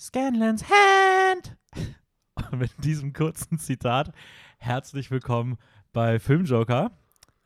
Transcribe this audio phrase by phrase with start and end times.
[0.00, 1.56] Scanlans Hand.
[2.50, 4.12] Und mit diesem kurzen Zitat
[4.56, 5.58] herzlich willkommen
[5.92, 6.90] bei Filmjoker.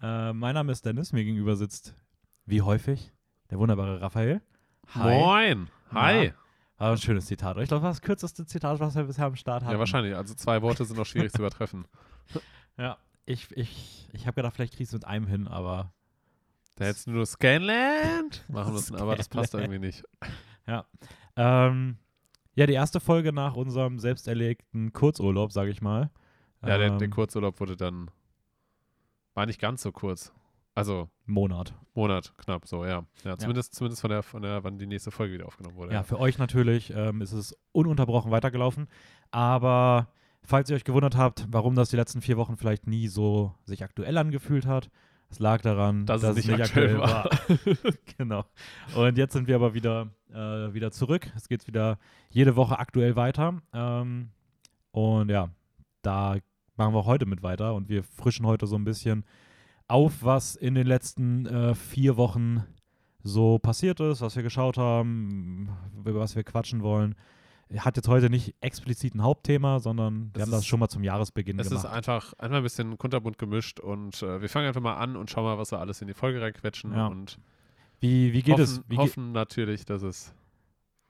[0.01, 1.97] Äh, mein Name ist Dennis, mir gegenüber sitzt,
[2.47, 3.13] wie häufig,
[3.51, 4.41] der wunderbare Raphael.
[4.95, 5.69] Moin.
[5.93, 6.27] Hi.
[6.27, 6.33] Ja,
[6.79, 7.57] war ein schönes Zitat.
[7.59, 9.73] Ich glaube, das war das kürzeste Zitat, was wir bisher am Start hatten.
[9.73, 10.15] Ja, wahrscheinlich.
[10.15, 11.89] Also zwei Worte sind noch schwierig zu übertreffen.
[12.79, 15.93] Ja, ich, ich, ich habe gedacht, vielleicht kriegst du mit einem hin, aber
[16.77, 20.05] Da hättest du nur Scanland machen müssen, aber das passt irgendwie nicht.
[20.69, 20.85] ja.
[21.37, 21.99] Ähm,
[22.55, 26.11] ja, die erste Folge nach unserem selbst erlegten Kurzurlaub, sage ich mal.
[26.63, 28.11] Ja, der, der Ähm, Kurzurlaub wurde dann.
[29.35, 30.33] War nicht ganz so kurz.
[30.75, 31.75] Also Monat.
[31.95, 33.05] Monat knapp so, ja.
[33.25, 35.93] Ja, zumindest, zumindest von der, von der, wann die nächste Folge wieder aufgenommen wurde.
[35.93, 38.89] Ja, für euch natürlich ähm, ist es ununterbrochen weitergelaufen.
[39.31, 40.09] Aber
[40.43, 43.85] falls ihr euch gewundert habt, warum das die letzten vier Wochen vielleicht nie so sich
[43.85, 44.91] aktuell angefühlt hat,
[45.35, 47.29] es lag daran, Dass dass, es nicht aktuell aktuell war.
[48.19, 48.45] genau.
[48.95, 51.33] Und jetzt sind wir aber wieder, äh, wieder zurück.
[51.35, 51.99] Es geht wieder
[52.31, 53.61] jede Woche aktuell weiter.
[53.73, 54.31] Ähm,
[54.93, 55.51] und ja,
[56.03, 56.37] da
[56.77, 59.25] machen wir auch heute mit weiter und wir frischen heute so ein bisschen
[59.89, 62.63] auf, was in den letzten äh, vier Wochen
[63.25, 65.69] so passiert ist, was wir geschaut haben,
[65.99, 67.17] über was wir quatschen wollen.
[67.79, 70.89] Hat jetzt heute nicht explizit ein Hauptthema, sondern wir Es haben das ist- schon mal
[70.89, 71.93] zum Jahresbeginn Es ist gemacht.
[71.97, 75.45] einfach, einfach ein bisschen kunterbunt gemischt und äh, wir fangen einfach mal an und schauen
[75.45, 77.07] mal, was wir alles in die Folge reinquetschen Ja.
[77.09, 77.39] und
[78.01, 78.83] Wie, wie geht hoffen, es?
[78.89, 80.35] Wie, ge hoffen natürlich, dass es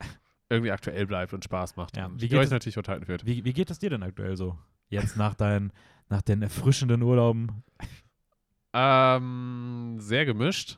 [0.49, 3.25] irgendwie aktuell bleibt und Spaß macht Ja, und wie geht euch es- natürlich unterhalten wird.
[3.25, 4.57] wie, wie geht es dir denn aktuell so?
[4.89, 5.71] Jetzt nach, dein,
[6.09, 7.63] nach den erfrischenden Urlauben?
[8.73, 10.77] Ähm, sehr gemischt.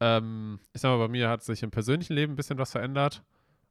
[0.00, 3.22] Ähm, ich sag mal, bei mir hat sich im persönlichen Leben ein bisschen was verändert.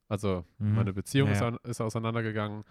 [0.08, 0.74] Also Mhm.
[0.76, 2.64] meine Beziehung Ja, ist, ist auseinandergegangen.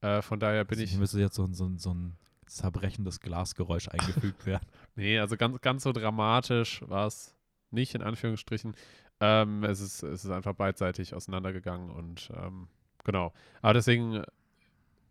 [0.00, 0.98] Äh, von daher bin Also ich.
[0.98, 4.66] Müsste jetzt so, ein- so, so ein zerbrechendes Glasgeräusch eingefügt werden.
[4.96, 7.34] Nee, also ganz, ganz so dramatisch war es
[7.70, 8.74] nicht, in Anführungsstrichen.
[9.20, 12.68] Ähm, es, ist, es ist einfach beidseitig auseinandergegangen und ähm,
[13.04, 13.32] genau.
[13.60, 14.22] Aber deswegen,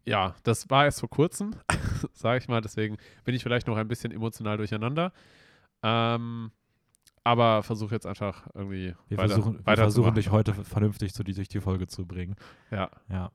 [0.06, 1.52] ja, das war erst vor kurzem,
[2.14, 2.62] sage ich mal.
[2.62, 5.12] Deswegen bin ich vielleicht noch ein bisschen emotional durcheinander.
[5.84, 6.52] Ähm,
[7.28, 11.24] aber versuche jetzt einfach irgendwie Wir weiter, versuchen, wir weiter versuchen dich heute vernünftig zu,
[11.24, 12.36] durch die Folge zu bringen.
[12.72, 13.32] Ja, Ja,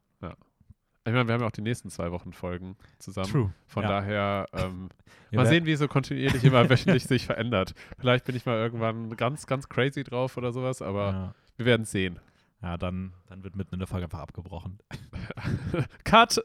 [1.04, 3.26] ich meine, wir haben ja auch die nächsten zwei Wochen Folgen zusammen.
[3.28, 3.52] true.
[3.66, 3.88] Von Ja.
[3.88, 4.88] daher, ähm,
[5.32, 7.74] Ja, mal sehen, wie es so kontinuierlich immer wöchentlich sich verändert.
[7.98, 11.86] Vielleicht bin ich mal irgendwann ganz, ganz crazy drauf oder sowas, aber Ja, wir werden
[11.86, 12.20] sehen.
[12.62, 14.78] ja dann, dann wird mitten in der Folge einfach abgebrochen.
[16.04, 16.40] Cut!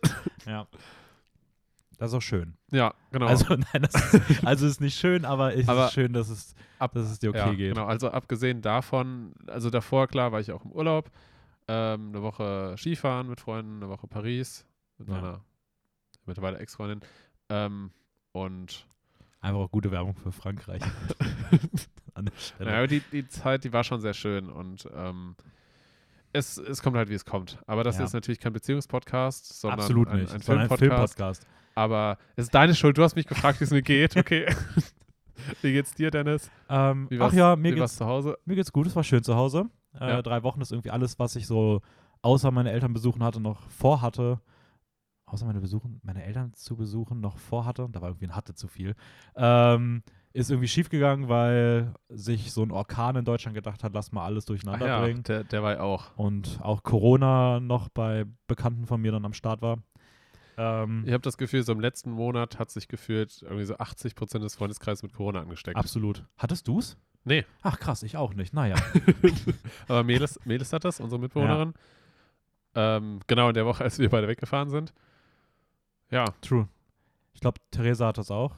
[0.47, 0.65] Ja.
[1.97, 2.55] Das ist auch schön.
[2.71, 3.25] Ja, genau.
[3.27, 6.93] Also, nein, ist, also ist nicht schön, aber es Aber ist schön, dass es, ab,
[6.93, 7.73] dass es dir okay ja, geht.
[7.73, 11.09] Genau, also abgesehen davon, also davor, klar, war ich auch im Urlaub.
[11.67, 14.65] Ähm, eine Woche Skifahren mit Freunden, eine Woche Paris
[14.99, 15.15] mit Ja.
[15.15, 15.41] meiner
[16.25, 17.01] mittlerweile Ex-Freundin.
[17.49, 17.91] Ähm,
[18.31, 18.85] und
[19.41, 20.81] Einfach auch gute Werbung für Frankreich.
[22.13, 22.71] An der Stelle.
[22.71, 25.35] naja, die, die Zeit, die war schon sehr schön und ähm,
[26.33, 27.57] es, es kommt halt, wie es kommt.
[27.67, 28.05] Aber das Ja.
[28.05, 30.29] ist natürlich kein Beziehungspodcast, sondern Absolut ein, nicht.
[30.29, 30.79] ein ein Filmpodcast.
[30.79, 31.47] Filmpodcast.
[31.77, 32.97] Aber es ist deine Schuld.
[32.97, 34.17] Du hast mich gefragt, wie es mir geht.
[34.17, 34.47] Okay.
[35.61, 36.49] wie geht's dir, Dennis?
[36.69, 38.39] Ähm, ach ja, mir geht's, zu Hause?
[38.45, 38.87] mir geht's gut.
[38.87, 39.69] Es war schön zu Hause.
[39.99, 40.21] Äh, Ja.
[40.23, 41.81] Drei Wochen ist irgendwie alles, was ich so
[42.23, 44.41] außer meine Eltern besuchen hatte, noch vorhatte.
[45.27, 47.87] Außer meine, besuchen, meine Eltern zu besuchen noch vorhatte.
[47.91, 48.95] Da war irgendwie ein Hatte zu viel.
[49.35, 50.01] Ähm,
[50.33, 54.45] ist irgendwie schiefgegangen, weil sich so ein Orkan in Deutschland gedacht hat, lass mal alles
[54.45, 55.21] Ach durcheinander ja, bringen.
[55.23, 56.17] der, der war ja auch.
[56.17, 59.77] Und auch Corona noch bei Bekannten von mir dann am Start war.
[60.57, 64.15] Ähm, Ich habe das Gefühl, so im letzten Monat hat sich gefühlt irgendwie so 80
[64.15, 65.77] Prozent des Freundeskreises mit Corona angesteckt.
[65.77, 66.25] Absolut.
[66.37, 66.97] Hattest du's?
[67.23, 67.45] Nee.
[67.61, 68.53] Ach krass, ich auch nicht.
[68.53, 68.75] Naja.
[69.87, 71.73] Aber Melis, Melis hat das, unsere Mitbewohnerin.
[72.73, 74.93] Ähm, genau in der Woche, als wir beide weggefahren sind.
[76.09, 76.25] Ja.
[76.41, 76.67] True.
[77.33, 78.55] Ich glaube, Theresa hat das auch.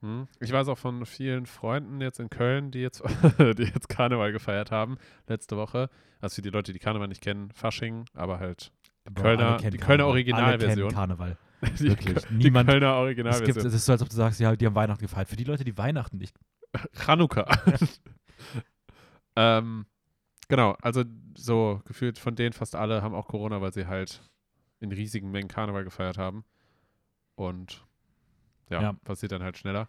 [0.00, 0.26] Hm.
[0.40, 3.02] Ich weiß auch von vielen Freunden jetzt in Köln, die jetzt,
[3.38, 4.96] die jetzt Karneval gefeiert haben,
[5.26, 5.90] letzte Woche.
[6.20, 8.72] Also für die Leute, die Karneval nicht kennen, Fasching, aber halt
[9.10, 10.06] Boah, Kölner- die Kölner.
[10.06, 10.90] Originalversion.
[10.92, 11.36] Karneval.
[11.78, 12.24] die, Wirklich.
[12.26, 13.66] die Niemand- Kölner Es, gibt, Originalversion.
[13.66, 15.28] es ist so, als ob du sagst, ja, die haben Weihnachten gefeiert.
[15.28, 16.36] Für die Leute, die Weihnachten nicht.
[17.06, 17.46] Chanukka.
[19.36, 19.86] ähm,
[20.48, 21.04] genau, also
[21.36, 24.22] so gefühlt von denen fast alle haben auch Corona, weil sie halt
[24.80, 26.44] in riesigen Mengen Karneval gefeiert haben.
[27.34, 27.84] Und
[28.70, 28.92] ja, Ja.
[29.04, 29.88] passiert dann halt schneller.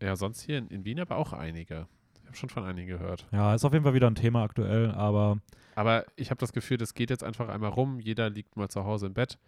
[0.00, 1.86] Ja, sonst hier in, in Wien aber auch einige.
[2.26, 3.24] Ich habe schon von einigen gehört.
[3.30, 5.38] Ja, ist auf jeden Fall wieder ein Thema aktuell, aber
[5.76, 8.00] Aber ich habe das Gefühl, das geht jetzt einfach einmal rum.
[8.00, 9.38] Jeder liegt mal zu Hause im Bett.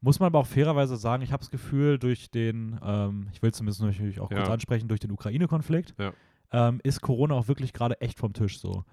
[0.00, 3.52] muss man aber auch fairerweise sagen, ich habe das Gefühl, durch den, ähm, ich will
[3.52, 4.54] zumindest natürlich auch kurz Ja.
[4.54, 6.12] ansprechen, durch den Ukraine-Konflikt, Ja.
[6.52, 8.84] ähm, ist Corona auch wirklich gerade echt vom Tisch so.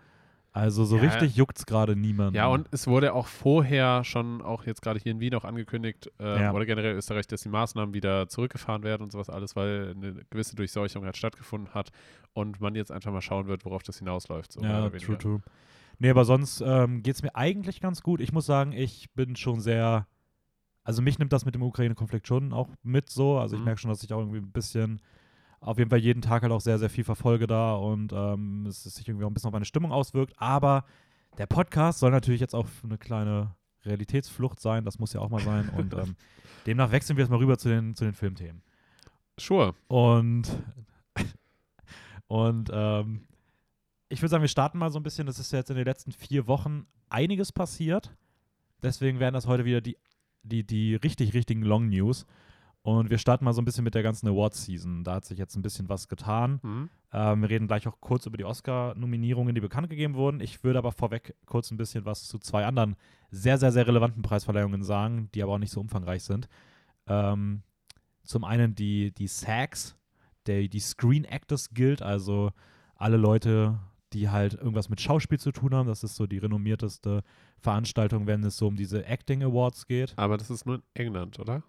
[0.57, 1.03] Also so Ja.
[1.03, 2.35] richtig juckt es gerade niemanden.
[2.35, 6.11] Ja, und es wurde auch vorher schon, auch jetzt gerade hier in Wien auch angekündigt,
[6.19, 6.51] äh, Ja.
[6.51, 10.55] oder generell Österreich, dass die Maßnahmen wieder zurückgefahren werden und sowas alles, weil eine gewisse
[10.55, 11.91] Durchseuchung halt stattgefunden hat
[12.33, 14.51] und man jetzt einfach mal schauen wird, worauf das hinausläuft.
[14.53, 15.41] So Ja, true, true.
[15.99, 18.19] Nee, aber sonst ähm, geht es mir eigentlich ganz gut.
[18.19, 20.07] Ich muss sagen, ich bin schon sehr.
[20.83, 23.37] Also mich nimmt das mit dem Ukraine-Konflikt schon auch mit so.
[23.37, 23.65] Also ich Mhm.
[23.65, 25.01] merke schon, dass ich auch irgendwie ein bisschen,
[25.67, 28.83] auf jeden Fall jeden Tag halt auch sehr, sehr viel verfolge da und ähm, es
[28.83, 30.33] sich irgendwie auch ein bisschen auf meine Stimmung auswirkt.
[30.37, 30.85] Aber
[31.37, 33.53] der Podcast soll natürlich jetzt auch eine kleine
[33.83, 34.85] Realitätsflucht sein.
[34.85, 35.67] Das muss ja auch mal sein.
[35.77, 36.15] Und ähm,
[36.65, 38.61] demnach wechseln wir jetzt mal rüber zu den, zu den Filmthemen.
[39.37, 39.75] Sure.
[39.89, 40.43] Und,
[42.27, 43.27] und ähm,
[44.07, 45.27] ich würde sagen, wir starten mal so ein bisschen.
[45.27, 48.15] Es ist ja jetzt in den letzten vier Wochen einiges passiert.
[48.81, 49.97] Deswegen werden das heute wieder die,
[50.43, 52.25] die, die richtig, richtigen Long News.
[52.87, 55.03] Und wir starten mal so ein bisschen mit der ganzen Awards-Season.
[55.03, 56.61] Da hat sich jetzt ein bisschen was getan.
[56.63, 56.89] Mhm.
[57.11, 60.39] Ähm, wir reden gleich auch kurz über die Oscar-Nominierungen, die bekannt gegeben wurden.
[60.39, 62.95] Ich würde aber vorweg kurz ein bisschen was zu zwei anderen
[63.29, 66.47] sehr, sehr, sehr relevanten Preisverleihungen sagen, die aber auch nicht so umfangreich sind.
[67.07, 67.61] Ähm,
[68.23, 69.97] zum einen die, die SAGs,
[70.45, 72.51] der, die Screen Actors Guild, also
[72.95, 73.79] alle Leute,
[74.13, 75.89] die halt irgendwas mit Schauspiel zu tun haben.
[75.89, 77.25] Das ist so die renommierteste
[77.59, 80.13] Veranstaltung, wenn es so um diese Acting Awards geht.
[80.15, 81.63] Aber das ist nur in England, oder?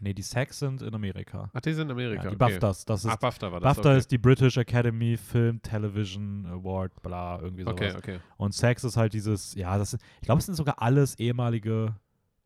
[0.00, 1.50] Nee, die SAGs sind in Amerika.
[1.52, 2.24] Ach, die sind in Amerika.
[2.24, 2.52] Ja, die okay.
[2.52, 3.76] BAFTAs, das ist Ach, BAFTA war das.
[3.76, 3.98] BAFTA okay.
[3.98, 7.74] ist die British Academy Film Television Award, bla, irgendwie sowas.
[7.74, 8.20] Okay, okay.
[8.38, 11.94] Und SAGs ist halt dieses, ja, das ich glaube, es sind sogar alles ehemalige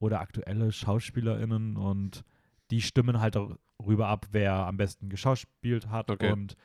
[0.01, 2.25] oder aktuelle SchauspielerInnen und
[2.71, 6.33] die stimmen halt darüber ab, wer am besten geschauspielt hat Okay.
[6.33, 6.57] und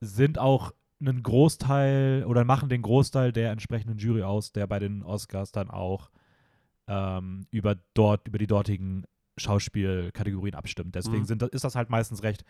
[0.00, 5.02] sind auch einen Großteil oder machen den Großteil der entsprechenden Jury aus, der bei den
[5.02, 6.10] Oscars dann auch
[6.88, 9.04] ähm, über dort, über die dortigen
[9.36, 10.94] Schauspielkategorien abstimmt.
[10.94, 11.26] Deswegen Mhm.
[11.26, 12.44] sind, ist das halt meistens recht,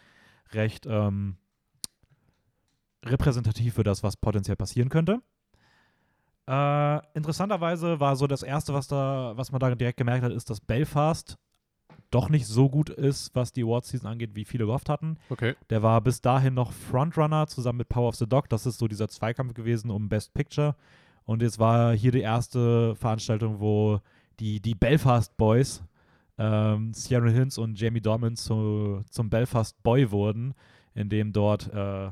[0.52, 1.36] recht ähm,
[3.04, 5.20] repräsentativ für das, was potenziell passieren könnte.
[6.48, 10.48] Äh, interessanterweise war so das erste, was da, was man da direkt gemerkt hat, ist,
[10.50, 11.36] dass Belfast
[12.10, 15.18] doch nicht so gut ist, was die Awards-Season angeht, wie viele gehofft hatten.
[15.28, 15.54] Okay.
[15.70, 18.48] Der war bis dahin noch Frontrunner zusammen mit Power of the Dog.
[18.48, 20.76] Das ist so dieser Zweikampf gewesen um Best Picture.
[21.24, 24.00] Und jetzt war hier die erste Veranstaltung, wo
[24.38, 25.82] die, die Belfast Boys,
[26.38, 30.54] ähm, Sierra Hins und Jamie Dorman zu, zum Belfast Boy wurden,
[30.94, 32.10] in dem dort äh,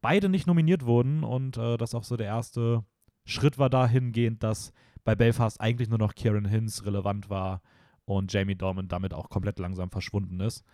[0.00, 2.84] beide nicht nominiert wurden und äh, das auch so der erste
[3.24, 4.72] Schritt war dahingehend, dass
[5.04, 7.62] bei Belfast eigentlich nur noch Kieran Hins relevant war
[8.04, 10.64] und Jamie Dorman damit auch komplett langsam verschwunden ist.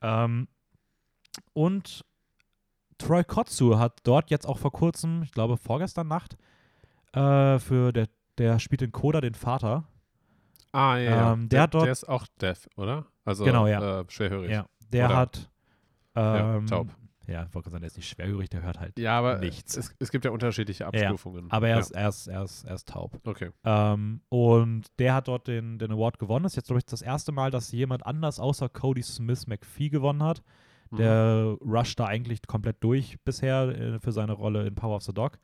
[0.00, 0.48] Ähm,
[1.52, 2.04] und
[2.98, 6.36] Troy Kotsu hat dort jetzt auch vor kurzem, ich glaube vorgestern Nacht,
[7.12, 8.08] äh, für der,
[8.38, 9.84] der spielt in Coda den Vater.
[10.74, 11.10] Ah, ja.
[11.10, 11.32] ja.
[11.32, 13.06] Ähm, der hat dort- der ist auch deaf, oder?
[13.24, 14.00] Also Genau, ja.
[14.00, 14.50] äh, schwerhörig.
[14.50, 15.50] Ja, der Oder- hat
[16.16, 16.88] Ja, ähm, taub.
[17.26, 18.98] Ja, ich wollte sagen, der ist nicht schwerhörig, der hört halt.
[18.98, 19.76] Ja, aber Nichts.
[19.78, 21.50] Es, es gibt ja unterschiedliche Abstufungen.
[21.50, 21.80] Aber er ja.
[21.80, 23.18] ist, er ist, er ist, er ist taub.
[23.24, 23.50] Okay.
[23.64, 26.42] Ähm, und der hat dort den, den Award gewonnen.
[26.42, 29.88] Das ist jetzt, glaube ich, das erste Mal, dass jemand anders außer Cody Smith McPhee
[29.88, 30.42] gewonnen hat.
[30.90, 30.96] Mhm.
[30.98, 35.14] Der rusht da eigentlich komplett durch bisher äh, für seine Rolle in Power of the
[35.14, 35.38] Dog.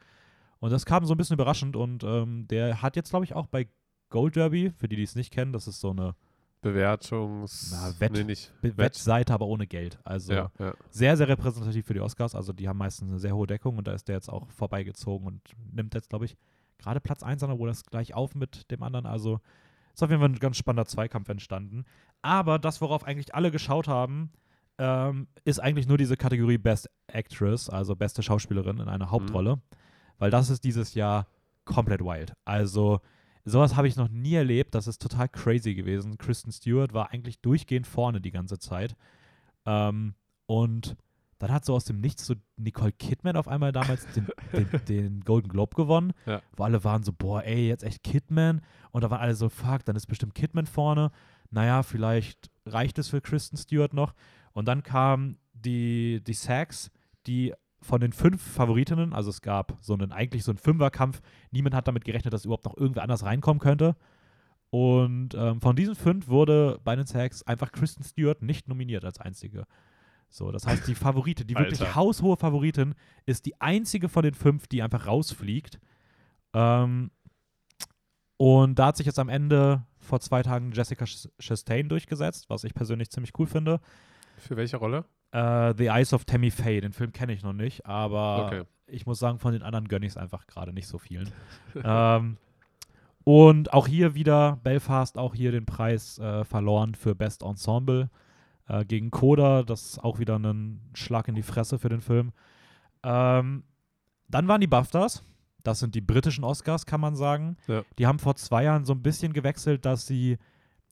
[0.59, 3.47] Und das kam so ein bisschen überraschend und ähm, der hat jetzt, glaube ich, auch
[3.47, 3.67] bei
[4.11, 6.15] Gold Derby, für die, die es nicht kennen, das ist so eine
[6.63, 7.71] Bewertungs...
[7.73, 8.53] Na, Wett- Nee, nicht.
[8.61, 9.99] Be- Wettseite, aber ohne Geld.
[10.05, 10.75] Also Ja, ja.
[10.91, 12.35] sehr, sehr repräsentativ für die Oscars.
[12.35, 15.27] Also die haben meistens eine sehr hohe Deckung und da ist der jetzt auch vorbeigezogen
[15.27, 15.41] und
[15.73, 16.37] nimmt jetzt, glaube ich,
[16.79, 19.07] gerade Platz 1 an, obwohl das gleich auf mit dem anderen.
[19.07, 19.41] Also
[19.95, 21.85] ist auf jeden Fall ein ganz spannender Zweikampf entstanden.
[22.23, 24.31] Aber das, worauf eigentlich alle geschaut haben,
[24.79, 29.61] ähm, ist eigentlich nur diese Kategorie Best Actress, also beste Schauspielerin in einer Hauptrolle.
[30.19, 31.27] Weil das ist dieses Jahr
[31.65, 32.35] komplett wild.
[32.45, 33.01] Also
[33.45, 34.75] sowas habe ich noch nie erlebt.
[34.75, 36.19] Das ist total crazy gewesen.
[36.19, 38.97] Kristen Stewart war eigentlich durchgehend vorne die ganze Zeit.
[39.67, 40.15] Ähm,
[40.47, 40.97] und
[41.39, 45.21] dann hat so aus dem Nichts so Nicole Kidman auf einmal damals den, den, den
[45.23, 46.43] Golden Globe gewonnen, Ja.
[46.57, 48.61] wo alle waren so, boah, ey, jetzt echt Kidman.
[48.91, 51.11] Und da waren alle so, fuck, dann ist bestimmt Kidman vorne.
[51.51, 54.15] Naja, vielleicht reicht es für Kristen Stewart noch.
[54.53, 56.91] Und dann kamen die, die Sacks,
[57.27, 61.21] die von den fünf Favoritinnen, also es gab so einen, eigentlich so einen Fünferkampf,
[61.51, 63.97] niemand hat damit gerechnet, dass überhaupt noch irgendwer anders reinkommen könnte.
[64.69, 69.19] Und ähm, von diesen fünf wurde bei den Sacks einfach Kristen Stewart nicht nominiert als
[69.19, 69.67] einzige.
[70.29, 72.95] So, das heißt, die Favorite, die wirklich haushohe Favoritin,
[73.27, 75.81] ist die einzige von den fünf, die einfach rausfliegt.
[76.53, 77.11] Ähm,
[78.37, 82.63] und da hat sich jetzt am Ende vor zwei Tagen Jessica Ch- Chastain durchgesetzt, was
[82.63, 83.81] ich persönlich ziemlich cool finde.
[84.37, 85.05] Für welche Rolle?
[85.33, 88.63] Äh, The Eyes of Tammy Faye, den Film kenne ich noch nicht, aber Okay.
[88.87, 91.31] ich muss sagen, von den anderen gönne ich es einfach gerade nicht so vielen.
[91.85, 92.37] ähm,
[93.25, 98.11] und auch hier wieder Belfast, auch hier den Preis äh, verloren für Best Ensemble
[98.67, 99.63] äh, gegen Coda.
[99.63, 102.33] Das ist auch wieder ein Schlag in die Fresse für den Film.
[103.03, 103.65] Ähm,
[104.29, 105.23] dann waren die BAFTAs.
[105.63, 107.59] Das sind die britischen Oscars, kann man sagen.
[107.69, 107.83] Ja.
[107.99, 110.39] Die haben vor zwei Jahren so ein bisschen gewechselt, dass sie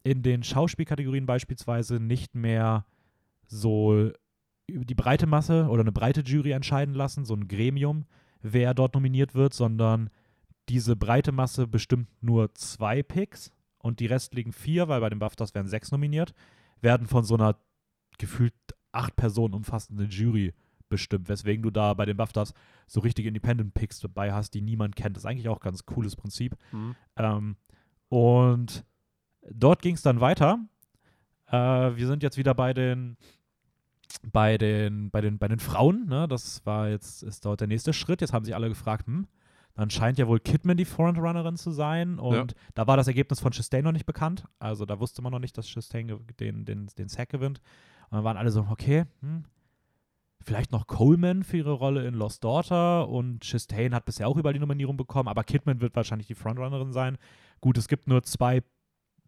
[0.02, 2.84] in den Schauspielkategorien beispielsweise nicht mehr
[3.46, 4.10] so
[4.68, 8.04] über die breite Masse oder eine breite Jury entscheiden lassen, so ein Gremium,
[8.42, 10.10] wer dort nominiert wird, sondern
[10.68, 15.54] diese breite Masse bestimmt nur zwei Picks und die restlichen vier, weil bei den BAFTAs
[15.54, 16.34] werden sechs nominiert,
[16.80, 17.56] werden von so einer
[18.18, 18.54] gefühlt
[18.92, 20.54] acht Personen umfassenden Jury
[20.88, 22.54] bestimmt, weswegen du da bei den BAFTAs
[22.86, 25.16] so richtige Independent-Picks dabei hast, die niemand kennt.
[25.16, 26.56] Das ist eigentlich auch ein ganz cooles Prinzip.
[26.72, 26.96] Mhm.
[27.16, 27.56] Ähm,
[28.08, 28.84] und
[29.50, 30.58] dort ging es dann weiter.
[31.46, 31.56] Äh,
[31.96, 33.16] wir sind jetzt wieder bei den
[34.32, 36.28] bei den, bei den, bei den Frauen, ne?
[36.28, 38.20] das war jetzt, ist dort der nächste Schritt.
[38.20, 39.26] Jetzt haben sich alle gefragt, hm,
[39.74, 42.18] dann scheint ja wohl Kidman die Frontrunnerin zu sein.
[42.18, 44.44] Und da war das Ergebnis von Chastain noch nicht bekannt.
[44.58, 47.60] Also da wusste man noch nicht, dass Chastain den, den, den Sack gewinnt.
[48.10, 49.44] Und dann waren alle so, okay, hm,
[50.42, 53.08] vielleicht noch Coleman für ihre Rolle in Lost Daughter.
[53.08, 56.92] Und Chastain hat bisher auch überall die Nominierung bekommen, aber Kidman wird wahrscheinlich die Frontrunnerin
[56.92, 57.18] sein.
[57.60, 58.62] Gut, es gibt nur zwei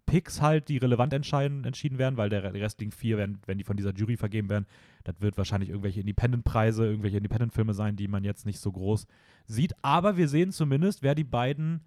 [0.07, 3.77] Picks halt, die relevant entscheiden, entschieden werden, weil der, restlichen vier, werden, wenn die von
[3.77, 4.67] dieser Jury vergeben werden,
[5.05, 9.07] das wird wahrscheinlich irgendwelche Independent-Preise, irgendwelche Independent-Filme sein, die man jetzt nicht so groß
[9.47, 9.75] sieht.
[9.83, 11.81] Aber wir sehen zumindest, wer die beiden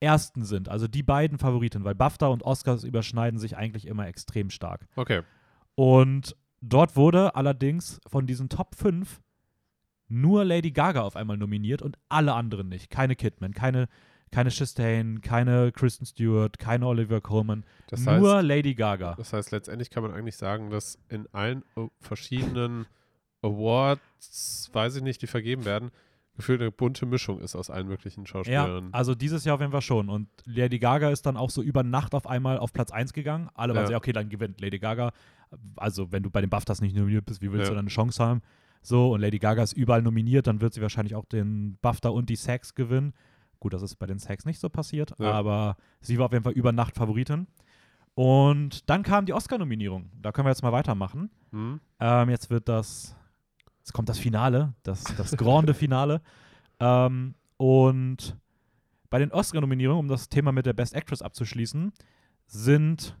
[0.00, 4.48] Ersten sind, also die beiden Favoriten, weil BAFTA und Oscars überschneiden sich eigentlich immer extrem
[4.48, 4.86] stark.
[4.96, 5.22] Okay.
[5.74, 9.20] Und dort wurde allerdings von diesen Top 5
[10.08, 12.90] nur Lady Gaga auf einmal nominiert und alle anderen nicht.
[12.90, 13.88] Keine Kidman, keine,
[14.32, 19.14] keine Chastain, keine Kristen Stewart, keine Olivia Colman, Das heißt, nur Lady Gaga.
[19.16, 22.86] das heißt, letztendlich kann man eigentlich sagen, dass in allen äh, verschiedenen
[23.42, 25.90] Awards, weiß ich nicht, die vergeben werden,
[26.36, 28.94] gefühlt eine bunte Mischung ist aus allen möglichen Ja, Schauspielerinnen.
[28.94, 30.08] also dieses Jahr auf jeden Fall schon.
[30.08, 33.48] Und Lady Gaga ist dann auch so über Nacht auf einmal auf Platz 1 gegangen.
[33.54, 33.86] Alle waren Ja.
[33.88, 35.12] so, ja, okay, dann gewinnt Lady Gaga.
[35.76, 37.70] Also, wenn du bei den BAFTAs nicht nominiert bist, wie willst Ja.
[37.70, 38.40] du dann eine Chance haben?
[38.82, 42.30] So, und Lady Gaga ist überall nominiert, dann wird sie wahrscheinlich auch den BAFTA und
[42.30, 43.12] die Sags gewinnen.
[43.60, 45.32] Gut, das ist bei den Sags nicht so passiert, Ja.
[45.32, 47.46] aber sie war auf jeden Fall über Nacht Favoritin.
[48.14, 50.10] Und dann kam die Oscar-Nominierung.
[50.20, 51.30] Da können wir jetzt mal weitermachen.
[51.52, 51.80] Hm?
[52.00, 53.14] Ähm, jetzt wird das,
[53.78, 56.20] jetzt kommt das Finale, das, das grande Finale.
[56.82, 58.38] Ähm, und
[59.10, 61.92] bei den Oscar-Nominierungen, um das Thema mit der Best Actress abzuschließen,
[62.46, 63.18] sind,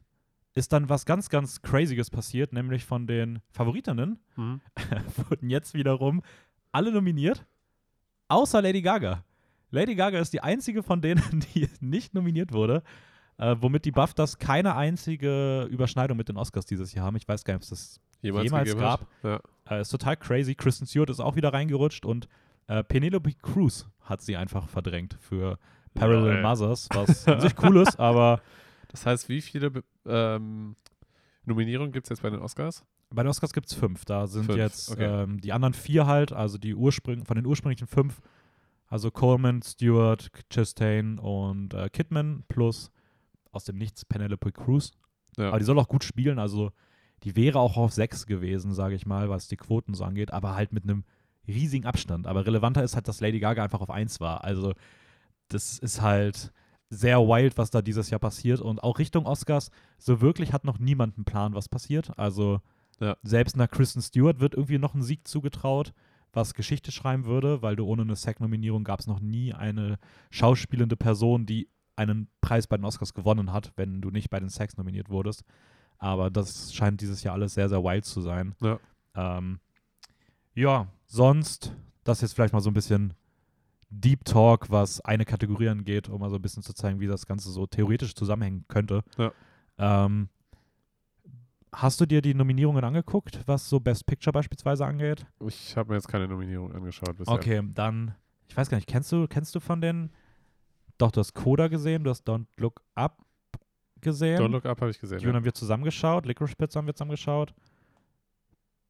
[0.54, 4.62] ist dann was ganz, ganz Crazyes passiert, nämlich von den Favoritinnen Hm?
[5.28, 6.22] wurden jetzt wiederum
[6.72, 7.44] alle nominiert,
[8.28, 9.24] außer Lady Gaga.
[9.70, 11.22] Lady Gaga ist die einzige von denen,
[11.54, 12.82] die nicht nominiert wurde,
[13.38, 17.16] äh, womit die BAFTAs keine einzige Überschneidung mit den Oscars dieses Jahr haben.
[17.16, 19.06] Ich weiß gar nicht, ob es das Jemals, gab.
[19.22, 19.40] Ja.
[19.70, 20.54] äh, ist total crazy.
[20.54, 22.28] Kristen Stewart ist auch wieder reingerutscht und
[22.66, 25.58] äh, Penelope Cruz hat sie einfach verdrängt für
[25.94, 26.42] Parallel Lol.
[26.42, 28.40] Mothers, was an sich cool ist, aber
[28.88, 29.72] Das heißt, wie viele
[30.06, 30.76] ähm,
[31.44, 32.84] Nominierungen gibt es jetzt bei den Oscars?
[33.12, 34.04] bei den Oscars gibt es fünf.
[34.04, 35.22] Da sind Fünf, jetzt okay.
[35.22, 38.20] ähm, die anderen vier halt, also die Ursprung von den ursprünglichen fünf,
[38.90, 42.90] also Coleman, Stewart, Chastain und äh, Kidman plus
[43.52, 44.90] aus dem Nichts Penelope Cruz.
[45.38, 45.48] Ja.
[45.48, 46.72] Aber die soll auch gut spielen, also
[47.22, 50.54] die wäre auch auf sechs gewesen, sage ich mal, was die Quoten so angeht, aber
[50.54, 51.04] halt mit einem
[51.46, 52.26] riesigen Abstand.
[52.26, 54.44] Aber relevanter ist halt, dass Lady Gaga einfach auf eins war.
[54.44, 54.74] Also
[55.48, 56.52] das ist halt
[56.88, 58.60] sehr wild, was da dieses Jahr passiert.
[58.60, 62.18] Und auch Richtung Oscars, so wirklich hat noch niemand einen Plan, was passiert.
[62.18, 62.60] Also
[63.00, 63.16] Ja.
[63.22, 65.92] selbst nach Kristen Stewart wird irgendwie noch ein Sieg zugetraut,
[66.32, 69.98] was Geschichte schreiben würde, weil du ohne eine SAG-Nominierung gab es noch nie eine
[70.30, 74.48] schauspielende Person, die einen Preis bei den Oscars gewonnen hat, wenn du nicht bei den
[74.48, 75.44] SAGs nominiert wurdest.
[75.98, 78.54] Aber das scheint dieses Jahr alles sehr, sehr wild zu sein.
[78.60, 78.78] Ja.
[79.14, 79.60] Ähm,
[80.54, 83.12] ja, sonst, das jetzt vielleicht mal so ein bisschen
[83.90, 87.26] Deep Talk, was eine Kategorie angeht, um mal so ein bisschen zu zeigen, wie das
[87.26, 89.02] Ganze so theoretisch zusammenhängen könnte.
[89.18, 89.32] Ja.
[89.78, 90.28] Ähm,
[91.72, 95.26] hast du dir die Nominierungen angeguckt, was so Best Picture beispielsweise angeht?
[95.46, 97.32] Ich habe mir jetzt keine Nominierung angeschaut bisher.
[97.34, 98.14] Okay, dann,
[98.48, 100.10] ich weiß gar nicht, kennst du, kennst du von den,
[100.98, 103.18] doch, du hast Coda gesehen, du hast Don't Look Up
[104.00, 104.40] gesehen.
[104.40, 105.18] Don't Look Up habe ich gesehen.
[105.18, 105.36] Dune Ja.
[105.36, 107.54] haben wir zusammengeschaut, Licorice Pizza haben wir zusammengeschaut.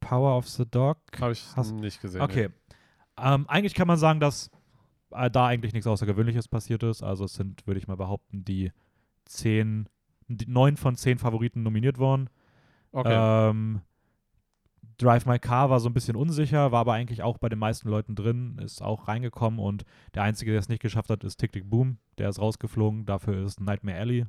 [0.01, 0.99] Power of the Dog.
[1.21, 2.23] Habe ich Hast- nicht gesehen.
[2.23, 2.49] Okay.
[3.19, 4.51] Ähm, eigentlich kann man sagen, dass
[5.11, 7.03] äh, da eigentlich nichts Außergewöhnliches passiert ist.
[7.03, 8.73] Also es sind, würde ich mal behaupten, die
[9.27, 9.89] zehn,
[10.29, 12.31] die neun von zehn Favoriten nominiert worden.
[12.93, 13.49] Okay.
[13.51, 13.81] Ähm,
[14.99, 17.89] Drive My Car war so ein bisschen unsicher, war aber eigentlich auch bei den meisten
[17.89, 21.53] Leuten drin, ist auch reingekommen und der Einzige, der es nicht geschafft hat, ist Tick
[21.53, 21.97] Tick Boom.
[22.19, 24.27] Der ist rausgeflogen, dafür ist Nightmare Alley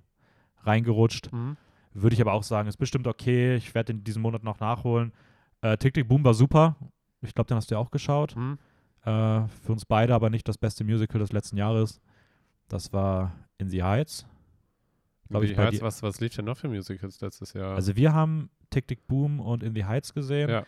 [0.63, 1.31] reingerutscht.
[1.33, 1.57] Mhm.
[1.93, 3.55] Würde ich aber auch sagen, ist bestimmt okay.
[3.55, 5.11] Ich werde den diesen Monat noch nachholen.
[5.61, 6.77] Äh, Tick Tick Boom war super.
[7.21, 8.35] Ich glaube, den hast du ja auch geschaut.
[8.35, 8.57] Mhm.
[9.03, 11.99] Äh, für uns beide aber nicht das beste Musical des letzten Jahres.
[12.69, 14.25] Das war In the Heights.
[15.31, 17.75] Glaub ich, dir- was, was lief denn noch für Musicals letztes Jahr?
[17.75, 20.49] Also wir haben Tick Tick Boom und In the Heights gesehen.
[20.49, 20.65] ja.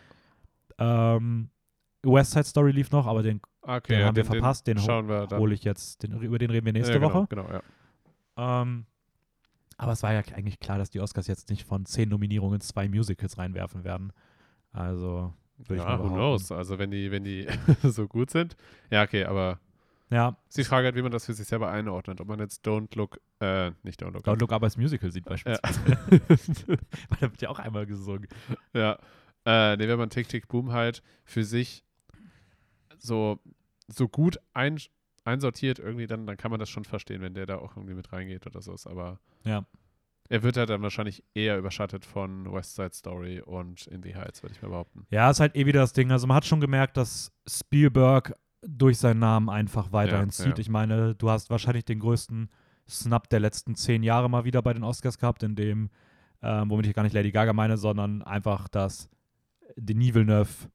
[0.78, 1.50] Ähm,
[2.02, 4.84] West Side Story lief noch, aber den Okay, den ja, haben wir verpasst, den ho-
[4.84, 5.38] schauen wir dann.
[5.40, 7.26] hole ich jetzt, den, über den reden wir nächste ja, genau, Woche.
[7.30, 8.62] Genau, ja.
[8.62, 8.84] Ähm,
[9.78, 12.88] aber es war ja eigentlich klar, dass die Oscars jetzt nicht von zehn Nominierungen zwei
[12.88, 14.12] Musicals reinwerfen werden.
[14.72, 16.52] Also würde ich Ja, mal who knows?
[16.52, 17.46] Also wenn die, wenn die
[17.82, 18.56] so gut sind.
[18.90, 19.60] Ja, okay, aber
[20.10, 22.20] Ja, Ist die Frage halt, wie man das für sich selber einordnet.
[22.20, 24.38] Ob man jetzt Don't Look, äh, nicht Don't Look Don't.
[24.38, 25.80] Look Up als Musical sieht beispielsweise.
[27.08, 28.28] Weil da wird ja auch einmal gesungen.
[28.74, 28.98] Ja.
[29.46, 31.84] Äh, nee, wenn man Tick Tick Boom halt für sich
[32.98, 33.40] so,
[33.88, 34.78] so gut ein,
[35.24, 38.12] einsortiert irgendwie, dann, dann kann man das schon verstehen, wenn der da auch irgendwie mit
[38.12, 38.74] reingeht oder so.
[38.88, 39.64] Aber Ja.
[40.28, 44.42] er wird halt dann wahrscheinlich eher überschattet von West Side Story und In the Heights,
[44.42, 45.06] würde ich mal behaupten.
[45.10, 46.10] Ja, ist halt eh wieder das Ding.
[46.12, 48.34] Also man hat schon gemerkt, dass Spielberg
[48.66, 50.46] durch seinen Namen einfach weiterhin Ja, zieht.
[50.46, 50.58] ja.
[50.58, 52.48] Ich meine, du hast wahrscheinlich den größten
[52.88, 55.90] Snap der letzten zehn Jahre mal wieder bei den Oscars gehabt, in dem,
[56.42, 59.08] ähm, womit ich gar nicht Lady Gaga meine, sondern einfach, dass
[59.76, 60.68] Denis Villeneuve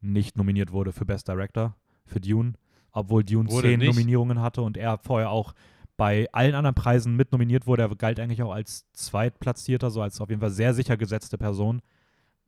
[0.00, 1.74] nicht nominiert wurde für Best Director,
[2.04, 2.52] für Dune,
[2.92, 3.88] obwohl Dune Wurde zehn nicht?
[3.94, 5.54] Nominierungen hatte und er vorher auch
[5.96, 7.82] bei allen anderen Preisen mit nominiert wurde.
[7.84, 11.80] Er galt eigentlich auch als Zweitplatzierter, so als auf jeden Fall sehr sicher gesetzte Person.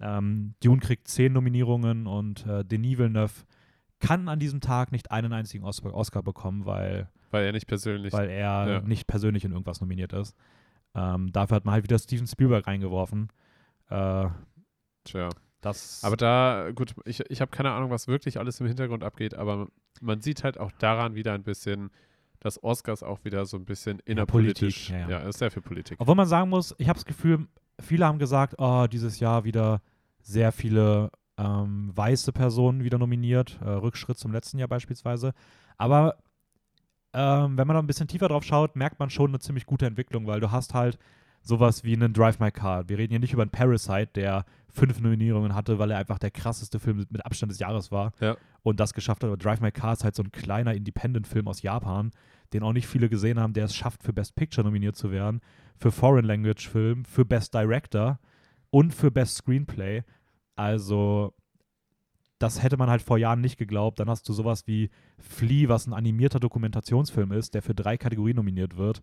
[0.01, 3.45] Ähm, Dune kriegt zehn Nominierungen und äh, Denis Villeneuve
[4.01, 8.13] kann an diesem Tag nicht einen einzigen Oscar, bekommen, weil, Weil er nicht persönlich.
[8.13, 8.81] weil er ja.
[8.81, 10.37] nicht persönlich in irgendwas nominiert ist.
[10.95, 13.29] Ähm, dafür hat man halt wieder Steven Spielberg reingeworfen.
[13.89, 14.29] Äh,
[15.05, 15.29] Tja.
[15.61, 19.35] das Aber da, gut, ich, ich habe keine Ahnung, was wirklich alles im Hintergrund abgeht,
[19.35, 19.69] aber
[20.01, 21.91] man sieht halt auch daran wieder ein bisschen,
[22.41, 24.89] dass Oscars auch wieder so ein bisschen innerpolitisch.
[24.89, 25.29] Politik, ja, ja.
[25.29, 25.99] ist sehr viel Politik.
[26.01, 27.47] Obwohl man sagen muss, ich habe das Gefühl,
[27.81, 29.81] viele haben gesagt, oh, dieses Jahr wieder
[30.21, 35.33] sehr viele ähm, weiße Personen wieder nominiert, äh, Rückschritt zum letzten Jahr beispielsweise.
[35.77, 36.17] Aber
[37.13, 39.87] ähm, wenn man da ein bisschen tiefer drauf schaut, merkt man schon eine ziemlich gute
[39.87, 40.99] Entwicklung, weil du hast halt
[41.43, 42.89] sowas wie einen Drive My Car.
[42.89, 46.31] Wir reden hier nicht über einen Parasite, der fünf Nominierungen hatte, weil er einfach der
[46.33, 48.37] krasseste Film mit- Abstand des Jahres war Ja.
[48.63, 49.29] und das geschafft hat.
[49.29, 52.11] Aber Drive My Car ist halt so ein kleiner Independent-Film aus Japan,
[52.53, 55.41] den auch nicht viele gesehen haben, der es schafft, für Best Picture nominiert zu werden,
[55.79, 58.19] für Foreign Language Film, für Best Director
[58.71, 60.03] und für Best Screenplay.
[60.57, 61.35] Also,
[62.39, 64.01] das hätte man halt vor Jahren nicht geglaubt.
[64.01, 68.37] Dann hast du sowas wie Flea, was ein animierter Dokumentationsfilm ist, der für drei Kategorien
[68.37, 69.03] nominiert wird.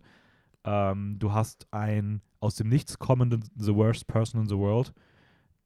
[0.64, 4.92] Ähm, du hast einen aus dem Nichts kommenden The Worst Person in the World,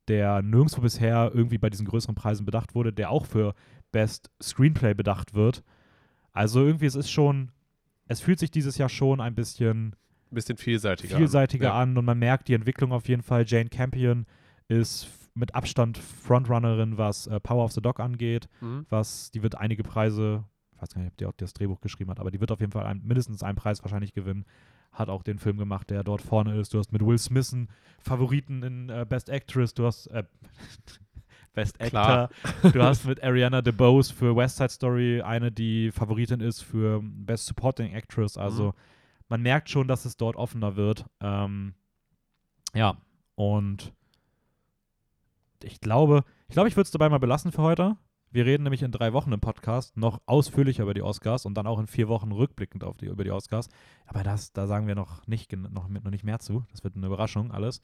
[0.08, 3.54] der nirgendwo bisher irgendwie bei diesen größeren Preisen bedacht wurde, der auch für
[3.92, 5.62] Best Screenplay bedacht wird.
[6.32, 7.50] Also irgendwie, es ist schon,
[8.06, 9.94] es fühlt sich dieses Jahr schon ein bisschen
[10.30, 11.16] Ein bisschen vielseitiger.
[11.16, 11.80] vielseitiger ja.
[11.80, 13.44] an und man merkt die Entwicklung auf jeden Fall.
[13.46, 14.26] Jane Campion
[14.68, 18.86] ist mit Abstand Frontrunnerin, was äh, Power of the Dog angeht, Mhm.
[18.88, 22.10] was, die wird einige Preise, ich weiß gar nicht, ob die auch das Drehbuch geschrieben
[22.10, 24.44] hat, aber die wird auf jeden Fall ein, mindestens einen Preis wahrscheinlich gewinnen.
[24.92, 26.72] Hat auch den Film gemacht, der dort vorne ist.
[26.74, 27.68] Du hast mit Will Smith einen
[28.00, 30.24] Favoriten in äh, Best Actress, du hast äh,
[31.54, 32.30] Best Actor, Klar.
[32.72, 37.46] du hast mit Ariana DeBose für West Side Story eine, die Favoritin ist für Best
[37.46, 38.36] Supporting Actress.
[38.36, 38.72] Also Mhm.
[39.28, 41.04] man merkt schon, dass es dort offener wird.
[41.20, 41.74] Ähm,
[42.74, 42.96] ja,
[43.34, 43.92] und
[45.64, 47.96] ich glaube, ich glaube, ich würde es dabei mal belassen für heute.
[48.30, 51.66] Wir reden nämlich in drei Wochen im Podcast noch ausführlicher über die Oscars und dann
[51.66, 53.68] auch in vier Wochen rückblickend auf die, über die Oscars.
[54.06, 56.64] Aber das, da sagen wir noch nicht, noch, noch nicht mehr zu.
[56.70, 57.80] Das wird eine Überraschung alles.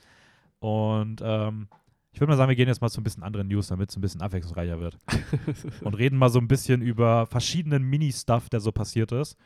[0.59, 1.69] Und ähm,
[2.13, 3.97] ich würde mal sagen, wir gehen jetzt mal zu ein bisschen anderen News, damit es
[3.97, 4.99] ein bisschen abwechslungsreicher wird.
[5.83, 9.37] und reden mal so ein bisschen über verschiedenen Mini-Stuff, der so passiert ist.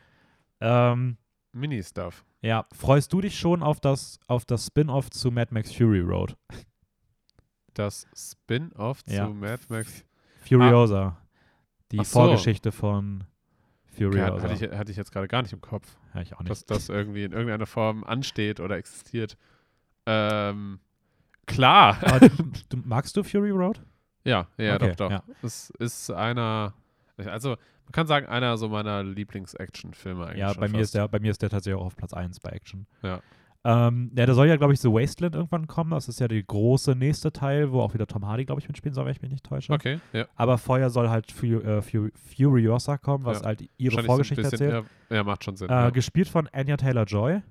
[0.59, 1.17] Ähm,
[1.53, 2.25] Mini-Stuff.
[2.41, 6.35] ja, freust du dich schon auf das, auf das Spin-off zu Mad Max Fury Road?
[7.79, 9.25] Das Spin-off Ja.
[9.27, 10.03] zu Mad Max.
[10.41, 11.17] Furiosa.
[11.91, 12.19] Die Ach so.
[12.19, 13.23] Vorgeschichte von
[13.85, 14.41] Furiosa.
[14.41, 16.51] hatte, ich, hatte ich jetzt gerade gar nicht im Kopf, ja, ich auch nicht.
[16.51, 19.37] dass das irgendwie in irgendeiner Form ansteht oder existiert.
[20.05, 20.79] Ähm,
[21.45, 21.97] klar.
[22.19, 22.29] Du,
[22.69, 23.81] du, magst du Fury Road?
[24.25, 25.11] Ja, ja, Okay, doch, doch.
[25.11, 25.23] ja.
[25.41, 26.73] Es ist einer,
[27.17, 27.49] also
[27.85, 30.39] man kann sagen, einer so meiner Lieblings-Action-Filme eigentlich.
[30.39, 30.81] Ja, bei mir, fast.
[30.83, 32.85] ist der, bei mir ist der tatsächlich auch auf Platz 1 bei Action.
[33.01, 33.21] Ja.
[33.65, 35.91] Ähm, ja, da soll ja, glaube ich, The Wasteland irgendwann kommen.
[35.91, 38.93] Das ist ja der große nächste Teil, wo auch wieder Tom Hardy, glaube ich, mitspielen
[38.93, 39.73] soll, wenn ich mich nicht täusche.
[39.73, 40.25] Okay, ja.
[40.35, 43.47] Aber vorher soll halt Fu äh, Fu Furiosa kommen, was Ja.
[43.47, 44.85] halt ihre Vorgeschichte bisschen, erzählt.
[45.09, 45.69] Ja, ja, macht schon Sinn.
[45.69, 45.89] Äh, ja.
[45.89, 47.41] Gespielt von Anya Taylor-Joy.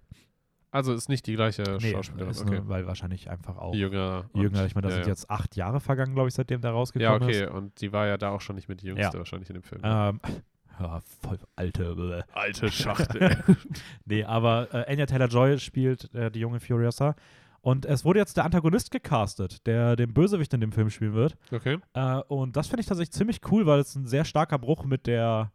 [0.71, 2.31] Also ist nicht die gleiche Nee, Schauspielerin.
[2.31, 2.57] ist Okay.
[2.57, 4.25] nur, weil wahrscheinlich einfach auch Jünger.
[4.35, 4.67] jünger.
[4.67, 5.09] Ich meine, das ja, sind ja.
[5.09, 7.45] jetzt acht Jahre vergangen, glaube ich, seitdem der Ja, rausgekommen okay.
[7.45, 7.51] ist.
[7.51, 9.19] Und die war ja da auch schon nicht mit die Jüngste Ja.
[9.19, 9.81] wahrscheinlich in dem Film.
[9.85, 10.21] Ähm,
[10.81, 11.95] ja, voll alte.
[11.95, 12.23] bläh.
[12.33, 13.43] Alte Schachtel.
[14.05, 17.15] Nee, aber äh, Anya Taylor-Joy spielt äh, die junge Furiosa.
[17.61, 21.37] Und es wurde jetzt der Antagonist gecastet, der den Bösewicht in dem Film spielen wird.
[21.53, 21.79] okay.
[21.93, 25.07] Äh, und das finde ich tatsächlich ziemlich cool, weil es ein sehr starker Bruch mit
[25.07, 25.53] der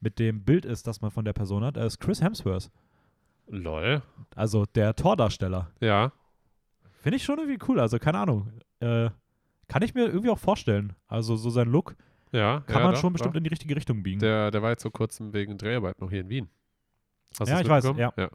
[0.00, 1.76] mit dem Bild ist, das man von der Person hat.
[1.76, 2.70] Er ist Chris Hemsworth,
[3.48, 4.02] Lol.
[4.36, 5.70] also der Tordarsteller.
[5.80, 6.12] Ja.
[7.02, 7.80] Finde ich schon irgendwie cool.
[7.80, 8.52] Also keine Ahnung.
[8.80, 9.10] Äh,
[9.66, 10.92] kann ich mir irgendwie auch vorstellen.
[11.08, 11.96] Also so sein Look
[12.32, 12.60] Ja.
[12.60, 13.38] kann ja, man doch, schon bestimmt doch.
[13.38, 14.20] in die richtige Richtung biegen.
[14.20, 16.48] Der, der war jetzt vor kurzem wegen Dreharbeit noch hier in Wien.
[17.38, 18.30] Hast Ja, ich weiß, mitbekommen?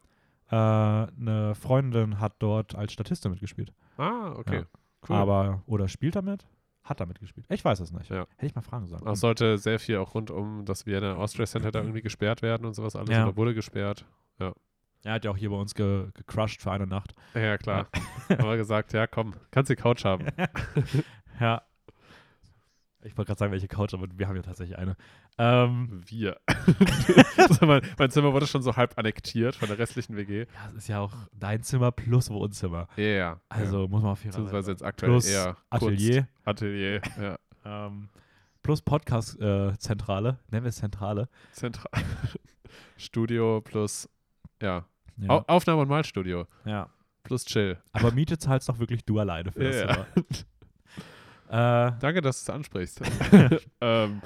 [0.51, 1.05] ja.
[1.05, 3.73] äh, eine Freundin hat dort als Statistin mitgespielt.
[3.97, 4.59] Ah, okay.
[4.59, 4.65] Ja.
[5.07, 5.15] Cool.
[5.15, 6.47] Aber, oder spielt damit?
[6.83, 7.45] hat da mitgespielt.
[7.49, 8.09] Ich weiß es nicht.
[8.09, 8.27] Ja.
[8.35, 9.07] Hätte ich mal fragen sollen.
[9.07, 12.65] Es sollte sehr viel auch rund um das Vienna Austria Center da irgendwie gesperrt werden
[12.65, 13.09] und sowas alles.
[13.09, 13.23] Ja.
[13.23, 14.05] Oder wurde gesperrt.
[15.03, 17.13] Er hat ja auch hier bei uns ge gecrushed für eine Nacht.
[17.33, 17.87] Ja, klar.
[18.29, 20.25] Haben wir gesagt, ja, komm, kannst die Couch haben.
[21.39, 21.63] Ja.
[23.05, 24.95] Ich wollte gerade sagen, welche Couch, aber wir haben ja tatsächlich eine.
[25.37, 26.39] Ähm, Wir.
[27.37, 30.41] also mein, mein Zimmer wurde schon so halb annektiert von der restlichen WG.
[30.41, 32.87] ja, es ist ja auch dein Zimmer plus Wohnzimmer.
[32.95, 34.43] Ja, yeah, Also muss man auf jeden Fall.
[34.43, 36.21] Beziehungsweise jetzt aktuell Plus eher Atelier.
[36.21, 36.29] Kunst.
[36.45, 37.37] Atelier, ja.
[37.65, 38.09] Ähm,
[38.61, 40.39] plus Podcast-Zentrale.
[40.49, 41.29] Nennen wir es Zentrale.
[41.51, 41.91] Zentral.
[42.97, 44.09] Studio plus,
[44.61, 44.85] ja.
[45.17, 45.29] Ja.
[45.29, 46.89] Au Aufnahme- und Malstudio ja.
[47.23, 47.77] plus Chill.
[47.91, 49.77] Aber Miete zahlst doch wirklich du alleine für das.
[49.77, 50.07] Zimmer.
[51.53, 53.01] Äh, Danke, dass du es ansprichst.
[53.81, 54.21] ähm,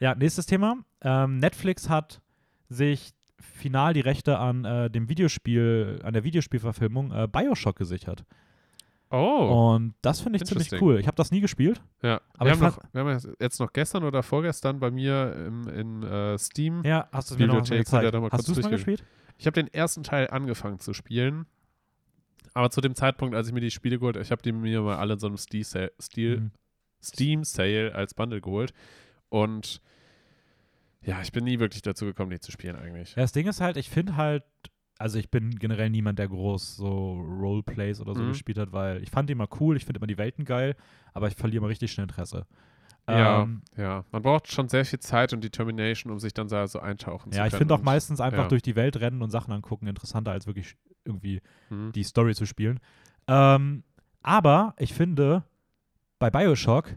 [0.00, 0.78] Ja, nächstes Thema.
[1.02, 2.20] Ähm, Netflix hat
[2.68, 8.24] sich final die Rechte an äh, dem Videospiel, an der Videospielverfilmung äh, Bioshock gesichert.
[9.12, 10.98] oh, Und das finde ich ziemlich cool.
[10.98, 11.80] Ich habe das nie gespielt.
[12.02, 12.20] ja.
[12.38, 16.02] aber wir, haben noch, wir haben jetzt noch gestern oder vorgestern bei mir im, in
[16.02, 16.82] äh, Steam.
[16.84, 18.12] Ja, hast du es mir noch mal gezeigt.
[18.12, 19.04] da mal Hast du es mal gespielt?
[19.38, 21.46] Ich habe den ersten Teil angefangen zu spielen.
[22.52, 24.80] Aber zu dem Zeitpunkt, als ich mir die Spiele geholt habe, ich habe die mir
[24.80, 26.50] mal alle in so einem Steam Sale, Stil, Mhm.
[27.04, 28.72] Steam Sale als Bundle geholt.
[29.28, 29.80] Und
[31.02, 33.10] ja, ich bin nie wirklich dazu gekommen, die zu spielen eigentlich.
[33.14, 34.44] Ja, das Ding ist halt, ich finde halt,
[34.98, 38.28] also ich bin generell niemand, der groß so Roleplays oder so Mhm.
[38.28, 40.76] gespielt hat, weil ich fand die immer cool, ich finde immer die Welten geil,
[41.12, 42.46] aber ich verliere immer richtig schnell Interesse.
[43.06, 44.04] Ja, Ähm, ja.
[44.12, 47.36] Man braucht schon sehr viel Zeit und Determination, um sich dann da so eintauchen zu
[47.36, 47.52] ja, können.
[47.52, 48.48] ich finde auch meistens einfach ja.
[48.48, 51.92] durch die Welt rennen und Sachen angucken interessanter, als wirklich irgendwie Mhm.
[51.92, 52.80] die Story zu spielen.
[53.28, 53.82] Ähm,
[54.22, 55.44] aber ich finde,
[56.30, 56.96] bei Bioshock,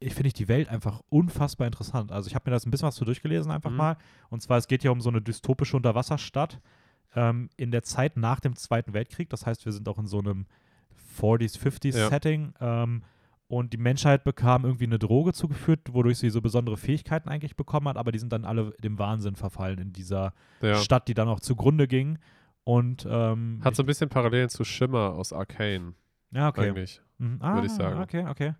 [0.00, 2.12] ich finde ich die Welt einfach unfassbar interessant.
[2.12, 3.76] Also ich habe mir das ein bisschen was zu durchgelesen einfach Mhm.
[3.76, 3.96] mal.
[4.30, 6.60] Und zwar, es geht ja um so eine dystopische Unterwasserstadt
[7.14, 9.28] ähm, in der Zeit nach dem Zweiten Weltkrieg.
[9.30, 10.46] Das heißt, wir sind auch in so einem
[11.20, 12.08] 40s, 50s Ja.
[12.08, 12.54] Setting.
[12.60, 13.02] Ähm,
[13.48, 17.88] und die Menschheit bekam irgendwie eine Droge zugeführt, wodurch sie so besondere Fähigkeiten eigentlich bekommen
[17.88, 20.74] hat, aber die sind dann alle dem Wahnsinn verfallen in dieser ja.
[20.76, 22.18] Stadt, die dann auch zugrunde ging.
[22.64, 25.94] Und ähm, Hat so ein bisschen Parallelen zu Schimmer aus Arcane,
[26.30, 26.68] ja, okay.
[26.68, 27.00] eigentlich.
[27.18, 27.38] Mhm.
[27.40, 28.00] Ah, würd ich sagen.
[28.00, 28.54] Okay, okay.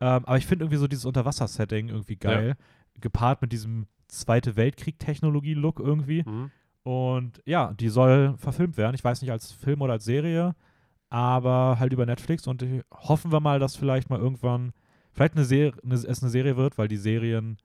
[0.00, 2.56] Ähm, aber ich finde irgendwie so dieses Unterwasser-Setting irgendwie geil.
[3.00, 6.22] Gepaart mit diesem Zweite Weltkrieg-Technologie-Look irgendwie.
[6.26, 6.50] Mhm.
[6.82, 8.94] Und ja, die soll verfilmt werden.
[8.94, 10.54] Ich weiß nicht, als Film oder als Serie,
[11.08, 12.46] aber halt über Netflix.
[12.46, 14.72] Und hoffen wir mal, dass vielleicht mal irgendwann,
[15.12, 17.58] vielleicht eine Serie, eine, es eine Serie wird, weil die Serien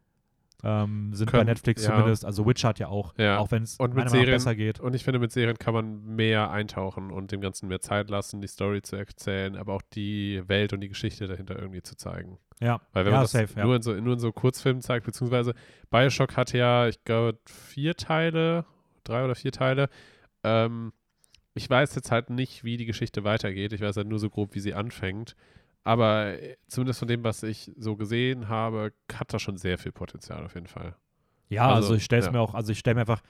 [0.63, 1.91] ähm, sind bei Können- Netflix ja.
[1.91, 2.25] zumindest.
[2.25, 3.37] Also Witcher hat ja auch, Ja.
[3.39, 4.79] auch wenn es besser geht.
[4.79, 8.41] Und ich finde, mit Serien kann man mehr eintauchen und dem Ganzen mehr Zeit lassen,
[8.41, 12.37] die Story zu erzählen, aber auch die Welt und die Geschichte dahinter irgendwie zu zeigen.
[12.59, 15.05] Ja, Weil wenn ja man das safe, nur, in so, nur in so Kurzfilmen zeigt,
[15.05, 15.53] beziehungsweise
[15.89, 18.65] Bioshock hat ja, ich glaube, vier Teile,
[19.03, 19.89] drei oder vier Teile.
[20.43, 20.93] Ähm,
[21.53, 23.73] ich weiß jetzt halt nicht, wie die Geschichte weitergeht.
[23.73, 25.35] Ich weiß halt nur so grob, wie sie anfängt.
[25.83, 29.91] Aber äh, zumindest von dem, was ich so gesehen habe, hat da schon sehr viel
[29.91, 30.95] Potenzial auf jeden Fall.
[31.49, 32.31] Ja, also, Also, ich stelle es ja.
[32.31, 33.21] mir auch, also ich stelle mir einfach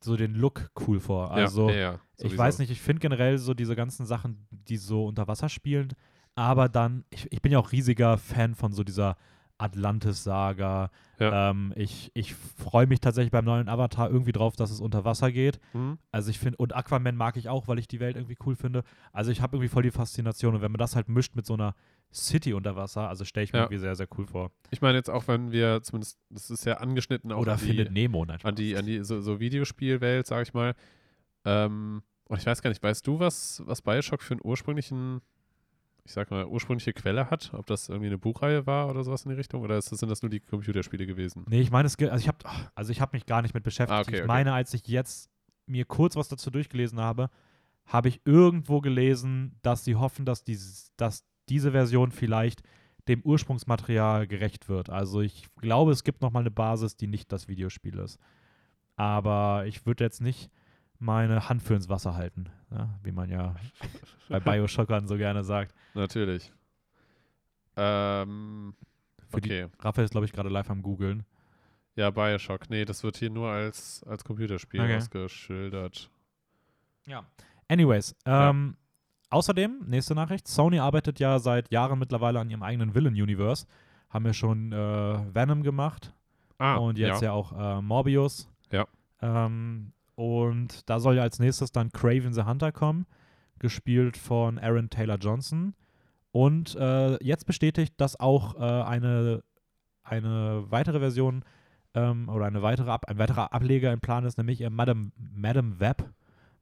[0.00, 1.30] so den Look cool vor.
[1.32, 5.06] Also ja, ja, ich weiß nicht, ich finde generell so diese ganzen Sachen, die so
[5.06, 5.94] unter Wasser spielen,
[6.34, 9.16] aber dann, ich, ich bin ja auch riesiger Fan von so dieser
[9.58, 10.90] Atlantis-Saga.
[11.18, 11.50] Ja.
[11.50, 15.32] Ähm, ich ich freue mich tatsächlich beim neuen Avatar irgendwie drauf, dass es unter Wasser
[15.32, 15.58] geht.
[15.72, 15.98] Hm?
[16.12, 18.82] Also ich finde, und Aquaman mag ich auch, weil ich die Welt irgendwie cool finde.
[19.12, 21.54] Also ich habe irgendwie voll die Faszination und wenn man das halt mischt mit so
[21.54, 21.74] einer
[22.12, 23.64] City unter Wasser, also stelle ich mir Ja.
[23.64, 24.50] irgendwie sehr, sehr cool vor.
[24.70, 27.66] Ich meine jetzt auch, wenn wir zumindest, das ist ja angeschnitten auch Oder an die,
[27.66, 30.74] findet Nemo nein, an die, an die so, so Videospielwelt, sag ich mal.
[31.44, 35.20] Ähm, und ich weiß gar nicht, weißt du, was, was Bioshock für einen ursprünglichen,
[36.06, 37.52] ich sag mal, ursprüngliche Quelle hat?
[37.52, 39.62] Ob das irgendwie eine Buchreihe war oder sowas in die Richtung?
[39.62, 41.44] Oder ist das, sind das nur die Computerspiele gewesen?
[41.48, 42.38] Nee, ich meine, also ich habe
[42.74, 43.98] also ich hab mich gar nicht mit beschäftigt.
[43.98, 44.28] Ah, okay, ich okay.
[44.28, 45.30] meine, als ich jetzt
[45.66, 47.28] mir kurz was dazu durchgelesen habe,
[47.86, 52.62] habe ich irgendwo gelesen, dass sie hoffen, dass, dies, dass diese Version vielleicht
[53.08, 54.88] dem Ursprungsmaterial gerecht wird.
[54.88, 58.18] Also ich glaube, es gibt nochmal eine Basis, die nicht das Videospiel ist.
[58.94, 60.50] Aber ich würde jetzt nicht
[60.98, 63.54] meine Hand für ins Wasser halten, ja, wie man ja
[64.28, 65.74] bei Bioshockern so gerne sagt.
[65.94, 66.52] Natürlich.
[67.76, 68.74] Ähm,
[69.28, 69.66] Für die- okay.
[69.80, 71.24] Raphael ist, glaube ich, gerade live am googeln.
[71.94, 72.68] Ja, Bioshock.
[72.70, 74.96] Nee, das wird hier nur als, als Computerspiel Okay.
[74.96, 76.10] ausgeschildert.
[77.06, 77.24] Ja.
[77.68, 78.50] Anyways, Ja.
[78.50, 78.76] ähm,
[79.30, 83.66] außerdem, nächste Nachricht, Sony arbeitet ja seit Jahren mittlerweile an ihrem eigenen Villain-Universe.
[84.10, 86.12] Haben ja schon äh, Venom gemacht
[86.58, 88.48] Ah, und jetzt ja, auch äh, Morbius.
[88.70, 88.86] Ja.
[89.20, 93.06] Ähm, und da soll ja als nächstes dann Craven the Hunter kommen,
[93.58, 95.74] gespielt von Aaron Taylor Johnson.
[96.32, 99.42] Und äh, jetzt bestätigt, dass auch äh, eine,
[100.02, 101.44] eine weitere Version
[101.94, 105.80] ähm, oder eine weitere Ab ein weiterer Ableger im Plan ist, nämlich äh, Madame, Madame
[105.80, 106.04] Web,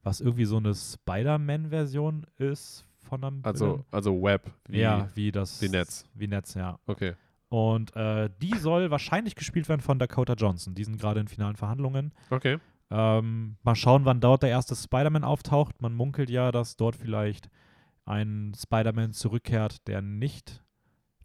[0.04, 3.84] was irgendwie so eine Spider-Man-Version ist von einem Also, Film.
[3.90, 6.04] also Web, wie, ja, wie das wie Netz.
[6.14, 6.78] Wie Netz, ja.
[6.86, 7.14] Okay.
[7.48, 10.74] Und äh, die soll wahrscheinlich gespielt werden von Dakota Johnson.
[10.74, 12.12] Die sind gerade in finalen Verhandlungen.
[12.30, 12.58] Okay.
[12.96, 15.82] Ähm, mal schauen, wann dort der erste Spider-Man auftaucht.
[15.82, 17.50] Man munkelt ja, dass dort vielleicht
[18.04, 20.62] ein Spider-Man zurückkehrt, der nicht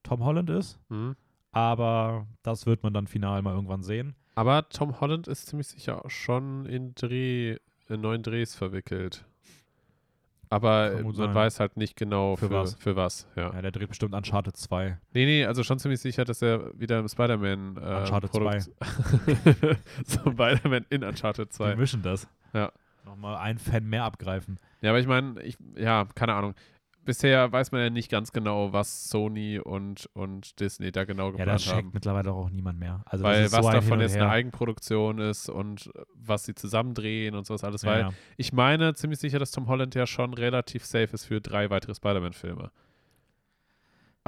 [0.02, 0.80] Tom Holland ist.
[0.90, 1.16] Mhm.
[1.52, 4.16] Aber das wird man dann final mal irgendwann sehen.
[4.34, 9.26] Aber Tom Holland ist ziemlich sicher auch schon in Dreh, in neuen Drehs verwickelt.
[10.52, 11.36] Aber man sein.
[11.36, 12.74] weiß halt nicht genau Für für, was.
[12.76, 13.54] Für was ja.
[13.54, 14.98] Ja, der dreht bestimmt Uncharted 2.
[15.14, 18.70] Nee, nee, also schon ziemlich sicher, dass er wieder im Spider-Man äh, Uncharted Produkt-
[20.06, 21.76] so Spider-Man in Uncharted Die 2.
[21.76, 22.28] mischen das.
[22.54, 22.72] Ja.
[23.06, 24.58] Nochmal einen Fan mehr abgreifen.
[24.82, 26.56] Ja, aber ich meine, ich, ja, keine Ahnung.
[27.06, 31.32] Bisher weiß man ja nicht ganz genau, was Sony und, und Disney da genau Ja,
[31.32, 31.92] geplant das checkt haben.
[31.94, 33.02] mittlerweile auch niemand mehr.
[33.06, 34.24] Also Weil was so davon jetzt her.
[34.24, 37.82] eine Eigenproduktion ist und äh, was sie zusammendrehen und sowas alles.
[37.82, 38.10] ja, Weil ja.
[38.38, 41.96] ich meine ziemlich sicher, dass Tom Holland ja schon relativ safe ist für drei weitere
[41.96, 42.70] Spider-Man-Filme.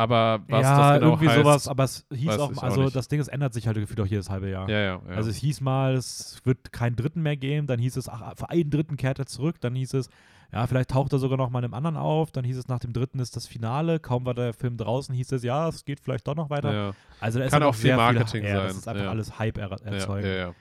[0.02, 2.96] Aber was ja, das genau irgendwie heißt, sowas, aber es hieß auch, auch also nicht.
[2.96, 4.68] das Ding, es ändert sich halt gefühlt auch jedes halbe Jahr.
[4.68, 5.16] ja, ja, ja.
[5.16, 8.50] Also es hieß mal, es wird keinen dritten mehr geben, dann hieß es, ach, für
[8.50, 10.10] einen dritten kehrt er zurück, dann hieß es,
[10.52, 12.80] ja, vielleicht taucht er sogar noch mal in einem anderen auf, dann hieß es, nach
[12.80, 16.00] dem dritten ist das Finale, kaum war der Film draußen, hieß es, ja, es geht
[16.00, 16.74] vielleicht doch noch weiter.
[16.74, 16.92] ja.
[17.20, 19.72] Also da ist Kann auch viel Marketing ja, Das sein, ist einfach alles Hype er
[19.84, 20.28] erzeugen.
[20.28, 20.54] ja, ja.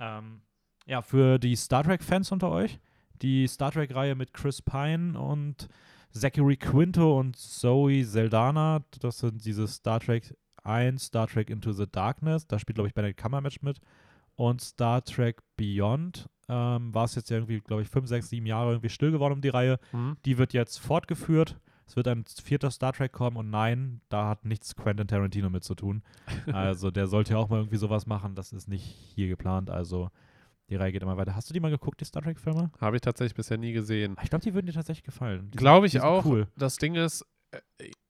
[0.00, 0.40] Ähm,
[0.86, 2.78] ja, für die Star Trek-Fans unter euch,
[3.20, 5.68] die Star Trek-Reihe mit Chris Pine und
[6.20, 11.86] Zachary Quinto und Zoe Saldana, das sind diese Star Trek 1, Star Trek Into the
[11.90, 13.80] Darkness, da spielt, glaube ich, Benedict Cumberbatch mit
[14.34, 18.70] und Star Trek Beyond, ähm, war es jetzt irgendwie, glaube ich, 5, 6, 7 Jahre
[18.70, 19.78] irgendwie still geworden um die Reihe.
[19.92, 20.16] Mhm.
[20.24, 21.58] Die wird jetzt fortgeführt.
[21.86, 25.64] Es wird ein vierter Star Trek kommen und nein, da hat nichts Quentin Tarantino mit
[25.64, 26.02] zu tun.
[26.52, 28.34] Also der sollte ja auch mal irgendwie sowas machen.
[28.34, 29.70] Das ist nicht hier geplant.
[29.70, 30.10] Also
[30.70, 31.34] die Reihe geht immer weiter.
[31.36, 32.70] Hast du die mal geguckt, die Star Trek-Filme?
[32.80, 34.16] Habe ich tatsächlich bisher nie gesehen.
[34.22, 35.50] Ich glaube, die würden dir tatsächlich gefallen.
[35.52, 36.24] Glaube ich auch.
[36.24, 36.48] Cool.
[36.56, 37.58] Das Ding ist, äh,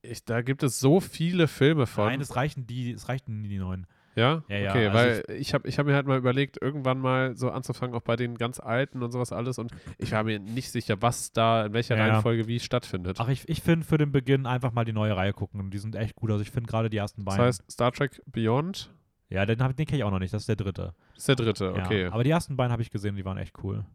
[0.01, 2.05] ich, da gibt es so viele Filme von.
[2.07, 3.85] Nein, es reichen die, es reichten die neuen.
[4.15, 4.43] Ja?
[4.49, 7.37] Ja, ja, Okay, also weil ich habe ich hab mir halt mal überlegt, irgendwann mal
[7.37, 9.59] so anzufangen, auch bei den ganz alten und sowas alles.
[9.59, 12.13] Und ich war mir nicht sicher, was da, in welcher Ja, ja.
[12.13, 13.17] Reihenfolge wie stattfindet.
[13.19, 15.69] Ach, ich, ich finde für den Beginn einfach mal die neue Reihe gucken.
[15.69, 16.31] Die sind echt gut.
[16.31, 17.45] Also ich finde gerade die ersten das beiden.
[17.45, 18.91] heißt, Star Trek Beyond
[19.29, 20.33] ja, den, hab- den kenne ich auch noch nicht.
[20.33, 20.93] Das ist der dritte.
[21.15, 22.03] ist der dritte, okay.
[22.03, 23.85] Ja, aber die ersten beiden habe ich gesehen, die waren echt cool.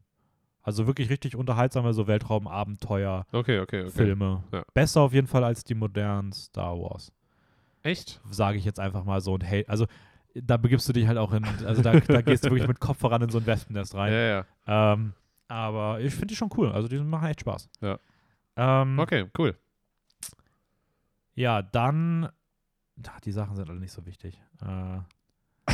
[0.62, 3.26] Also wirklich richtig unterhaltsame so Weltraumabenteuer.
[3.32, 3.90] okay, okay, okay.
[3.90, 4.44] Filme.
[4.52, 4.62] Ja.
[4.74, 7.10] Besser auf jeden Fall als die modernen Star Wars.
[7.82, 8.20] Echt?
[8.30, 9.32] Sage ich jetzt einfach mal so.
[9.34, 9.86] Und hey, also
[10.34, 12.98] da begibst du dich halt auch in, also da, da gehst du wirklich mit Kopf
[12.98, 14.12] voran in so ein Wespennest Ja, rein.
[14.66, 14.92] ja.
[14.92, 15.12] Ähm,
[15.48, 16.70] aber ich finde die schon cool.
[16.70, 17.68] Also die machen echt Spaß.
[17.80, 17.98] Ja.
[18.56, 19.56] Ähm, Okay, cool.
[21.34, 22.28] Ja, dann.
[23.08, 24.40] Ach, die Sachen sind alle nicht so wichtig.
[24.60, 24.98] Äh,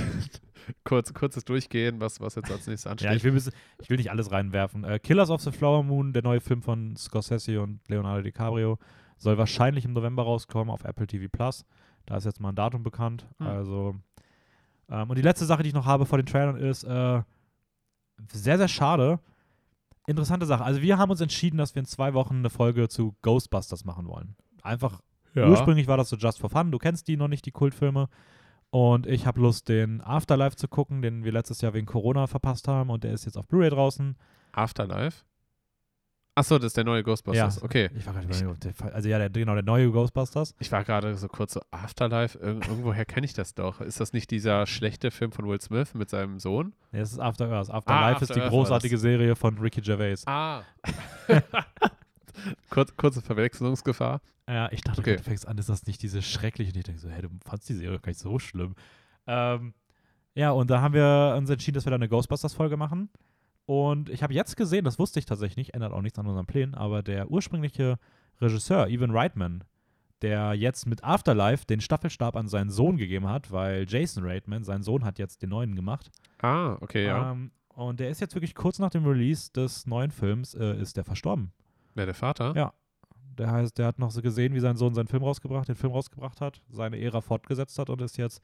[0.84, 3.08] Kurz, kurzes Durchgehen, was, was jetzt als nächstes ansteht.
[3.08, 4.84] ja, ich will, bis- ich will nicht alles reinwerfen.
[4.84, 8.78] Äh, Killers of the Flower Moon, der neue Film von Scorsese und Leonardo DiCaprio,
[9.16, 11.64] soll wahrscheinlich im November rauskommen auf Apple TV Plus.
[12.04, 13.26] Da ist jetzt mal ein Datum bekannt.
[13.38, 13.46] Hm.
[13.46, 13.96] Also.
[14.90, 17.22] Ähm, und die letzte Sache, die ich noch habe vor den Trailern, ist äh,
[18.32, 19.20] sehr, sehr schade.
[20.06, 20.64] Interessante Sache.
[20.64, 24.06] Also, wir haben uns entschieden, dass wir in zwei Wochen eine Folge zu Ghostbusters machen
[24.06, 24.36] wollen.
[24.62, 25.00] Einfach
[25.34, 25.48] ja.
[25.48, 26.70] Ursprünglich war das so Just for Fun.
[26.72, 28.08] Du kennst die noch nicht, die Kultfilme.
[28.70, 32.68] Und ich habe Lust, den Afterlife zu gucken, den wir letztes Jahr wegen Corona verpasst
[32.68, 32.90] haben.
[32.90, 34.16] Und der ist jetzt auf Blu-ray draußen.
[34.52, 35.24] Afterlife?
[36.34, 37.60] Achso, das ist der neue Ghostbusters.
[37.62, 37.90] Okay.
[37.96, 38.28] Ich war gerade
[38.92, 40.54] also ja, der, genau, der neue Ghostbusters.
[40.60, 43.80] Ich war gerade so kurz so, Afterlife, irg irgendwoher kenne ich das doch.
[43.80, 46.74] Ist das nicht dieser schlechte Film von Will Smith mit seinem Sohn?
[46.92, 47.70] Nee, das ist After Earth.
[47.70, 48.98] Afterlife ist After die Earth war großartige.
[48.98, 50.22] Serie von Ricky Gervais.
[50.26, 50.62] Ah.
[52.70, 54.20] Kurz, kurze Verwechslungsgefahr.
[54.48, 55.16] Ja, ich dachte, Okay.
[55.16, 56.70] du fängst an, ist das nicht diese schreckliche?
[56.72, 58.74] Und ich denke so, hey, du fandst die Serie gar nicht so schlimm.
[59.26, 59.74] Ähm,
[60.34, 63.10] ja, und da haben wir uns entschieden, dass wir da eine Ghostbusters-Folge machen.
[63.66, 66.46] Und ich habe jetzt gesehen, das wusste ich tatsächlich nicht, ändert auch nichts an unseren
[66.46, 67.98] Plänen, aber der ursprüngliche
[68.40, 69.64] Regisseur, Evan Reitman,
[70.22, 74.82] der jetzt mit Afterlife den Staffelstab an seinen Sohn gegeben hat, weil Jason Reitman, sein
[74.82, 76.10] Sohn, hat jetzt den neuen gemacht.
[76.40, 77.32] Ah, okay, ja.
[77.32, 80.96] Ähm, und der ist jetzt wirklich kurz nach dem Release des neuen Films, äh, ist
[80.96, 81.52] der verstorben.
[81.94, 82.54] Wer der Vater?
[82.56, 82.72] Ja.
[83.38, 85.92] Der heißt, der hat noch so gesehen, wie sein Sohn seinen Film rausgebracht, den Film
[85.92, 88.42] rausgebracht hat, seine Ära fortgesetzt hat und ist jetzt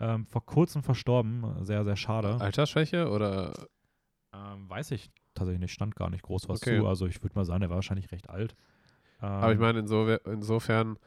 [0.00, 1.44] ähm, vor kurzem verstorben.
[1.64, 2.36] Sehr, sehr schade.
[2.40, 3.52] Altersschwäche oder?
[4.34, 6.78] Ähm, weiß ich tatsächlich nicht, stand gar nicht groß was Okay.
[6.80, 6.86] zu.
[6.86, 8.54] Also ich würde mal sagen, der war wahrscheinlich recht alt.
[9.22, 10.98] Ähm, Aber ich meine, inso, insofern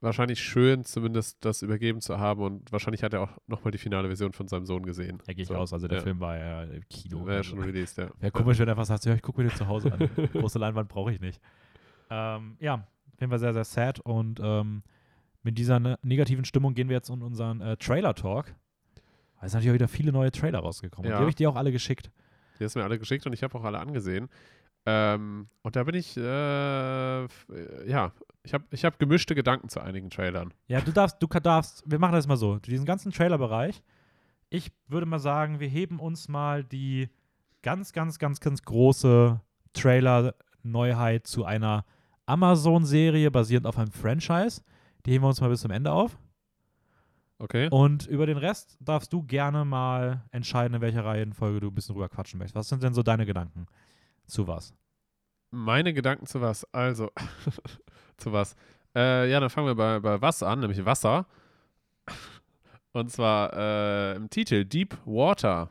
[0.00, 4.08] wahrscheinlich schön, zumindest das übergeben zu haben und wahrscheinlich hat er auch nochmal die finale
[4.08, 5.18] Version von seinem Sohn gesehen.
[5.26, 5.72] da gehe ich So, aus.
[5.74, 6.02] Also der ja.
[6.04, 7.20] Film war ja im Kino.
[7.26, 7.50] Wäre ja also.
[7.50, 8.08] schon released, ja.
[8.18, 10.08] Wäre komisch, wenn er einfach sagt, ja, ich gucke mir den zu Hause an.
[10.32, 11.38] Große Leinwand brauche ich nicht.
[12.10, 14.00] Ähm, ja, auf jeden Fall sehr, sehr sad.
[14.00, 14.82] Und ähm,
[15.42, 18.54] mit dieser ne negativen Stimmung gehen wir jetzt in unseren äh, Trailer-Talk.
[19.40, 21.06] Da sind natürlich auch wieder viele neue Trailer rausgekommen.
[21.06, 21.16] Und Ja.
[21.18, 22.10] die habe ich dir auch alle geschickt.
[22.58, 24.28] Die hast du mir alle geschickt und ich habe auch alle angesehen.
[24.86, 27.28] Ähm, und da bin ich, äh, äh,
[27.86, 30.52] ja, ich habe ich hab gemischte Gedanken zu einigen Trailern.
[30.68, 33.82] Ja, du darfst, du darfst, wir machen das mal so, diesen ganzen Trailer-Bereich,
[34.48, 37.08] ich würde mal sagen, wir heben uns mal die
[37.62, 39.40] ganz, ganz, ganz, ganz große
[39.74, 41.84] Trailer-Neuheit zu einer
[42.30, 44.62] Amazon-Serie basierend auf einem Franchise.
[45.04, 46.16] Die heben wir uns mal bis zum Ende auf.
[47.38, 47.68] Okay.
[47.70, 51.94] Und über den Rest darfst du gerne mal entscheiden, in welcher Reihenfolge du ein bisschen
[51.94, 52.54] rüber quatschen möchtest.
[52.54, 53.66] Was sind denn so deine Gedanken
[54.26, 54.74] zu was?
[55.50, 56.64] Meine Gedanken zu was?
[56.72, 57.10] Also,
[58.18, 58.54] zu was?
[58.94, 61.26] Äh, ja, dann fangen wir bei, bei was an, nämlich Wasser.
[62.92, 65.70] Und zwar äh, im Titel Deep Water.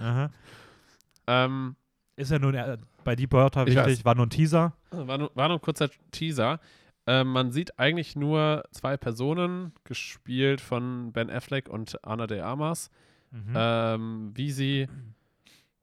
[0.00, 0.30] Aha.
[1.26, 1.74] Ähm,
[2.16, 4.72] Ist ja nun äh, bei Deep Water Ich wichtig, war nur ein Teaser.
[4.90, 6.58] war, nur, war nur ein kurzer Teaser.
[7.06, 12.90] Ähm, man sieht eigentlich nur zwei Personen, gespielt von Ben Affleck und Ana de Armas,
[13.30, 13.52] Mhm.
[13.56, 14.86] ähm, wie sie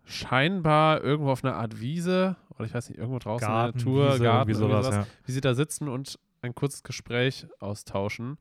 [0.03, 3.85] scheinbar irgendwo auf einer Art Wiese, oder ich weiß nicht, irgendwo draußen in Garten, der
[3.87, 5.07] Natur, Wiese, Garten, irgendwie sowas, ja.
[5.25, 8.37] wie sie da sitzen und ein kurzes Gespräch austauschen.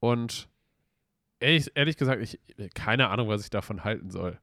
[0.00, 0.48] Und
[1.40, 2.40] ehrlich, ehrlich gesagt, ich
[2.74, 4.38] keine Ahnung, was ich davon halten soll.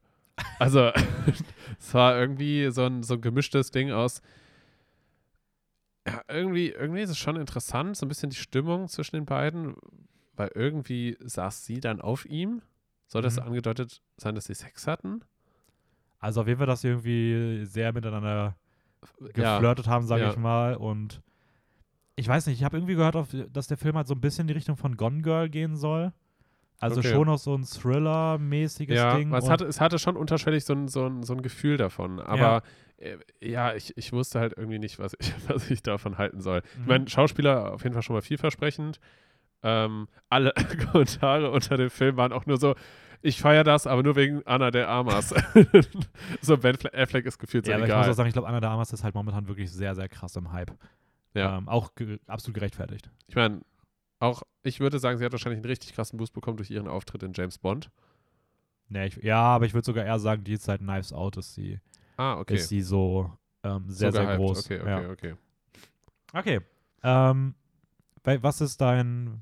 [0.58, 0.90] Also,
[1.78, 4.22] es war irgendwie so ein, so ein gemischtes Ding aus.
[6.06, 9.76] Ja, irgendwie, irgendwie ist es schon interessant, so ein bisschen die Stimmung zwischen den beiden,
[10.34, 12.62] weil irgendwie saß sie dann auf ihm.
[13.06, 13.44] Soll das Mhm.
[13.48, 15.22] angedeutet sein, dass sie Sex hatten?
[16.18, 18.56] Also auf jeden Fall, dass sie irgendwie sehr miteinander
[19.36, 20.30] Ja, geflirtet haben, sage ja.
[20.30, 20.76] ich mal.
[20.76, 21.22] Und
[22.16, 23.16] ich weiß nicht, ich habe irgendwie gehört,
[23.52, 26.12] dass der Film halt so ein bisschen in die Richtung von Gone Girl gehen soll.
[26.80, 27.10] Also Okay.
[27.12, 29.32] schon noch so ein Thriller-mäßiges ja, Ding.
[29.34, 32.20] es hatte, es hatte schon unterschwellig so ein, so ein, so ein Gefühl davon.
[32.20, 32.62] Aber
[32.96, 36.62] äh, ja, ich, ich wusste halt irgendwie nicht, was ich, was ich davon halten soll.
[36.72, 36.86] Ich Mhm.
[36.86, 38.98] meine, Schauspieler auf jeden Fall schon mal vielversprechend.
[39.62, 40.54] Ähm, alle
[40.92, 42.74] Kommentare unter dem Film waren auch nur so,
[43.20, 45.34] ich feiere das, aber nur wegen Anna der Armas.
[46.40, 48.10] so Ben Fle- Affleck ist gefühlt so ja, aber ich muss egal.
[48.10, 50.50] auch sagen, ich glaube, Anna de Armas ist halt momentan wirklich sehr, sehr krass im
[50.52, 50.72] Hype.
[51.34, 51.58] Ja.
[51.58, 53.10] Ähm, auch ge absolut gerechtfertigt.
[53.28, 53.60] Ich meine,
[54.20, 57.22] auch ich würde sagen, sie hat wahrscheinlich einen richtig krassen Boost bekommen durch ihren Auftritt
[57.22, 57.90] in James Bond.
[58.88, 61.80] Nee, ich, ja, aber ich würde sogar eher sagen, die Zeit Knives Out ist sie,
[62.16, 62.54] Ah, okay.
[62.54, 64.64] ist sie so ähm, sehr, so sehr groß.
[64.66, 65.10] Okay, okay, ja.
[65.10, 65.34] okay.
[66.32, 66.60] Okay.
[67.02, 67.54] Ähm,
[68.24, 69.40] was ist dein.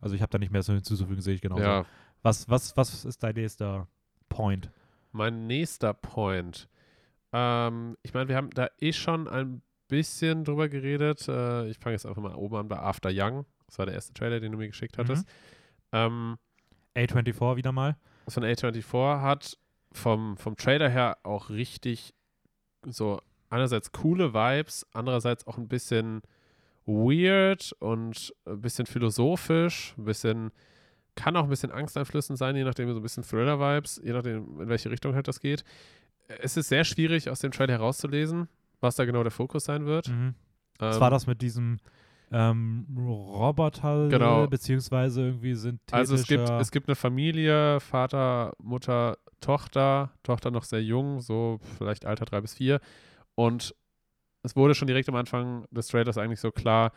[0.00, 1.62] Also, ich habe da nicht mehr so hinzuzufügen, sehe ich genauso.
[1.62, 1.86] Ja,
[2.22, 3.86] Was, was, was ist dein nächster
[4.28, 4.70] Point?
[5.12, 6.68] Mein nächster Point.
[7.32, 11.28] Ähm, ich meine, wir haben da eh schon ein bisschen drüber geredet.
[11.28, 13.44] Äh, ich fange jetzt einfach mal oben an bei After Young.
[13.72, 15.26] Das war der erste Trailer, den du mir geschickt hattest.
[15.92, 16.36] Ähm,
[16.94, 17.96] A24 wieder mal.
[18.28, 19.56] von A24 hat
[19.92, 22.12] vom, vom Trailer her auch richtig
[22.86, 26.20] so einerseits coole Vibes, andererseits auch ein bisschen
[26.84, 30.50] weird und ein bisschen philosophisch, ein bisschen
[31.14, 34.68] kann auch ein bisschen angsteinflößend sein, je nachdem so ein bisschen Thriller-Vibes, je nachdem, in
[34.68, 35.64] welche Richtung halt das geht.
[36.40, 38.48] Es ist sehr schwierig, aus dem Trailer herauszulesen,
[38.80, 40.08] was da genau der Fokus sein wird.
[40.08, 40.34] Mhm.
[40.78, 41.78] Das Ähm, war das mit diesem
[42.32, 44.46] ähm, Roboter, Genau.
[44.46, 45.96] beziehungsweise irgendwie synthetischer.
[45.96, 51.58] Also es gibt, es gibt eine Familie, Vater, Mutter, Tochter, Tochter noch sehr jung, so
[51.76, 52.80] vielleicht Alter drei bis vier.
[53.34, 53.74] Und
[54.42, 56.92] es wurde schon direkt am Anfang des Trailers eigentlich so klar,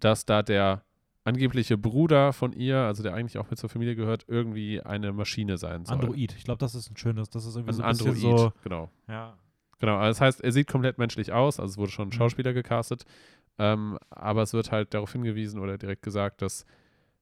[0.00, 0.82] dass da der
[1.24, 5.56] angebliche Bruder von ihr, also der eigentlich auch mit zur Familie gehört, irgendwie eine Maschine
[5.56, 5.96] sein soll.
[5.98, 6.34] Android.
[6.36, 8.52] Ich glaube, das ist ein schönes, das ist irgendwie Ein so ein Android, so.
[8.62, 8.90] genau.
[9.08, 9.34] Ja.
[9.78, 12.12] Genau, also das heißt, er sieht komplett menschlich aus, also es wurde schon ein Mhm.
[12.12, 13.04] Schauspieler gecastet,
[13.58, 16.64] ähm, aber es wird halt darauf hingewiesen oder direkt gesagt, dass,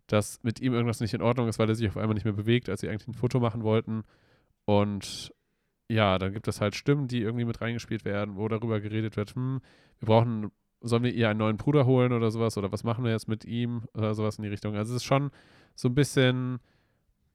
[0.07, 2.33] dass mit ihm irgendwas nicht in Ordnung ist, weil er sich auf einmal nicht mehr
[2.33, 4.05] bewegt, als sie eigentlich ein Foto machen wollten.
[4.65, 5.33] Und
[5.89, 9.35] ja, dann gibt es halt Stimmen, die irgendwie mit reingespielt werden, wo darüber geredet wird,
[9.35, 9.61] hm,
[10.01, 13.13] wir brauchen, sollen wir ihr einen neuen Bruder holen oder sowas, oder was machen wir
[13.13, 14.75] jetzt mit ihm oder sowas in die Richtung.
[14.75, 15.31] Also es ist schon
[15.75, 16.61] so ein bisschen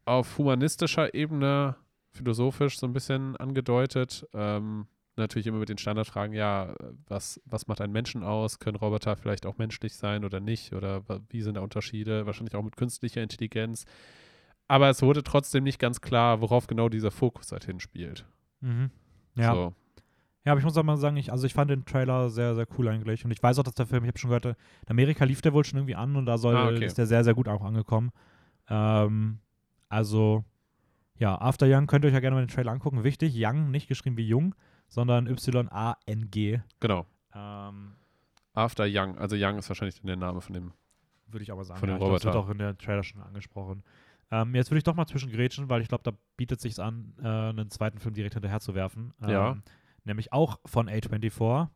[0.05, 1.75] auf humanistischer Ebene,
[2.11, 4.25] philosophisch so ein bisschen angedeutet.
[4.33, 6.73] Ähm, natürlich immer mit den Standardfragen, ja,
[7.07, 8.59] was, was macht einen Menschen aus?
[8.59, 10.73] Können Roboter vielleicht auch menschlich sein oder nicht?
[10.73, 12.25] Oder wie sind da Unterschiede?
[12.25, 13.85] Wahrscheinlich auch mit künstlicher Intelligenz.
[14.67, 18.25] Aber es wurde trotzdem nicht ganz klar, worauf genau dieser Fokus halt hinspielt.
[18.61, 18.91] Mhm.
[19.35, 19.53] Ja.
[19.53, 19.73] So.
[20.45, 22.65] Ja, aber ich muss auch mal sagen, ich, also ich fand den Trailer sehr, sehr
[22.77, 23.25] cool eigentlich.
[23.25, 24.55] Und ich weiß auch, dass der Film, ich habe schon gehört, in
[24.87, 26.85] Amerika lief der wohl schon irgendwie an und da soll, Ah, okay.
[26.85, 28.11] ist der sehr, sehr gut auch angekommen.
[28.69, 29.39] Ähm,
[29.89, 30.45] also,
[31.17, 33.03] ja, After Young könnt ihr euch ja gerne mal den Trailer angucken.
[33.03, 34.55] Wichtig, Young, nicht geschrieben wie Jung,
[34.87, 36.59] sondern Y-A-N-G.
[36.79, 37.05] Genau.
[37.33, 37.93] Ähm,
[38.53, 39.17] After Young.
[39.17, 40.73] Also Young ist wahrscheinlich der Name von dem.
[41.27, 41.79] würde ich aber sagen.
[41.79, 42.47] Von dem ja, ich glaub, das wird Roboter.
[42.47, 43.83] auch in der Trailer schon angesprochen.
[44.31, 47.27] Ähm, jetzt würde ich doch mal zwischengrätschen, weil ich glaube, da bietet sich an, äh,
[47.27, 49.13] einen zweiten Film direkt hinterher zu werfen.
[49.21, 49.57] Ähm, Ja.
[50.03, 51.67] Nämlich auch von A24.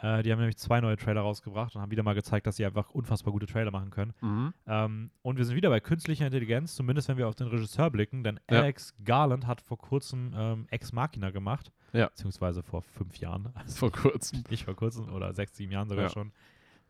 [0.00, 2.64] Äh, die haben nämlich zwei neue Trailer rausgebracht und haben wieder mal gezeigt, dass sie
[2.64, 4.14] einfach unfassbar gute Trailer machen können.
[4.20, 4.54] Mhm.
[4.66, 8.22] Ähm, und wir sind wieder bei künstlicher Intelligenz, zumindest wenn wir auf den Regisseur blicken,
[8.22, 8.58] denn Ja.
[8.60, 11.72] Alex Garland hat vor kurzem ähm, Ex Machina gemacht.
[11.92, 12.06] Ja.
[12.08, 13.48] Beziehungsweise vor fünf Jahren.
[13.54, 14.44] Also Vor kurzem.
[14.50, 16.10] nicht vor kurzem oder sechs, sieben Jahren sogar Ja.
[16.10, 16.32] schon.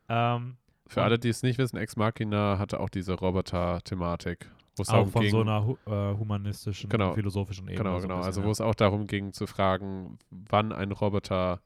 [0.09, 0.57] Ähm,
[0.87, 4.49] Für alle, die es nicht wissen, Ex Machina hatte auch diese Roboter-Thematik.
[4.87, 7.13] Auch von ging, so einer hu äh, humanistischen, Genau.
[7.13, 7.77] philosophischen Ebene.
[7.83, 8.21] Genau, so genau.
[8.21, 8.47] Also ja.
[8.47, 11.59] wo es auch darum ging zu fragen, wann ein Roboter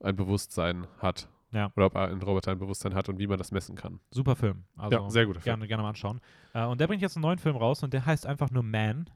[0.00, 1.28] ein Bewusstsein hat.
[1.52, 1.70] Ja.
[1.76, 4.00] Oder ob ein Roboter ein Bewusstsein hat und wie man das messen kann.
[4.10, 4.64] Super Film.
[4.76, 5.54] Also ja, sehr guter Film.
[5.54, 6.20] gerne, gerne mal anschauen.
[6.52, 9.08] Äh, und der bringt jetzt einen neuen Film raus und der heißt einfach nur Man.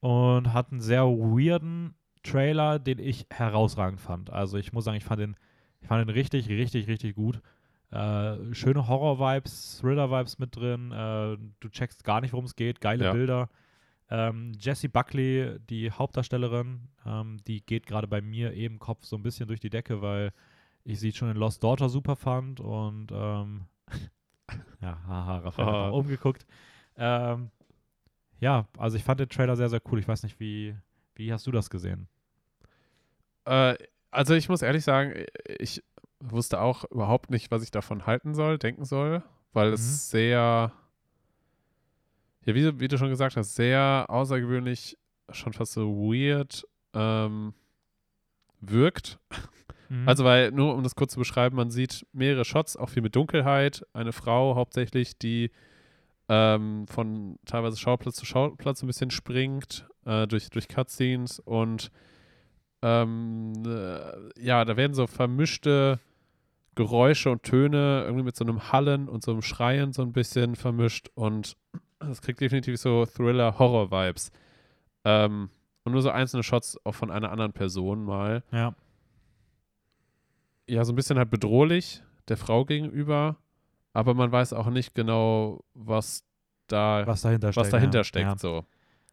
[0.00, 1.94] Und hat einen sehr weirden
[2.24, 4.30] Trailer, den ich herausragend fand.
[4.30, 5.36] Also ich muss sagen, ich fand den,
[5.80, 7.40] ich fand den richtig, richtig, richtig gut.
[7.90, 10.90] Äh, schöne Horror-Vibes, Thriller-Vibes mit drin.
[10.90, 12.80] Äh, du checkst gar nicht, worum es geht.
[12.80, 13.12] Geile Ja.
[13.12, 13.48] Bilder.
[14.14, 19.22] Ähm, Jessie Buckley, die Hauptdarstellerin, ähm, die geht gerade bei mir eben Kopf so ein
[19.22, 20.32] bisschen durch die Decke, weil
[20.84, 23.64] ich sie schon in Lost Daughter super fand und ähm,
[24.82, 26.44] ja, haha, Raphael hat auch umgeguckt.
[26.96, 27.50] Ähm,
[28.38, 29.98] ja, also ich fand den Trailer sehr, sehr cool.
[29.98, 30.76] Ich weiß nicht, wie,
[31.14, 32.06] wie hast du das gesehen?
[33.46, 33.76] Äh,
[34.10, 35.24] also ich muss ehrlich sagen,
[35.58, 35.82] ich
[36.20, 39.22] wusste auch überhaupt nicht, was ich davon halten soll, denken soll,
[39.54, 39.74] weil Mhm.
[39.74, 40.72] es sehr,
[42.44, 44.98] ja, wie, du- wie du schon gesagt hast, sehr außergewöhnlich,
[45.30, 47.54] schon fast so weird ähm,
[48.60, 49.18] wirkt.
[49.88, 50.08] Mhm.
[50.08, 53.14] Also, weil, nur um das kurz zu beschreiben, man sieht mehrere Shots, auch viel mit
[53.16, 53.86] Dunkelheit.
[53.92, 55.50] Eine Frau hauptsächlich, die
[56.28, 61.90] ähm, von teilweise Schauplatz zu Schauplatz ein bisschen springt, äh, durch, durch Cutscenes und
[62.82, 66.00] ähm, äh, ja, da werden so vermischte
[66.74, 70.56] Geräusche und Töne irgendwie mit so einem Hallen und so einem Schreien so ein bisschen
[70.56, 71.56] vermischt und
[72.10, 74.30] es kriegt definitiv so Thriller-Horror-Vibes.
[75.04, 75.50] Ähm,
[75.84, 78.74] und nur so einzelne Shots auch von einer anderen Person mal ja,
[80.68, 83.36] ja, so ein bisschen halt bedrohlich der Frau gegenüber,
[83.92, 86.24] aber man weiß auch nicht genau, was
[86.68, 87.72] da, was dahinter was steckt.
[87.72, 88.04] dahinter ja.
[88.04, 88.26] steckt.
[88.26, 88.38] Ja.
[88.38, 88.64] So.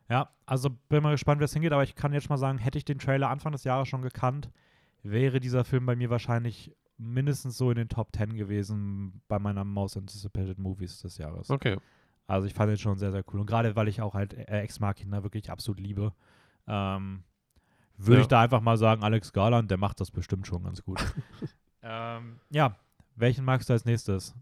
[0.09, 2.77] Ja, also bin mal gespannt, wie es hingeht, aber ich kann jetzt mal sagen, hätte
[2.77, 4.49] ich den Trailer Anfang des Jahres schon gekannt,
[5.03, 9.63] wäre dieser Film bei mir wahrscheinlich mindestens so in den Top 10 gewesen bei meiner
[9.63, 11.49] Most Anticipated Movies des Jahres.
[11.49, 11.77] Okay.
[12.29, 13.39] Also ich fand den schon sehr, sehr cool.
[13.39, 16.13] Und gerade weil ich auch halt äh, Ex Machina wirklich absolut liebe,
[16.67, 17.23] ähm,
[17.97, 18.21] würde Ja.
[18.21, 20.99] ich da einfach mal sagen, Alex Garland, der macht das bestimmt schon ganz gut.
[21.81, 22.75] ähm, ja,
[23.15, 24.35] welchen magst du als nächstes?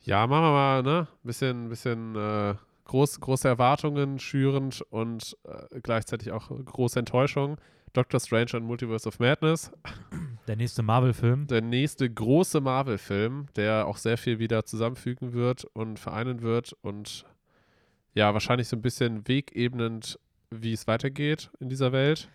[0.00, 1.08] Ja, machen wir mal, ne?
[1.24, 2.54] Bisschen, bisschen äh,
[2.84, 7.56] groß, große Erwartungen schürend und äh, gleichzeitig auch große Enttäuschung.
[7.94, 9.72] Doctor Strange und Multiverse of Madness.
[10.48, 11.46] Der nächste Marvel-Film.
[11.46, 17.26] Der nächste große Marvel-Film, der auch sehr viel wieder zusammenfügen wird und vereinen wird und
[18.14, 20.18] ja, wahrscheinlich so ein bisschen wegebnend,
[20.50, 22.30] wie es weitergeht in dieser Welt.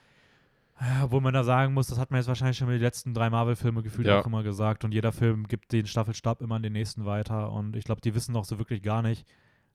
[1.03, 3.30] Obwohl man da sagen muss, das hat man jetzt wahrscheinlich schon mit den letzten drei
[3.32, 4.20] Marvel-Filme gefühlt Ja.
[4.20, 4.84] auch immer gesagt.
[4.84, 7.51] Und jeder Film gibt den Staffelstab immer an den nächsten weiter.
[7.51, 9.28] Und ich glaube, die wissen noch so wirklich gar nicht,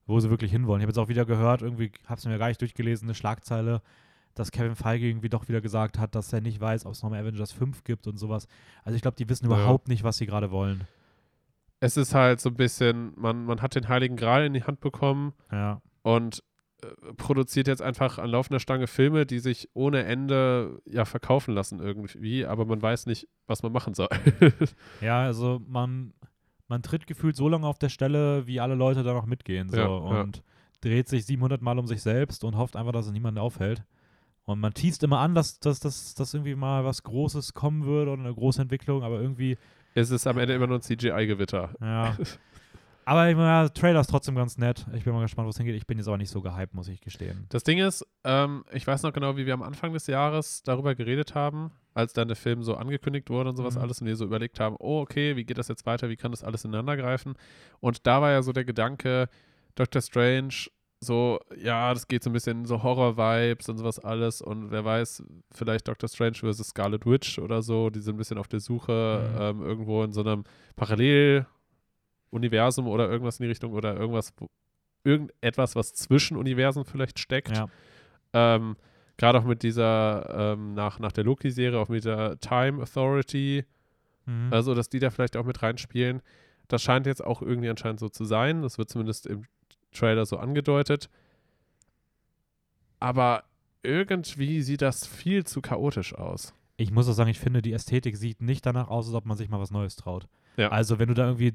[0.07, 0.81] wo sie wirklich hinwollen.
[0.81, 3.83] Ich habe jetzt auch wieder gehört, irgendwie habe es mir gar nicht durchgelesen, eine Schlagzeile,
[4.35, 7.21] dass Kevin Feige irgendwie doch wieder gesagt hat, dass er nicht weiß, ob es nochmal
[7.21, 8.47] Avengers 5 gibt und sowas.
[8.85, 9.57] Also ich glaube, die wissen Ja.
[9.57, 10.87] überhaupt nicht, was sie gerade wollen.
[11.81, 14.81] Es ist halt so ein bisschen, man, man hat den Heiligen Gral in die Hand
[14.81, 15.81] bekommen Ja.
[16.03, 16.43] und
[16.83, 21.81] äh, produziert jetzt einfach an laufender Stange Filme, die sich ohne Ende ja verkaufen lassen
[21.81, 24.09] irgendwie, aber man weiß nicht, was man machen soll.
[25.01, 26.13] Ja, also man,
[26.69, 29.69] man tritt gefühlt so lange auf der Stelle, wie alle Leute da noch mitgehen.
[29.69, 30.21] So, Ja, ja.
[30.21, 30.43] und
[30.81, 33.83] dreht sich 700 Mal um sich selbst und hofft einfach, dass es niemanden aufhält.
[34.49, 38.13] Und man teast immer an, dass, dass, dass, dass irgendwie mal was Großes kommen würde
[38.13, 39.59] oder eine große Entwicklung, aber irgendwie,
[39.95, 41.75] es ist am Ende immer nur ein CGI-Gewitter.
[41.83, 42.17] ja.
[43.05, 44.87] aber ich meine, ja, Trailer ist trotzdem ganz nett.
[44.95, 45.77] Ich bin mal gespannt, wo es hingeht.
[45.77, 47.45] Ich bin jetzt aber nicht so gehypt, muss ich gestehen.
[47.51, 50.95] Das Ding ist, ähm, ich weiß noch genau, wie wir am Anfang des Jahres darüber
[50.95, 53.83] geredet haben, als dann der Film so angekündigt wurde und sowas Mhm.
[53.83, 56.31] alles und wir so überlegt haben, oh, okay, wie geht das jetzt weiter, wie kann
[56.31, 57.35] das alles ineinander greifen?
[57.81, 59.29] Und da war ja so der Gedanke,
[59.75, 60.55] Doctor Strange,
[61.01, 64.85] so, ja, das geht so ein bisschen in so Horror-Vibes und sowas alles und wer
[64.85, 65.23] weiß,
[65.53, 69.31] vielleicht Doctor Strange versus Scarlet Witch oder so, die sind ein bisschen auf der Suche
[69.33, 69.41] Mhm.
[69.41, 70.43] ähm, irgendwo in so einem
[72.31, 74.33] Parallel-Universum oder irgendwas in die Richtung oder irgendwas,
[75.05, 77.57] irgendetwas, was zwischen Universen vielleicht steckt.
[77.57, 77.69] Ja.
[78.33, 78.77] Ähm,
[79.17, 83.65] Gerade auch mit dieser, ähm, nach, nach der Loki-Serie, auch mit der Time Authority,
[84.27, 84.53] Mhm.
[84.53, 86.21] also dass die da vielleicht auch mit reinspielen.
[86.69, 88.61] Das scheint jetzt auch irgendwie anscheinend so zu sein.
[88.63, 89.45] Das wird zumindest im
[89.93, 91.09] Trailer so angedeutet.
[93.01, 93.45] Aber
[93.83, 96.55] irgendwie sieht das viel zu chaotisch aus.
[96.77, 99.37] Ich muss auch sagen, ich finde, die Ästhetik sieht nicht danach aus, als ob man
[99.37, 100.29] sich mal was Neues traut.
[100.57, 100.69] Ja.
[100.71, 101.55] Also, wenn du da irgendwie,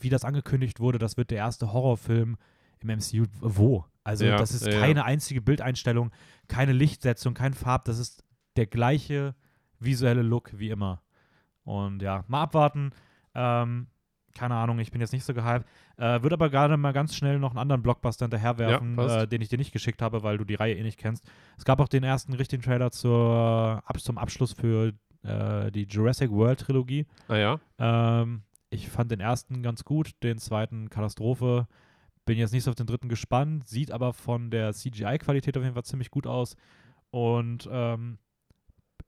[0.00, 2.36] wie das angekündigt wurde, das wird der erste Horrorfilm
[2.80, 3.84] im MCU, wo?
[4.04, 6.10] Also, Ja, das ist ja, keine einzige Bildeinstellung,
[6.48, 8.24] keine Lichtsetzung, kein Farb, das ist
[8.56, 9.34] der gleiche
[9.78, 11.02] visuelle Look wie immer.
[11.64, 12.92] Und ja, mal abwarten.
[13.34, 13.88] Ähm,
[14.36, 15.66] keine Ahnung, ich bin jetzt nicht so gehypt.
[15.96, 19.40] Äh, Würde aber gerade mal ganz schnell noch einen anderen Blockbuster hinterherwerfen, Ja, äh, den
[19.42, 21.24] ich dir nicht geschickt habe, weil du die Reihe eh nicht kennst.
[21.56, 26.30] Es gab auch den ersten richtigen Trailer zur, ab, zum Abschluss für äh, die Jurassic
[26.30, 27.06] World Trilogie.
[27.28, 31.66] Naja, Ähm, ich fand den ersten ganz gut, den zweiten Katastrophe.
[32.24, 35.74] Bin jetzt nicht so auf den dritten gespannt, sieht aber von der CGI-Qualität auf jeden
[35.74, 36.56] Fall ziemlich gut aus.
[37.10, 38.18] Und ähm,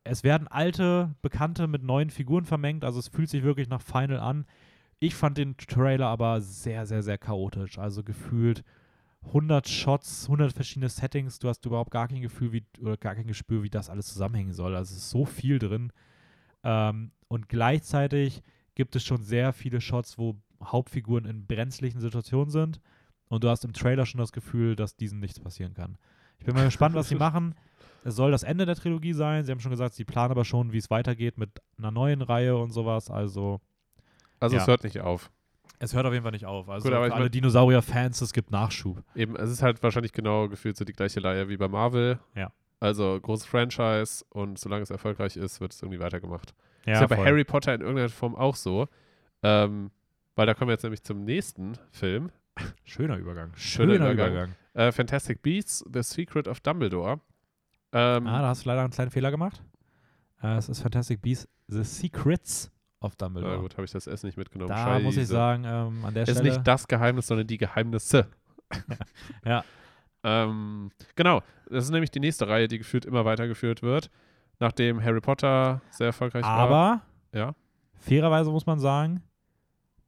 [0.05, 4.21] es werden alte Bekannte mit neuen Figuren vermengt, also es fühlt sich wirklich nach Final
[4.21, 4.47] an.
[5.01, 7.79] Ich fand den Trailer aber sehr, sehr, sehr chaotisch.
[7.79, 8.65] Also gefühlt
[9.27, 11.39] 100 Shots, 100 verschiedene Settings.
[11.39, 14.53] Du hast überhaupt gar kein Gefühl, wie, oder gar kein Gespür, wie das alles zusammenhängen
[14.53, 14.75] soll.
[14.75, 15.93] Also es ist so viel drin.
[16.65, 18.43] Ähm, und gleichzeitig
[18.75, 22.81] gibt es schon sehr viele Shots, wo Hauptfiguren in brenzlichen Situationen sind.
[23.29, 25.99] Und du hast im Trailer schon das Gefühl, dass diesen nichts passieren kann.
[26.39, 27.55] Ich bin mal gespannt, was sie machen.
[28.05, 29.45] Es soll das Ende der Trilogie sein.
[29.45, 32.57] Sie haben schon gesagt, sie planen aber schon, wie es weitergeht mit einer neuen Reihe
[32.57, 33.11] und sowas.
[33.11, 33.61] Also
[34.41, 34.63] also Ja.
[34.63, 35.31] es hört nicht auf.
[35.81, 36.69] es hört auf jeden Fall nicht auf.
[36.69, 39.03] Also Gut, für alle Dinosaurier-Fans, es gibt Nachschub.
[39.15, 42.19] Eben, es ist halt wahrscheinlich genau gefühlt so die gleiche Leier wie bei Marvel.
[42.35, 42.51] Ja.
[42.81, 46.55] Also großes Franchise und solange es erfolgreich ist, wird es irgendwie weitergemacht.
[46.87, 47.27] Ja, ist ja bei voll.
[47.27, 48.87] Harry Potter in irgendeiner Form auch so.
[49.43, 49.91] Ähm,
[50.37, 52.31] weil da kommen wir jetzt nämlich zum nächsten Film.
[52.85, 53.51] Schöner Übergang.
[53.55, 54.31] Schöner Schöner, Übergang.
[54.33, 54.55] Übergang.
[54.75, 57.21] Äh, Fantastic Beasts, The Secret of Dumbledore.
[57.93, 59.63] Ähm, Ah, da hast du leider einen kleinen Fehler gemacht.
[60.43, 62.71] Äh, es ist Fantastic Beasts The Secrets
[63.01, 63.59] na Dumbledore.
[63.61, 64.69] gut, habe ich das S nicht mitgenommen.
[64.71, 65.33] da muss ich Scheiße.
[65.33, 66.49] sagen, ähm, an der ist Stelle.
[66.51, 68.27] nicht das Geheimnis, sondern die Geheimnisse.
[69.45, 69.65] Ja.
[70.25, 74.11] Ähm, genau, das ist nämlich die nächste Reihe, die geführt immer weitergeführt wird.
[74.59, 76.51] Nachdem Harry Potter sehr erfolgreich war.
[76.59, 77.55] aber Ja.
[77.95, 79.23] fairerweise muss man sagen,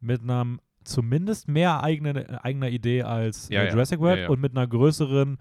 [0.01, 3.71] mit einem zumindest mehr eigene, eigener Idee als Ja, ja.
[3.71, 5.39] Jurassic World Ja, und mit einer größeren,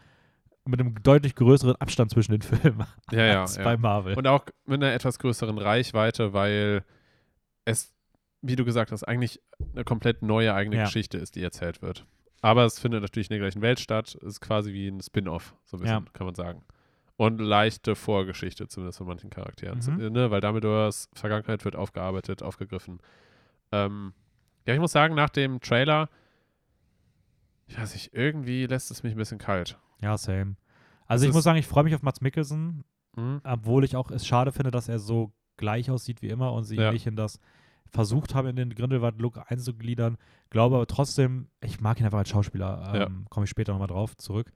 [0.66, 4.16] mit einem deutlich größeren Abstand zwischen den Filmen als bei Marvel.
[4.16, 6.84] Und auch mit einer etwas größeren Reichweite, weil
[7.70, 7.94] es,
[8.42, 9.42] wie du gesagt hast, eigentlich
[9.74, 10.84] eine komplett neue eigene Ja.
[10.86, 12.06] Geschichte ist, die erzählt wird.
[12.42, 14.16] Aber es findet natürlich in der gleichen Welt statt.
[14.22, 16.12] Es ist quasi wie ein Spin-off, so ein bisschen, Ja.
[16.14, 16.64] kann man sagen.
[17.18, 19.80] Und leichte Vorgeschichte, zumindest von manchen Charakteren.
[19.86, 20.14] Mhm.
[20.14, 20.32] Ne?
[20.32, 23.00] Weil Dumbledores Vergangenheit wird aufgearbeitet, aufgegriffen.
[23.74, 24.14] Ähm,
[24.66, 26.10] ja, ich muss sagen, nach dem Trailer,
[27.68, 29.78] ich weiß nicht, irgendwie lässt es mich ein bisschen kalt.
[30.02, 30.56] ja, same.
[31.08, 32.84] Also Es ich muss sagen, ich freue mich auf Mats Mikkelsen,
[33.16, 33.42] Hm?
[33.44, 36.76] obwohl ich auch es schade finde, dass er so gleich aussieht wie immer und sie
[36.78, 36.92] Ja.
[36.92, 37.40] nicht in das
[37.92, 40.18] versucht haben, in den Grindelwald-Look einzugliedern.
[40.50, 42.92] Glaube aber trotzdem, ich mag ihn einfach als Schauspieler.
[42.94, 43.06] Ja.
[43.08, 44.52] Ähm, Komme ich später nochmal drauf zurück.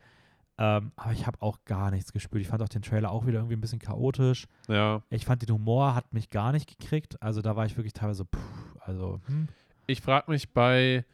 [0.57, 2.41] Ähm, aber ich habe auch gar nichts gespürt.
[2.41, 4.45] Ich fand auch den Trailer auch wieder irgendwie ein bisschen chaotisch.
[4.67, 5.01] Ja.
[5.09, 7.21] Ich fand den Humor hat mich gar nicht gekriegt.
[7.21, 8.39] Also da war ich wirklich teilweise, puh,
[8.79, 9.47] also, hm.
[9.87, 11.05] ich frage mich bei,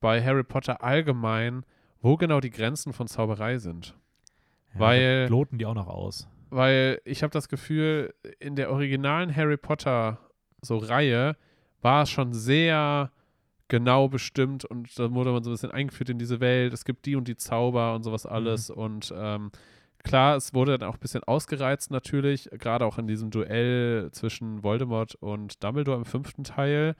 [0.00, 1.64] bei Harry Potter allgemein,
[2.02, 3.94] wo genau die Grenzen von Zauberei sind.
[4.74, 6.28] Ja, Weil- loten die auch noch aus.
[6.50, 10.18] Weil ich habe das Gefühl, in der originalen Harry Potter
[10.60, 11.36] so Reihe
[11.84, 13.10] war es schon sehr
[13.68, 16.72] genau bestimmt und da wurde man so ein bisschen eingeführt in diese Welt.
[16.72, 18.70] Es gibt die und die Zauber und sowas alles.
[18.70, 19.50] Und ähm,
[20.02, 24.62] klar, es wurde dann auch ein bisschen ausgereizt natürlich, gerade auch in diesem Duell zwischen
[24.62, 26.94] Voldemort und Dumbledore im fünften Teil,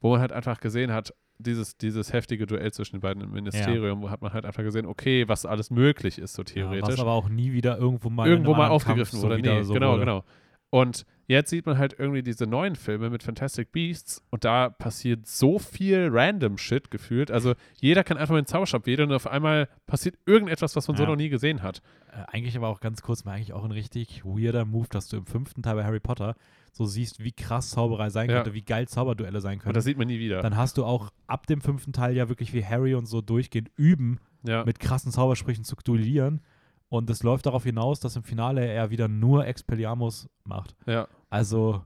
[0.00, 4.02] wo man halt einfach gesehen hat, dieses, dieses heftige Duell zwischen den beiden im Ministerium,
[4.02, 7.00] wo hat man halt einfach gesehen, okay, was alles möglich ist, so Ja, theoretisch was
[7.00, 9.38] aber auch nie wieder irgendwo mal irgendwo mal aufgegriffen so wurde.
[9.38, 10.00] wieder Nee, so genau, wurde.
[10.00, 10.24] genau.
[10.70, 15.26] Und jetzt sieht man halt irgendwie diese neuen Filme mit Fantastic Beasts und da passiert
[15.26, 17.30] so viel random Shit gefühlt.
[17.30, 20.86] Also jeder kann einfach mal in den Zauberstab wählen und auf einmal passiert irgendetwas, was
[20.86, 21.08] man so Ja.
[21.08, 21.80] noch nie gesehen hat.
[22.12, 25.16] Äh, eigentlich aber auch ganz kurz mal eigentlich auch ein richtig weirder Move, dass du
[25.16, 26.34] im fünften Teil bei Harry Potter
[26.72, 28.36] so siehst, wie krass Zauberei sein Ja.
[28.36, 29.74] könnte, wie geil Zauberduelle sein Und können.
[29.74, 30.42] das sieht man nie wieder.
[30.42, 33.70] Dann hast du auch ab dem fünften Teil ja wirklich wie Harry und so durchgehend
[33.76, 34.64] üben, ja.
[34.64, 36.40] mit krassen Zaubersprüchen zu duellieren.
[36.88, 40.74] Und es läuft darauf hinaus, dass im Finale er wieder nur Expelliarmus macht.
[40.86, 41.06] ja.
[41.30, 41.82] Also,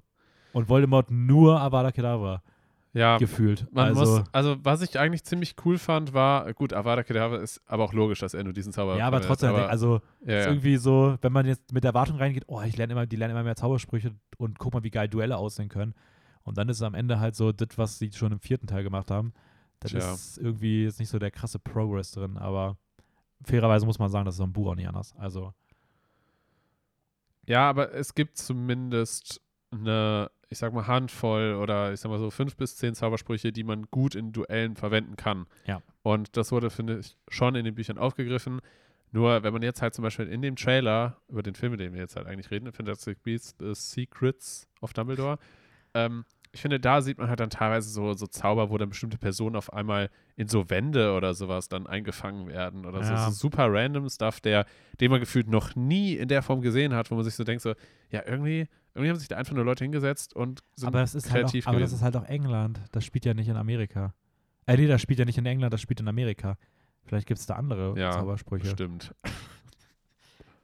[0.52, 2.42] und Voldemort nur Avada Kedavra
[2.92, 3.16] Ja.
[3.16, 3.66] gefühlt.
[3.72, 7.60] Man also, muss, also was ich eigentlich ziemlich cool fand, war, gut, Avada Kedavra ist
[7.66, 10.44] aber auch logisch, dass er nur diesen Zauber ja, aber trotzdem, aber, also ja, ist
[10.44, 10.50] ja.
[10.52, 13.32] irgendwie so, wenn man jetzt mit der Erwartung reingeht, oh, ich lerne immer, die lernen
[13.32, 15.94] immer mehr Zaubersprüche und guck mal, wie geil Duelle aussehen können.
[16.44, 18.84] Und dann ist es am Ende halt so das, was sie schon im vierten Teil
[18.84, 19.32] gemacht haben.
[19.80, 20.12] Das Tja.
[20.12, 22.76] ist irgendwie jetzt nicht so der krasse Progress drin, aber
[23.44, 25.14] fairerweise muss man sagen, das ist am Buch auch nicht anders.
[25.18, 25.52] Also,
[27.46, 29.40] Ja, aber es gibt zumindest
[29.70, 33.64] eine, ich sag mal, Handvoll oder ich sag mal so fünf bis zehn Zaubersprüche, die
[33.64, 35.46] man gut in Duellen verwenden kann.
[35.66, 35.82] Ja.
[36.02, 38.60] Und das wurde, finde ich, schon in den Büchern aufgegriffen.
[39.12, 41.92] Nur, wenn man jetzt halt zum Beispiel in dem Trailer über den Film, über den
[41.92, 45.38] wir jetzt halt eigentlich reden, Fantastic Beasts, The Secrets of Dumbledore,
[45.94, 46.24] ähm,
[46.54, 49.56] ich finde, da sieht man halt dann teilweise so, so Zauber, wo dann bestimmte Personen
[49.56, 53.26] auf einmal in so Wände oder sowas dann eingefangen werden oder so, Ja.
[53.26, 54.66] so super random Stuff, der,
[55.00, 57.62] den man gefühlt noch nie in der Form gesehen hat, wo man sich so denkt,
[57.62, 57.74] so,
[58.10, 61.30] ja, irgendwie Irgendwie haben sich da einfach nur Leute hingesetzt und sind aber das ist
[61.30, 61.94] halt auch, kreativ aber das gewesen.
[62.00, 62.82] ist halt auch England.
[62.92, 64.12] Das spielt ja nicht in Amerika.
[64.66, 66.58] Äh, nee, das spielt ja nicht in England, das spielt in Amerika.
[67.06, 68.66] Vielleicht gibt es da andere Ja, Zaubersprüche.
[68.66, 69.14] Stimmt.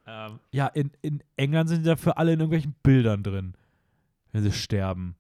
[0.07, 3.55] Ähm, ja, in, in England sind die dafür alle in irgendwelchen Bildern drin,
[4.33, 5.17] wenn sie sterben.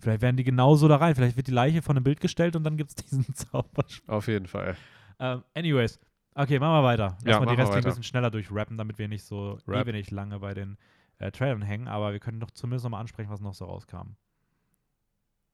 [0.00, 1.14] Vielleicht werden die genauso da rein.
[1.14, 4.08] Vielleicht wird die Leiche von einem Bild gestellt und dann gibt es diesen Zauberspruch.
[4.08, 4.76] Auf jeden Fall.
[5.18, 5.98] Ähm, anyways,
[6.34, 7.18] okay, machen wir weiter.
[7.24, 9.86] Lass Ja, mal die Restlichen ein bisschen schneller durchrappen, damit wir nicht so Rap.
[9.86, 10.78] ewig lange bei den
[11.18, 11.88] äh, Trailern hängen.
[11.88, 14.16] Aber wir können doch zumindest nochmal ansprechen, was noch so rauskam.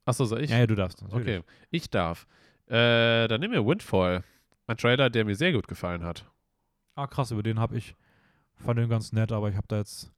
[0.05, 0.51] Achso, soll ich?
[0.51, 1.03] ja, ja, du darfst.
[1.03, 1.39] natürlich.
[1.39, 2.27] okay, ich darf.
[2.69, 4.23] Äh, dann nehmen wir Windfall.
[4.69, 6.31] Ein Trailer, der mir sehr gut gefallen hat.
[6.95, 7.95] Ah, krass, über den habe ich,
[8.55, 10.13] fand den ganz nett, aber ich habe da jetzt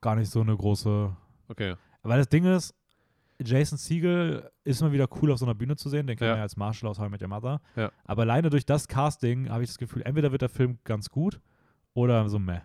[0.00, 1.16] gar nicht so eine große.
[1.48, 1.76] Okay.
[2.02, 2.74] Weil das Ding ist,
[3.44, 6.36] Jason Siegel ist immer wieder cool auf so einer Bühne zu sehen, den kennen Ja.
[6.36, 7.60] wir als Marshall aus How I Met Your Mother.
[7.76, 7.90] Ja.
[8.04, 11.40] Aber alleine durch das Casting habe ich das Gefühl, entweder wird der Film ganz gut
[11.94, 12.60] oder so meh.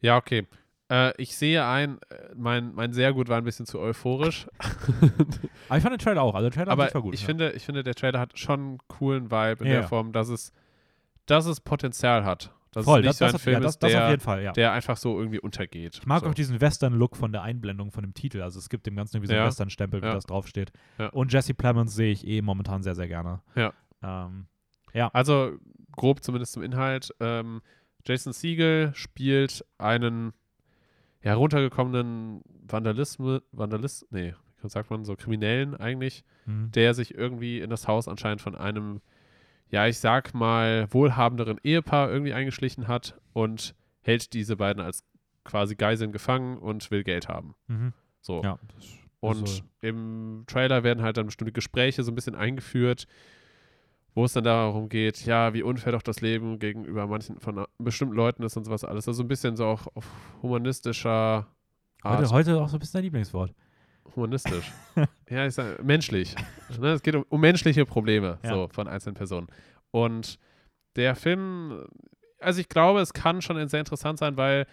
[0.00, 0.46] Ja, okay.
[0.90, 4.46] Äh, ich sehe ein, äh, mein, mein sehr gut war ein bisschen zu euphorisch.
[5.68, 7.14] Aber ich fand den Trailer auch, also der Trailer Aber war gut.
[7.14, 7.26] ich, ja.
[7.26, 9.82] finde, ich finde, der Trailer hat schon einen coolen Vibe in der.
[9.82, 10.52] Form, dass es,
[11.26, 12.54] dass es Potenzial hat.
[12.78, 14.00] Dass Voll, es nicht das, so das, ein auf, Film ja, das, ist, das auf
[14.00, 14.52] der, jeden Fall, ja.
[14.52, 15.98] der einfach so irgendwie untergeht.
[16.00, 16.28] Ich mag so.
[16.28, 18.40] auch diesen Western-Look von der Einblendung von dem Titel.
[18.40, 19.48] Also es gibt dem Ganzen irgendwie so einen Ja.
[19.48, 20.14] Western-Stempel, wie Ja.
[20.14, 20.72] das draufsteht.
[20.98, 21.08] Ja.
[21.08, 23.40] Und Jesse Plemons sehe ich eh momentan sehr, sehr gerne.
[23.54, 23.72] Ja.
[24.02, 24.46] Ähm,
[25.12, 25.58] Also
[25.92, 27.14] grob zumindest zum Inhalt.
[27.20, 27.60] Ähm,
[28.06, 30.32] Jason Siegel spielt einen
[31.20, 36.70] heruntergekommenen Vandalismus, Vandalist, nee, wie sagt man so, Kriminellen eigentlich, hm.
[36.72, 39.00] der sich irgendwie in das Haus anscheinend von einem,
[39.70, 45.04] ja, ich sag mal, wohlhabenderen Ehepaar irgendwie eingeschlichen hat und hält diese beiden als
[45.44, 47.54] quasi Geiseln gefangen und will Geld haben.
[47.66, 47.92] Mhm.
[48.20, 48.42] So.
[48.42, 48.58] Ja.
[49.20, 53.06] Und also- im Trailer werden halt dann bestimmte Gespräche so ein bisschen eingeführt,
[54.14, 58.14] wo es dann darum geht, ja, wie unfair doch das Leben gegenüber manchen von bestimmten
[58.14, 59.06] Leuten ist und sowas alles.
[59.08, 60.06] Also so ein bisschen so auch auf
[60.42, 61.46] humanistischer
[62.02, 62.18] Art.
[62.20, 63.52] Heute, heute auch so ein bisschen dein Lieblingswort.
[64.16, 64.72] Humanistisch.
[65.30, 66.34] ja, ich sag, menschlich.
[66.80, 68.54] ne, es geht um, um menschliche Probleme Ja.
[68.54, 69.48] so, von einzelnen Personen.
[69.90, 70.38] Und
[70.96, 71.84] der Film,
[72.40, 74.66] also ich glaube, es kann schon sehr interessant sein, weil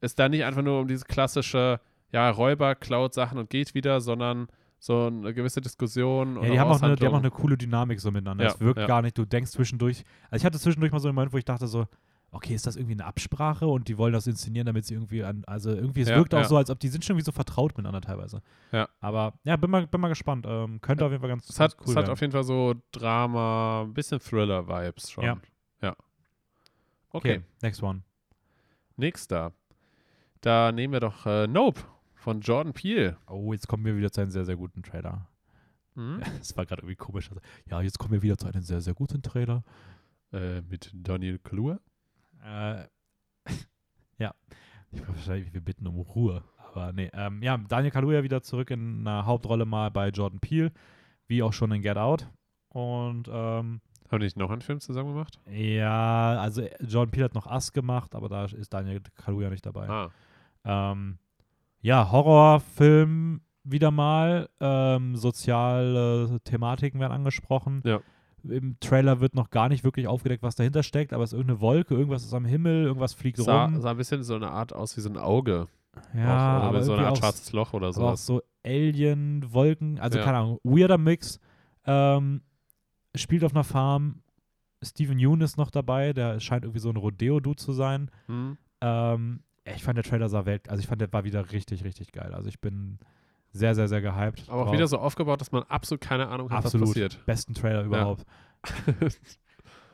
[0.00, 1.80] es da nicht einfach nur um diese klassische,
[2.12, 6.70] ja, Räuber klaut Sachen und geht wieder, sondern so eine gewisse Diskussion Ja, die haben,
[6.70, 8.44] auch eine, die haben auch eine coole Dynamik so miteinander.
[8.44, 8.86] Ja, es wirkt ja.
[8.86, 11.44] gar nicht, du denkst zwischendurch, also ich hatte zwischendurch mal so einen Moment, wo ich
[11.44, 11.86] dachte so,
[12.30, 15.44] okay, ist das irgendwie eine Absprache und die wollen das inszenieren, damit sie irgendwie an,
[15.46, 16.44] also irgendwie, es Ja, wirkt auch ja.
[16.44, 18.42] so, als ob die sind schon irgendwie so vertraut miteinander teilweise.
[18.70, 18.88] Ja.
[19.00, 20.44] Aber ja, bin mal, bin mal gespannt.
[20.48, 22.12] Ähm, könnte auf jeden Fall ganz, es hat, ganz cool es hat werden.
[22.12, 25.24] auf jeden Fall so Drama, ein bisschen Thriller-Vibes schon.
[25.24, 25.38] Ja.
[25.82, 25.96] ja.
[27.10, 27.38] okay.
[27.38, 28.02] Okay, next one.
[28.96, 29.52] nächster.
[30.40, 31.80] Da nehmen wir doch äh, Nope
[32.14, 33.16] von Jordan Peele.
[33.26, 35.28] Oh, jetzt kommen wir wieder zu einem sehr, sehr guten Trailer.
[35.94, 36.20] Mhm.
[36.38, 37.28] Das war gerade irgendwie komisch.
[37.28, 39.64] Also, ja, jetzt kommen wir wieder zu einem sehr, sehr guten Trailer.
[40.32, 41.80] Äh, mit Daniel Kaluuya.
[42.44, 42.84] Äh,
[44.18, 44.34] ja,
[44.90, 46.44] ich glaube wahrscheinlich, wir bitten um Ruhe.
[46.56, 50.72] Aber nee, ähm, ja, Daniel Kaluuya wieder zurück in einer Hauptrolle mal bei Jordan Peele,
[51.26, 52.28] wie auch schon in Get Out.
[52.68, 53.80] Und ähm,
[54.10, 55.40] Haben die nicht noch einen Film zusammen gemacht?
[55.50, 59.88] ja, also Jordan Peele hat noch Ass gemacht, aber da ist Daniel Kaluuya nicht dabei.
[59.88, 60.10] Ah,
[60.64, 61.18] Ähm,
[61.80, 64.48] ja, Horrorfilm wieder mal.
[64.60, 67.80] Ähm, soziale Thematiken werden angesprochen.
[67.84, 68.00] Ja.
[68.44, 71.60] Im Trailer wird noch gar nicht wirklich aufgedeckt, was dahinter steckt, aber es ist irgendeine
[71.60, 73.80] Wolke, irgendwas ist am Himmel, irgendwas fliegt sah, rum.
[73.80, 75.66] sah ein bisschen so eine Art aus wie so ein Auge.
[76.14, 78.26] ja, auch, oder aber so eine Art schwarzes Loch oder aber auch sowas.
[78.26, 80.24] so Alien-Wolken, also Ja.
[80.24, 81.40] keine Ahnung, weirder Mix.
[81.84, 82.42] Ähm,
[83.14, 84.22] spielt auf einer Farm.
[84.82, 88.10] Steven Yeun ist noch dabei, der scheint irgendwie so ein Rodeo-Dude zu sein.
[88.26, 88.56] Hm?
[88.80, 92.12] Ähm, ich fand der Trailer sah Welt, also ich fand der war wieder richtig, richtig
[92.12, 92.32] geil.
[92.32, 92.98] Also ich bin
[93.58, 94.44] sehr, sehr, sehr gehypt.
[94.48, 94.72] Aber auch drauf.
[94.74, 96.86] wieder so aufgebaut, dass man absolut keine Ahnung hat, Absolut.
[96.88, 97.26] was passiert.
[97.26, 98.24] besten Trailer überhaupt.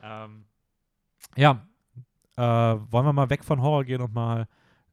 [0.03, 0.45] ähm,
[1.35, 1.65] ja,
[2.37, 4.47] äh, wollen wir mal weg von Horror gehen und mal,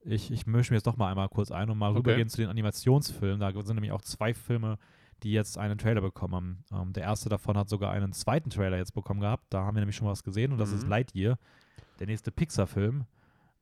[0.04, 1.98] ich, ich mische mir jetzt doch mal einmal kurz ein und mal Okay.
[1.98, 3.40] rübergehen zu den Animationsfilmen.
[3.40, 4.78] Da sind nämlich auch zwei Filme,
[5.22, 6.82] die jetzt einen Trailer bekommen haben.
[6.88, 9.44] Ähm, der erste davon hat sogar einen zweiten Trailer jetzt bekommen gehabt.
[9.50, 10.90] Da haben wir nämlich schon was gesehen und das ist Mhm.
[10.90, 11.38] Lightyear,
[12.00, 13.04] der nächste Pixar-Film.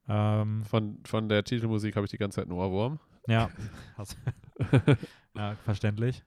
[0.08, 2.98] Ähm, Von, von der Titelmusik habe ich die ganze Zeit einen Ohrwurm.
[3.26, 3.50] Ja,
[5.34, 6.22] ja, verständlich.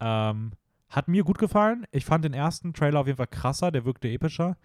[0.00, 0.52] Ähm,
[0.88, 1.86] hat mir gut gefallen.
[1.90, 4.56] Ich fand den ersten Trailer auf jeden Fall krasser, der wirkte epischer.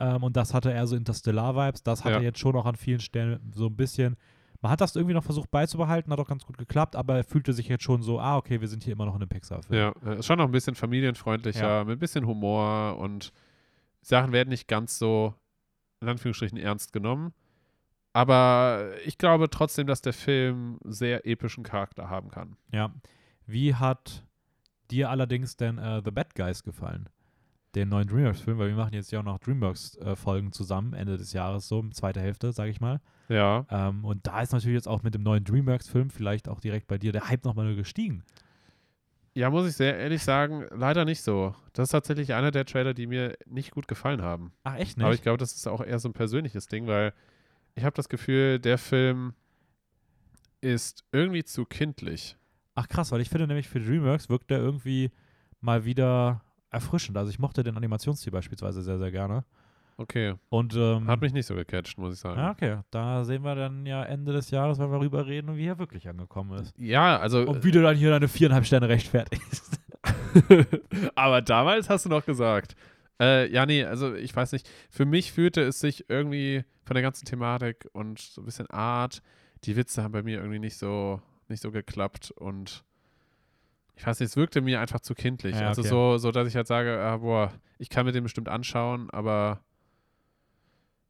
[0.00, 1.82] Ähm, und das hatte eher so Interstellar-Vibes.
[1.82, 2.20] Das hatte Ja.
[2.22, 4.16] jetzt schon auch an vielen Stellen so ein bisschen.
[4.60, 7.52] Man hat das irgendwie noch versucht beizubehalten, hat auch ganz gut geklappt, aber er fühlte
[7.52, 9.78] sich jetzt schon so, ah, okay, wir sind hier immer noch in einem Pixar-Film.
[9.78, 11.84] Ja, äh, ist schon noch ein bisschen familienfreundlicher, Ja.
[11.84, 13.32] mit ein bisschen Humor und
[14.00, 15.34] Sachen werden nicht ganz so,
[16.00, 17.32] in Anführungsstrichen, ernst genommen.
[18.18, 22.56] Aber ich glaube trotzdem, dass der Film sehr epischen Charakter haben kann.
[22.72, 22.92] Ja.
[23.46, 24.24] Wie hat
[24.90, 27.08] dir allerdings denn äh, The Bad Guys gefallen?
[27.74, 31.68] den neuen DreamWorks-Film, weil wir machen jetzt ja auch noch DreamWorks-Folgen zusammen, Ende des Jahres,
[31.68, 33.00] so, zweite Hälfte, sage ich mal.
[33.28, 33.66] Ja.
[33.70, 36.98] Ähm, und da ist natürlich jetzt auch mit dem neuen DreamWorks-Film, vielleicht auch direkt bei
[36.98, 38.24] dir, der Hype nochmal gestiegen.
[39.34, 41.54] Ja, muss ich sehr ehrlich sagen, leider nicht so.
[41.74, 44.52] Das ist tatsächlich einer der Trailer, die mir nicht gut gefallen haben.
[44.64, 45.04] Ach, echt nicht?
[45.04, 47.12] Aber ich glaube, das ist auch eher so ein persönliches Ding, weil
[47.78, 49.32] ich habe das Gefühl, der Film
[50.60, 52.36] ist irgendwie zu kindlich.
[52.74, 55.10] Ach krass, weil ich finde nämlich für DreamWorks wirkt der irgendwie
[55.60, 57.16] mal wieder erfrischend.
[57.16, 59.44] Also ich mochte den Animationsstil beispielsweise sehr, sehr gerne.
[59.96, 60.34] Okay.
[60.48, 62.38] Und ähm, Hat mich nicht so gecatcht, muss ich sagen.
[62.38, 62.78] ja, okay.
[62.90, 66.08] Da sehen wir dann ja Ende des Jahres, wenn wir darüber reden, wie er wirklich
[66.08, 66.72] angekommen ist.
[66.78, 67.42] Ja, also.
[67.42, 69.80] Und wie du dann hier deine viereinhalb Sterne rechtfertigst.
[71.16, 72.76] Aber damals hast du noch gesagt.
[73.20, 74.68] Äh, ja, nee, also ich weiß nicht.
[74.90, 79.22] Für mich fühlte es sich irgendwie von der ganzen Thematik und so ein bisschen Art,
[79.64, 82.84] die Witze haben bei mir irgendwie nicht so, nicht so geklappt und
[83.96, 85.56] ich weiß nicht, es wirkte mir einfach zu kindlich.
[85.56, 85.88] Ja, Also okay.
[85.88, 89.60] so, so, dass ich halt sage, ah, boah, ich kann mir den bestimmt anschauen, aber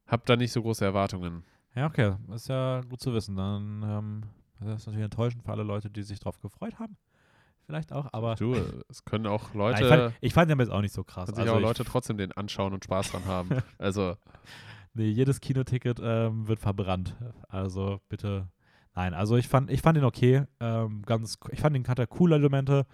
[0.06, 1.44] hab da nicht so große Erwartungen.
[1.74, 2.14] Ja, okay.
[2.34, 3.36] Ist ja gut zu wissen.
[3.36, 4.22] Dann ähm,
[4.60, 6.96] das ist natürlich enttäuschend für alle Leute, die sich drauf gefreut haben.
[7.68, 8.54] Vielleicht auch, aber Du,
[8.88, 11.26] es können auch Leute, ich, fand, ich fand den jetzt auch nicht so krass.
[11.26, 13.50] können sich Also auch Leute trotzdem den anschauen und Spaß dran haben.
[13.78, 14.16] Also,
[14.94, 17.14] Nee, jedes Kinoticket ähm, wird verbrannt.
[17.46, 18.48] Also bitte.
[18.94, 20.44] Nein, also ich fand, ich fand ihn okay.
[20.60, 22.86] Ähm, ganz, ich fand ihn hatte coole Elemente.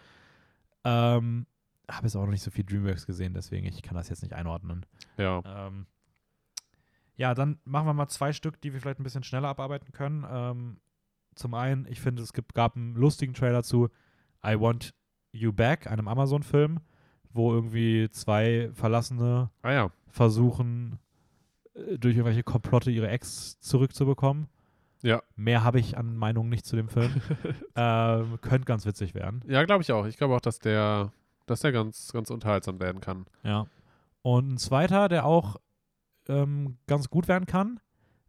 [0.82, 1.46] Ähm,
[1.88, 4.34] habe jetzt auch noch nicht so viel Dreamworks gesehen, deswegen ich kann das jetzt nicht
[4.34, 4.84] einordnen.
[5.16, 5.40] ja.
[5.46, 5.86] Ähm,
[7.16, 10.26] ja, dann machen wir mal zwei Stück, die wir vielleicht ein bisschen schneller abarbeiten können.
[10.28, 10.80] Ähm,
[11.36, 13.88] zum einen, ich finde, es gibt, gab einen lustigen Trailer zu
[14.46, 14.94] I Want
[15.32, 16.80] You Back, einem Amazon-Film,
[17.32, 19.90] wo irgendwie zwei Verlassene Ah ja.
[20.08, 20.98] versuchen,
[21.74, 24.48] äh, durch irgendwelche Komplotte ihre Ex zurückzubekommen.
[25.02, 25.22] Ja.
[25.36, 27.12] Mehr habe ich an Meinungen nicht zu dem Film.
[27.76, 29.42] ähm, könnte ganz witzig werden.
[29.46, 30.06] Ja, glaube ich auch.
[30.06, 31.12] Ich glaube auch, dass der,
[31.46, 33.26] dass der ganz, ganz unterhaltsam werden kann.
[33.42, 33.66] Ja.
[34.22, 35.56] Und ein zweiter, der auch
[36.28, 37.80] ähm, ganz gut werden kann,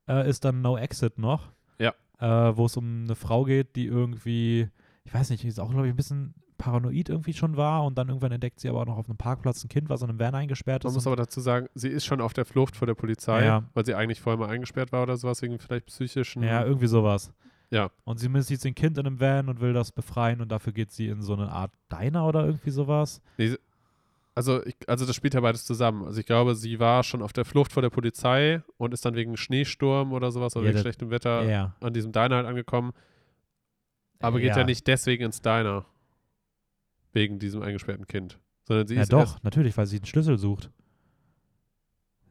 [0.09, 1.53] äh, ist dann No Exit noch.
[1.79, 1.93] Ja.
[2.19, 4.69] Äh, wo es um eine Frau geht, die irgendwie,
[5.05, 8.07] ich weiß nicht, ist auch, glaube ich, ein bisschen paranoid irgendwie schon war und dann
[8.07, 10.33] irgendwann entdeckt sie aber auch noch auf einem Parkplatz ein Kind, was in einem Van
[10.35, 10.95] eingesperrt Man ist.
[10.95, 13.63] muss und- aber dazu sagen, sie ist schon auf der Flucht vor der Polizei, Ja.
[13.73, 16.43] weil sie eigentlich vorher mal eingesperrt war oder sowas, wegen vielleicht psychischen.
[16.43, 17.31] Ja, irgendwie sowas.
[17.71, 17.89] Ja.
[18.05, 20.91] Und sie sieht ein Kind in einem Van und will das befreien und dafür geht
[20.91, 23.21] sie in so eine Art Diner oder irgendwie sowas.
[24.33, 26.03] Also, ich, also das spielt ja beides zusammen.
[26.05, 29.15] Also ich glaube, sie war schon auf der Flucht vor der Polizei und ist dann
[29.15, 31.75] wegen Schneesturm oder sowas oder Ja, wegen schlechtem Wetter Ja.
[31.81, 32.91] an diesem Diner halt angekommen.
[34.19, 34.63] Aber geht ja.
[34.63, 35.85] nicht deswegen ins Diner.
[37.13, 38.39] Wegen diesem eingesperrten Kind.
[38.63, 40.69] Sondern sie Ja, ist doch, natürlich, weil sie den Schlüssel sucht.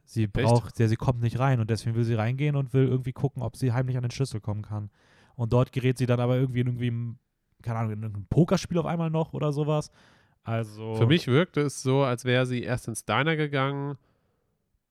[0.05, 3.12] Sie braucht, ja, sie kommt nicht rein und deswegen will sie reingehen und will irgendwie
[3.12, 4.91] gucken, ob sie heimlich an den Schlüssel kommen kann.
[5.35, 7.16] Und dort gerät sie dann aber irgendwie in irgendwie,
[7.62, 9.91] keine Ahnung, in irgendein Pokerspiel auf einmal noch oder sowas.
[10.43, 10.95] Also.
[10.97, 13.97] Für mich wirkte es so, als wäre sie erst ins Diner gegangen.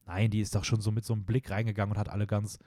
[0.06, 2.60] Nein, die ist doch schon so mit so einem Blick reingegangen und hat alle ganz,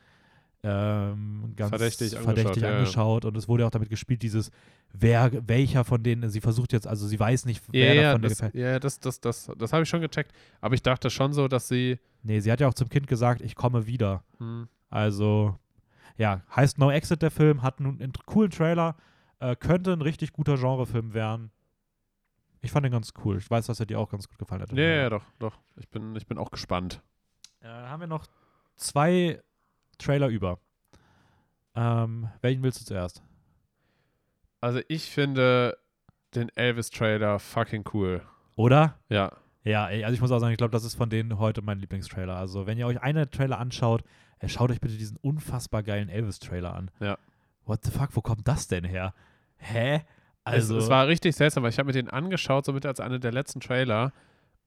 [0.62, 2.76] ähm, ganz Verdächtig verdächtig angeschaut, ja, ja.
[2.78, 3.24] angeschaut.
[3.24, 4.50] Und es wurde ja auch damit gespielt, dieses,
[4.92, 8.32] wer, welcher von denen, sie versucht jetzt, also sie weiß nicht, wer Ja, davon das,
[8.32, 8.54] gefällt.
[8.54, 10.32] ja, das, das, das, das habe ich schon gecheckt.
[10.60, 11.98] Aber ich dachte schon so, dass sie.
[12.22, 14.24] Nee, sie hat ja auch zum Kind gesagt, ich komme wieder.
[14.38, 15.56] Hm, Also,
[16.16, 18.96] ja, heißt No Exit der Film, hat nun einen coolen Trailer,
[19.38, 21.50] äh, könnte ein richtig guter Genrefilm werden.
[22.62, 23.36] Ich fand den ganz cool.
[23.36, 24.72] Ich weiß, dass er dir auch ganz gut gefallen hat.
[24.72, 25.58] ja, ja, doch, doch.
[25.76, 27.00] Ich bin, ich bin auch gespannt.
[27.60, 28.26] Äh, haben wir noch
[28.76, 29.40] zwei
[29.98, 30.58] Trailer über.
[31.74, 33.22] Ähm, welchen willst du zuerst?
[34.60, 35.76] Also ich finde
[36.34, 38.22] den Elvis-Trailer fucking cool.
[38.56, 38.98] Oder?
[39.08, 39.32] Ja.
[39.64, 42.36] Ja, also ich muss auch sagen, ich glaube, das ist von denen heute mein Lieblingstrailer.
[42.36, 44.04] Also, wenn ihr euch einen Trailer anschaut,
[44.38, 46.90] äh, schaut euch bitte diesen unfassbar geilen Elvis-Trailer an.
[47.00, 47.18] Ja.
[47.64, 49.12] What the fuck, wo kommt das denn her?
[49.56, 50.02] Hä?
[50.44, 53.18] Also, es, es war richtig seltsam, weil ich habe mir den angeschaut, somit als einer
[53.18, 54.12] der letzten Trailer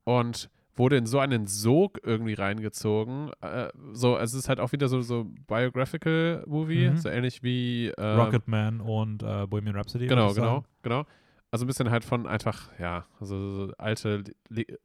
[0.04, 0.50] und
[0.80, 3.30] wurde in so einen Sog irgendwie reingezogen.
[3.42, 6.98] Äh, so, es ist halt auch wieder so so Biographical Movie, Mhm.
[6.98, 10.08] so ähnlich wie äh, Rocketman und äh, Bohemian Rhapsody.
[10.08, 11.06] Genau, genau, genau.
[11.52, 14.24] Also ein bisschen halt von einfach, ja, also so alte,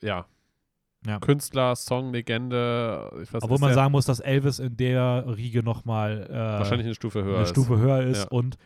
[0.03, 0.27] ja,
[1.07, 1.19] Ja.
[1.21, 3.11] Künstler, Song, Legende.
[3.23, 6.87] Ich weiß, Obwohl man der sagen muss, dass Elvis in der Riege nochmal äh, wahrscheinlich
[6.87, 7.51] eine Stufe höher eine ist.
[7.51, 8.29] Stufe höher ist Ja.
[8.31, 8.57] und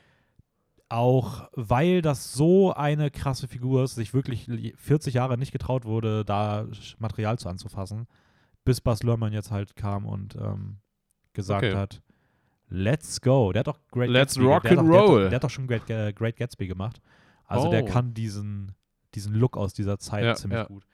[0.88, 5.84] auch weil das so eine krasse Figur ist, sich wirklich li- 40 Jahre nicht getraut
[5.84, 6.66] wurde, da
[6.98, 8.06] Material zu anzufassen,
[8.64, 10.78] bis Bas Luhrmann jetzt halt kam und ähm,
[11.34, 11.74] gesagt Okay.
[11.76, 12.00] hat,
[12.68, 13.52] let's go.
[13.52, 15.22] Der hat doch Great Let's Gatsby, rock der, and doch- der, roll.
[15.28, 17.00] der hat doch schon Great, äh, Great Gatsby gemacht.
[17.46, 17.86] Also der Oh.
[17.86, 18.72] kann diesen,
[19.14, 20.64] diesen Look aus dieser Zeit Ja, ziemlich ja.
[20.66, 20.84] gut.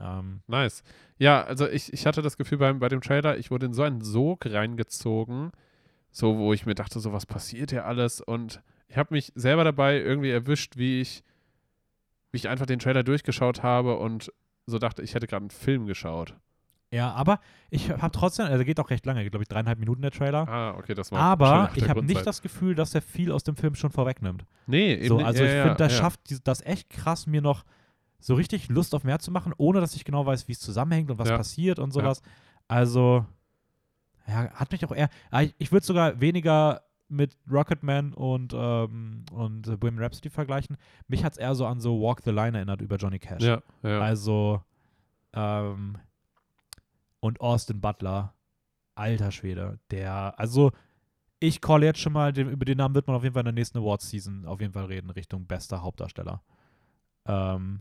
[0.00, 0.82] Ähm, Nice.
[1.18, 3.82] Ja, also ich, ich hatte das Gefühl beim, bei dem Trailer, ich wurde in so
[3.82, 5.50] einen Sog reingezogen,
[6.10, 9.64] so wo ich mir dachte, so was passiert hier alles und ich habe mich selber
[9.64, 11.22] dabei irgendwie erwischt, wie ich,
[12.32, 14.32] wie ich einfach den Trailer durchgeschaut habe und
[14.66, 16.34] so dachte, ich hätte gerade einen Film geschaut.
[16.90, 20.10] Ja, aber ich habe trotzdem, also geht auch recht lange, glaube ich dreieinhalb Minuten der
[20.10, 20.48] Trailer.
[20.48, 23.56] Ah, okay, das war Aber ich habe nicht das Gefühl, dass er viel aus dem
[23.56, 24.46] Film schon vorwegnimmt.
[24.66, 25.26] Nee, eben So, nicht.
[25.26, 25.98] also ja, ich ja, finde, das ja.
[25.98, 27.64] schafft das echt krass, mir noch
[28.20, 31.10] so richtig Lust auf mehr zu machen, ohne dass ich genau weiß, wie es zusammenhängt
[31.10, 31.36] und was Ja.
[31.36, 32.22] passiert und sowas.
[32.68, 33.26] Also,
[34.26, 35.10] ja, hat mich auch eher.
[35.30, 40.76] ah, ich würde sogar weniger mit Rocketman und, ähm, und Bohemian Rhapsody vergleichen.
[41.06, 43.42] Mich hat es eher so an so Walk the Line erinnert über Johnny Cash.
[43.42, 44.00] Ja, ja.
[44.00, 44.62] Also,
[45.32, 45.96] ähm,
[47.20, 48.34] und Austin Butler,
[48.94, 50.70] alter Schwede, der, also,
[51.40, 53.46] ich call jetzt schon mal, den, über den Namen wird man auf jeden Fall in
[53.46, 56.42] der nächsten Awards-Season auf jeden Fall reden, Richtung bester Hauptdarsteller.
[57.26, 57.80] Ähm,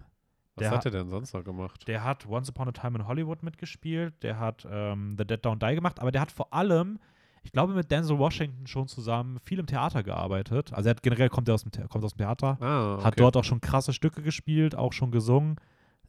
[0.56, 1.88] Was hat hat- er denn sonst noch gemacht?
[1.88, 5.68] der hat Once Upon a Time in Hollywood mitgespielt, der hat ähm, The Dead Don't
[5.68, 7.00] Die gemacht, aber der hat vor allem,
[7.48, 10.74] ich glaube, mit Denzel Washington schon zusammen viel im Theater gearbeitet.
[10.74, 13.04] Also er hat generell kommt er aus dem, The kommt aus dem Theater, Ah, okay.
[13.06, 15.56] hat dort auch schon krasse Stücke gespielt, auch schon gesungen,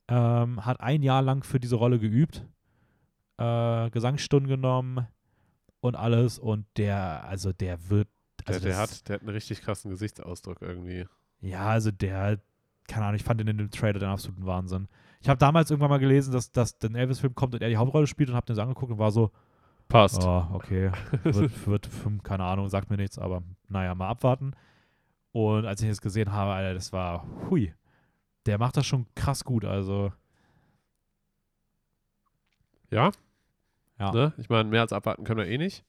[0.09, 2.45] ähm, hat ein Jahr lang für diese Rolle geübt,
[3.39, 5.07] äh, Gesangsstunden genommen
[5.81, 8.09] und alles und der, also der wird,
[8.45, 11.07] also der, der, das- hat, der hat einen richtig krassen Gesichtsausdruck irgendwie.
[11.41, 12.41] ja, also der,
[12.89, 14.89] keine Ahnung, ich fand ihn in dem Trailer den absoluten Wahnsinn.
[15.21, 18.07] Ich habe damals irgendwann mal gelesen, dass, dass der Elvis-Film kommt und er die Hauptrolle
[18.07, 19.31] spielt und habe den so angeguckt und war so,
[19.89, 20.23] Passt.
[20.23, 20.91] oh, okay,
[21.25, 24.53] wird, wird, hm, keine Ahnung, sagt mir nichts, aber naja, mal abwarten.
[25.33, 27.75] Und als ich das gesehen habe, Alter, das war, hui,
[28.47, 30.13] der macht das schon krass gut, also,
[32.91, 33.11] Ja?
[33.99, 34.13] Ja.
[34.13, 34.33] Ne?
[34.39, 35.85] Ich meine, mehr als abwarten können wir eh nicht.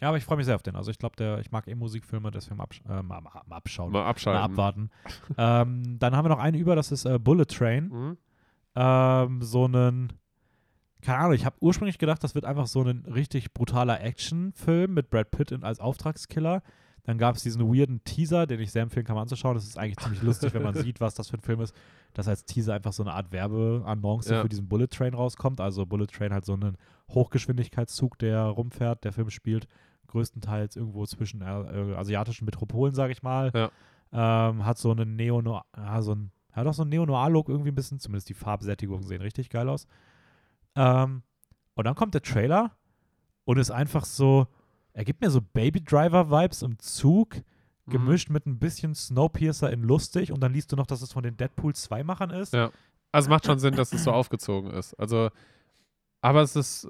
[0.00, 0.76] ja, aber ich freue mich sehr auf den.
[0.76, 3.56] Also ich glaube, der, ich mag eh Musikfilme, deswegen mal, absch äh, mal, mal, mal
[3.56, 4.42] abschauen, Mal mal abschalten.
[4.52, 4.90] abwarten.
[5.38, 7.88] ähm, dann haben wir noch einen über, das ist äh, Bullet Train.
[7.88, 8.18] Mhm.
[8.74, 10.12] ähm, so einen,
[11.02, 15.10] keine Ahnung, ich habe ursprünglich gedacht, das wird einfach so ein richtig brutaler Actionfilm mit
[15.10, 16.62] Brad Pitt als Auftragskiller.
[17.04, 19.54] Dann gab es diesen weirden Teaser, den ich sehr empfehlen kann, mal anzuschauen.
[19.54, 21.72] Das ist eigentlich ziemlich lustig, wenn man sieht, was das für ein Film ist.
[22.14, 24.42] Dass als Teaser einfach so eine Art Werbeannonce Ja.
[24.42, 25.60] für diesen Bullet Train rauskommt.
[25.60, 26.76] Also Bullet Train halt so einen
[27.10, 29.04] Hochgeschwindigkeitszug, der rumfährt.
[29.04, 29.68] Der Film spielt
[30.08, 33.52] größtenteils irgendwo zwischen äh, äh, asiatischen Metropolen, sage ich mal.
[33.54, 33.70] Ja.
[34.50, 35.40] Ähm, hat so einen neo
[35.76, 39.20] ja, so ein, hat auch so einen Neo-Noir-Look irgendwie ein bisschen, zumindest die Farbsättigungen sehen
[39.20, 39.86] richtig geil aus.
[40.76, 41.22] Ähm,
[41.74, 42.76] und dann kommt der Trailer
[43.44, 44.46] und ist einfach so,
[44.92, 47.36] er gibt mir so Baby Driver-Vibes im Zug,
[47.86, 47.92] Mhm.
[47.92, 51.22] gemischt mit ein bisschen Snowpiercer in lustig und dann liest du noch, dass es von
[51.22, 52.52] den Deadpool 2-Machern ist.
[52.52, 52.70] Ja.
[53.12, 54.94] Also es macht schon Sinn, dass es so aufgezogen ist.
[54.94, 55.30] Also,
[56.20, 56.88] aber es ist,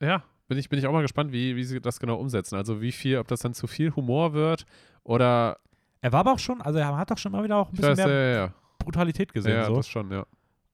[0.00, 2.56] äh, ja, bin ich, bin ich auch mal gespannt, wie, wie sie das genau umsetzen.
[2.56, 4.64] Also wie viel, ob das dann zu viel Humor wird
[5.04, 5.58] oder
[6.00, 7.90] Er war aber auch schon, also er hat doch schon mal wieder auch ein bisschen
[7.98, 8.54] weiß, mehr ja, ja.
[8.78, 9.52] Brutalität gesehen.
[9.56, 9.76] ja, so.
[9.76, 10.24] das schon, ja.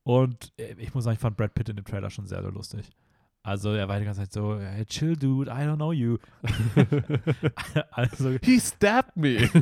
[0.09, 2.51] Und äh, ich muss sagen, ich fand Brad Pitt in dem Trailer schon sehr, sehr
[2.51, 2.89] lustig.
[3.43, 6.17] Also er war die ganze Zeit so, hey, chill, dude, I don't know you.
[7.91, 9.47] also, He stabbed me.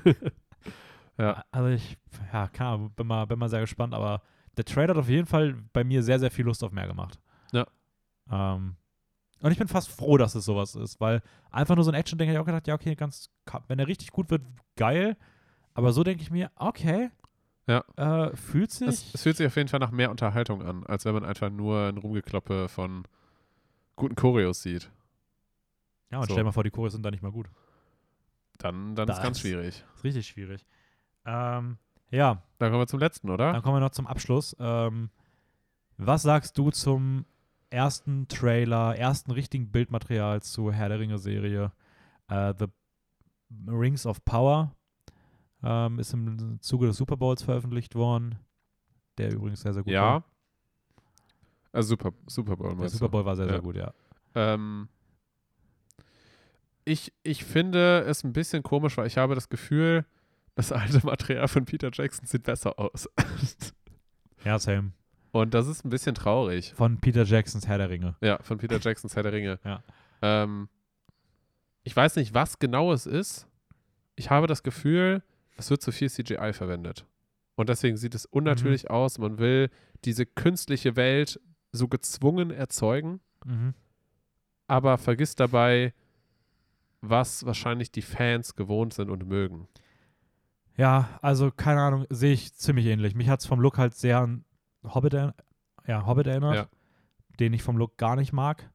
[1.19, 1.43] Ja.
[1.49, 1.97] also ich,
[2.31, 4.21] ja, Ahnung, bin mal, bin mal sehr gespannt, aber
[4.55, 7.19] der Trailer hat auf jeden Fall bei mir sehr, sehr viel Lust auf mehr gemacht.
[7.51, 7.65] Ja.
[8.31, 8.75] Ähm,
[9.41, 12.27] und ich bin fast froh, dass es sowas ist, weil einfach nur so ein Action-Ding
[12.27, 13.31] hätte ich auch gedacht, ja, okay, ganz,
[13.67, 14.43] wenn er richtig gut wird,
[14.75, 15.17] geil.
[15.73, 17.09] Aber so denke ich mir, okay,
[17.67, 17.83] Ja.
[17.97, 18.87] äh, fühlt sich.
[18.87, 21.49] es, es fühlt sich auf jeden Fall nach mehr Unterhaltung an, als wenn man einfach
[21.49, 23.03] nur ein Rumgekloppe von
[23.97, 24.89] guten Choreos sieht.
[26.11, 26.33] ja, und so.
[26.33, 27.49] stell mal vor, die Chores sind da nicht mal gut.
[28.57, 29.83] Dann, dann Das- ist ganz schwierig.
[29.95, 30.65] ist richtig schwierig.
[31.25, 31.77] Ähm,
[32.09, 33.51] ja, Dann kommen wir zum letzten, oder?
[33.51, 34.55] dann kommen wir noch zum Abschluss.
[34.59, 35.09] Ähm,
[35.97, 37.25] was sagst du zum
[37.69, 41.73] ersten Trailer, ersten richtigen Bildmaterial zur Herr der Ringe-Serie?
[42.29, 42.67] Äh, The
[43.67, 44.73] Rings of Power
[45.63, 48.39] ähm, ist im Zuge des Super Bowls veröffentlicht worden,
[49.17, 50.01] der übrigens sehr, sehr gut ja.
[50.01, 50.23] war.
[51.71, 53.09] Also Super, Super Bowl, Der Super?
[53.09, 53.51] Bowl war sehr, Ja.
[53.53, 53.93] sehr gut, ja.
[54.35, 54.87] Ähm,
[56.85, 60.05] ich, ich finde es ein bisschen komisch, weil ich habe das Gefühl,
[60.55, 63.09] das alte Material von Peter Jackson sieht besser aus.
[64.45, 64.91] Ja, same.
[65.31, 66.73] Und das ist ein bisschen traurig.
[66.73, 68.15] Von Peter Jacksons Herr der Ringe.
[68.21, 69.59] Ja, von Peter Jacksons Herr der Ringe.
[69.65, 69.83] Ja.
[70.21, 70.69] Ähm,
[71.83, 73.47] ich weiß nicht, was genau es ist.
[74.15, 75.21] Ich habe das Gefühl,
[75.57, 77.05] es wird zu viel CGI verwendet.
[77.55, 78.89] Und deswegen sieht es unnatürlich Mhm.
[78.89, 79.17] aus.
[79.17, 79.69] Man will
[80.05, 81.39] diese künstliche Welt
[81.71, 83.73] so gezwungen erzeugen, Mhm.
[84.67, 85.93] aber vergisst dabei,
[87.01, 89.67] was wahrscheinlich die Fans gewohnt sind und mögen.
[90.75, 93.15] Ja, also keine Ahnung, sehe ich ziemlich ähnlich.
[93.15, 94.45] Mich hat es vom Look halt sehr an
[94.83, 96.67] Hobbit, ja, Hobbit erinnert, Ja.
[97.39, 98.69] den ich vom Look gar nicht mag,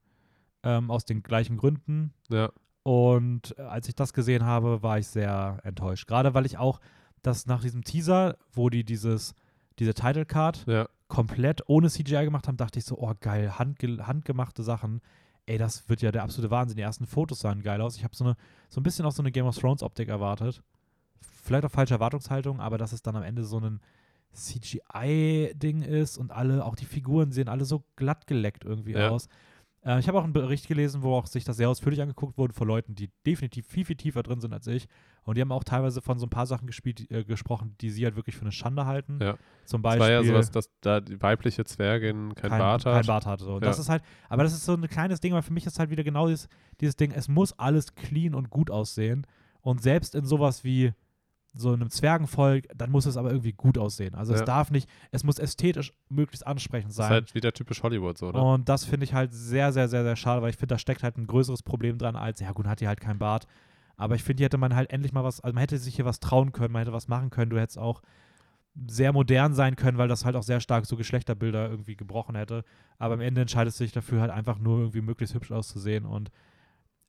[0.64, 2.12] ähm, aus den gleichen Gründen.
[2.30, 2.50] Ja,
[2.82, 6.06] Und äh, als ich das gesehen habe, war ich sehr enttäuscht.
[6.08, 6.80] Gerade weil ich auch
[7.22, 9.34] das nach diesem Teaser, wo die dieses,
[9.78, 14.06] diese Title Card ja, komplett ohne CGI gemacht haben, dachte ich so, oh geil, handge
[14.06, 15.00] handgemachte Sachen.
[15.46, 16.76] Ey, das wird ja der absolute Wahnsinn.
[16.76, 17.96] Die ersten Fotos sahen geil aus.
[17.96, 18.36] Ich habe so, eine,
[18.68, 20.62] so ein bisschen auch so eine Game of Thrones Optik erwartet.
[21.20, 23.80] Vielleicht auch falsche Erwartungshaltung, aber dass es dann am Ende so ein
[24.32, 29.10] CGI-Ding ist und alle, auch die Figuren sehen alle so glatt geleckt irgendwie Ja.
[29.10, 29.28] aus.
[29.84, 32.54] Äh, ich habe auch einen Bericht gelesen, wo auch sich das sehr ausführlich angeguckt wurde
[32.54, 34.86] von Leuten, die definitiv viel, viel tiefer drin sind als ich.
[35.24, 38.04] Und die haben auch teilweise von so ein paar Sachen gespielt, äh, gesprochen, die sie
[38.04, 39.18] halt wirklich für eine Schande halten.
[39.20, 39.36] Ja.
[39.64, 42.94] Zum Beispiel war ja sowas, dass da die weibliche Zwergin kein, Bart hat.
[42.94, 43.44] kein Bart hatte.
[43.44, 43.54] So.
[43.54, 43.82] Und Das Ja.
[43.82, 46.04] ist halt, aber das ist so ein kleines Ding, weil für mich ist halt wieder
[46.04, 46.48] genau dieses,
[46.80, 49.26] dieses Ding, es muss alles clean und gut aussehen.
[49.60, 50.92] Und selbst in sowas wie
[51.54, 54.14] so einem Zwergenvolk, dann muss es aber irgendwie gut aussehen.
[54.14, 54.46] Also es Ja.
[54.46, 57.04] darf nicht, es muss ästhetisch möglichst ansprechend Das sein.
[57.06, 58.40] ist halt wieder typisch Hollywood so, ne?
[58.40, 61.02] Und das finde ich halt sehr, sehr, sehr, sehr schade, weil ich finde, da steckt
[61.02, 63.46] halt ein größeres Problem dran als, ja gut, hat die halt kein Bart.
[63.96, 66.06] Aber ich finde, hier hätte man halt endlich mal was, also man hätte sich hier
[66.06, 67.50] was trauen können, man hätte was machen können.
[67.50, 68.00] Du hättest auch
[68.86, 72.64] sehr modern sein können, weil das halt auch sehr stark so Geschlechterbilder irgendwie gebrochen hätte.
[72.98, 76.06] Aber am Ende entscheidest du dich dafür halt einfach nur irgendwie möglichst hübsch auszusehen.
[76.06, 76.30] Und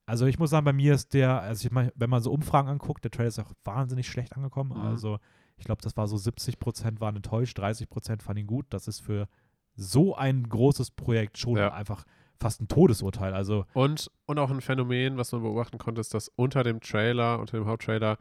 [0.05, 2.67] also ich muss sagen, bei mir ist der, also ich mein, wenn man so Umfragen
[2.67, 4.71] anguckt, der Trailer ist auch wahnsinnig schlecht angekommen.
[4.77, 4.85] Mhm.
[4.85, 5.19] Also
[5.57, 8.65] ich glaube, das war so 70 Prozent waren enttäuscht, 30 Prozent fanden ihn gut.
[8.69, 9.27] Das ist für
[9.75, 11.73] so ein großes Projekt schon Ja.
[11.73, 12.03] einfach
[12.39, 13.33] fast ein Todesurteil.
[13.33, 17.39] Also Und, und auch ein Phänomen, was man beobachten konnte, ist, dass unter dem Trailer,
[17.39, 18.17] unter dem Haupttrailer,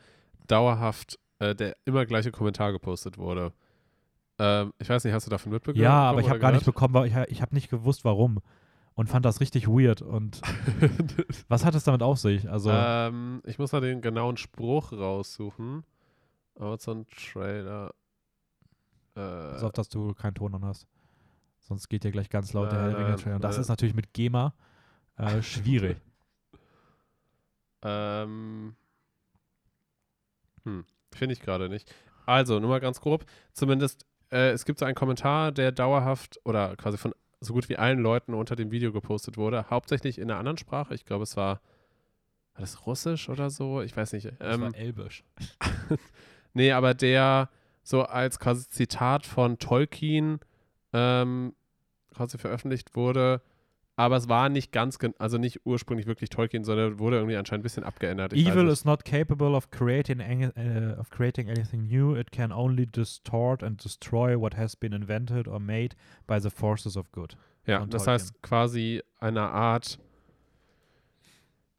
[0.46, 3.52] dauerhaft äh, der immer gleiche Kommentar gepostet wurde.
[4.38, 5.82] Ähm, ich weiß nicht, hast du davon mitbekommen?
[5.82, 8.38] ja, aber ich habe gar nicht bekommen, weil ich, ich habe nicht gewusst, warum.
[8.94, 10.02] Und fand das richtig weird.
[10.02, 10.40] Und
[11.48, 12.50] was hat es damit auf sich?
[12.50, 15.84] Also, ähm, ich muss mal den genauen Spruch raussuchen.
[16.58, 17.94] Amazon Trailer.
[19.14, 20.86] Äh, pass auf, dass du keinen Ton an hast.
[21.60, 23.36] Sonst geht dir gleich ganz laut der Nein, Herr der nein, Trailer.
[23.36, 23.62] Und das nein.
[23.62, 24.54] ist natürlich mit GEMA
[25.16, 25.98] äh, schwierig.
[27.82, 28.74] Ähm,
[30.64, 31.94] hm, finde ich gerade nicht.
[32.26, 33.24] Also, nur mal ganz grob.
[33.52, 37.76] Zumindest, äh, es gibt so einen Kommentar, der dauerhaft oder quasi von so gut wie
[37.76, 39.66] allen Leuten unter dem Video gepostet wurde.
[39.70, 40.94] Hauptsächlich in einer anderen Sprache.
[40.94, 41.60] Ich glaube, es war,
[42.54, 43.82] war das Russisch oder so?
[43.82, 44.26] Ich weiß nicht.
[44.38, 45.24] Das Ähm, war Elbisch.
[46.54, 47.50] nee, aber der
[47.82, 50.38] so als quasi Zitat von Tolkien
[50.92, 51.54] ähm,
[52.14, 53.42] quasi veröffentlicht wurde.
[54.02, 57.62] Aber es war nicht ganz, also nicht ursprünglich wirklich Tolkien, sondern wurde irgendwie anscheinend ein
[57.62, 58.32] bisschen abgeändert.
[58.32, 62.16] Ich Evil is not capable of creating, uh, of creating anything new.
[62.16, 65.94] It can only distort and destroy what has been invented or made
[66.26, 67.36] by the forces of good.
[67.64, 70.00] Ja, das heißt quasi eine Art,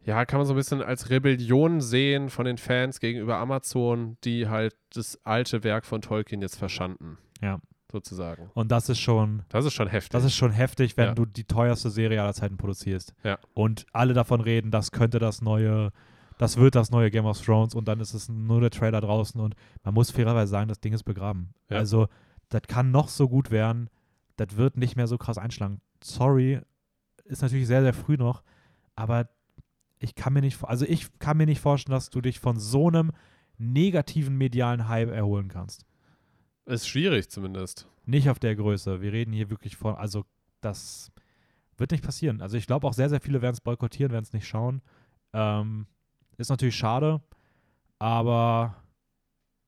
[0.05, 4.47] ja, kann man so ein bisschen als Rebellion sehen von den Fans gegenüber Amazon, die
[4.47, 7.17] halt das alte Werk von Tolkien jetzt verschanden.
[7.41, 7.59] Ja.
[7.93, 8.49] Sozusagen.
[8.55, 10.09] Und das ist schon, Das ist schon heftig.
[10.09, 11.13] das ist schon heftig, wenn Ja.
[11.13, 13.13] du die teuerste Serie aller Zeiten produzierst.
[13.23, 13.37] Ja.
[13.53, 15.91] Und alle davon reden, das könnte das neue,
[16.39, 19.39] das wird das neue Game of Thrones und dann ist es nur der Trailer draußen
[19.39, 21.53] und man muss fairerweise sagen, das Ding ist begraben.
[21.69, 21.77] Ja.
[21.77, 22.07] Also,
[22.49, 23.91] das kann noch so gut werden,
[24.37, 25.79] das wird nicht mehr so krass einschlagen.
[26.03, 26.59] Sorry,
[27.25, 28.41] ist natürlich sehr, sehr früh noch,
[28.95, 29.29] aber
[29.99, 32.87] ich kann mir nicht, also ich kann mir nicht vorstellen, dass du dich von so
[32.87, 33.11] einem
[33.59, 35.85] negativen medialen Hype erholen kannst.
[36.65, 37.87] Ist schwierig zumindest.
[38.05, 39.01] Nicht auf der Größe.
[39.01, 40.25] Wir reden hier wirklich von, also
[40.61, 41.11] das
[41.77, 42.41] wird nicht passieren.
[42.41, 44.81] Also ich glaube auch sehr, sehr viele werden es boykottieren, werden es nicht schauen.
[45.33, 45.87] Ähm,
[46.37, 47.21] ist natürlich schade,
[47.99, 48.75] aber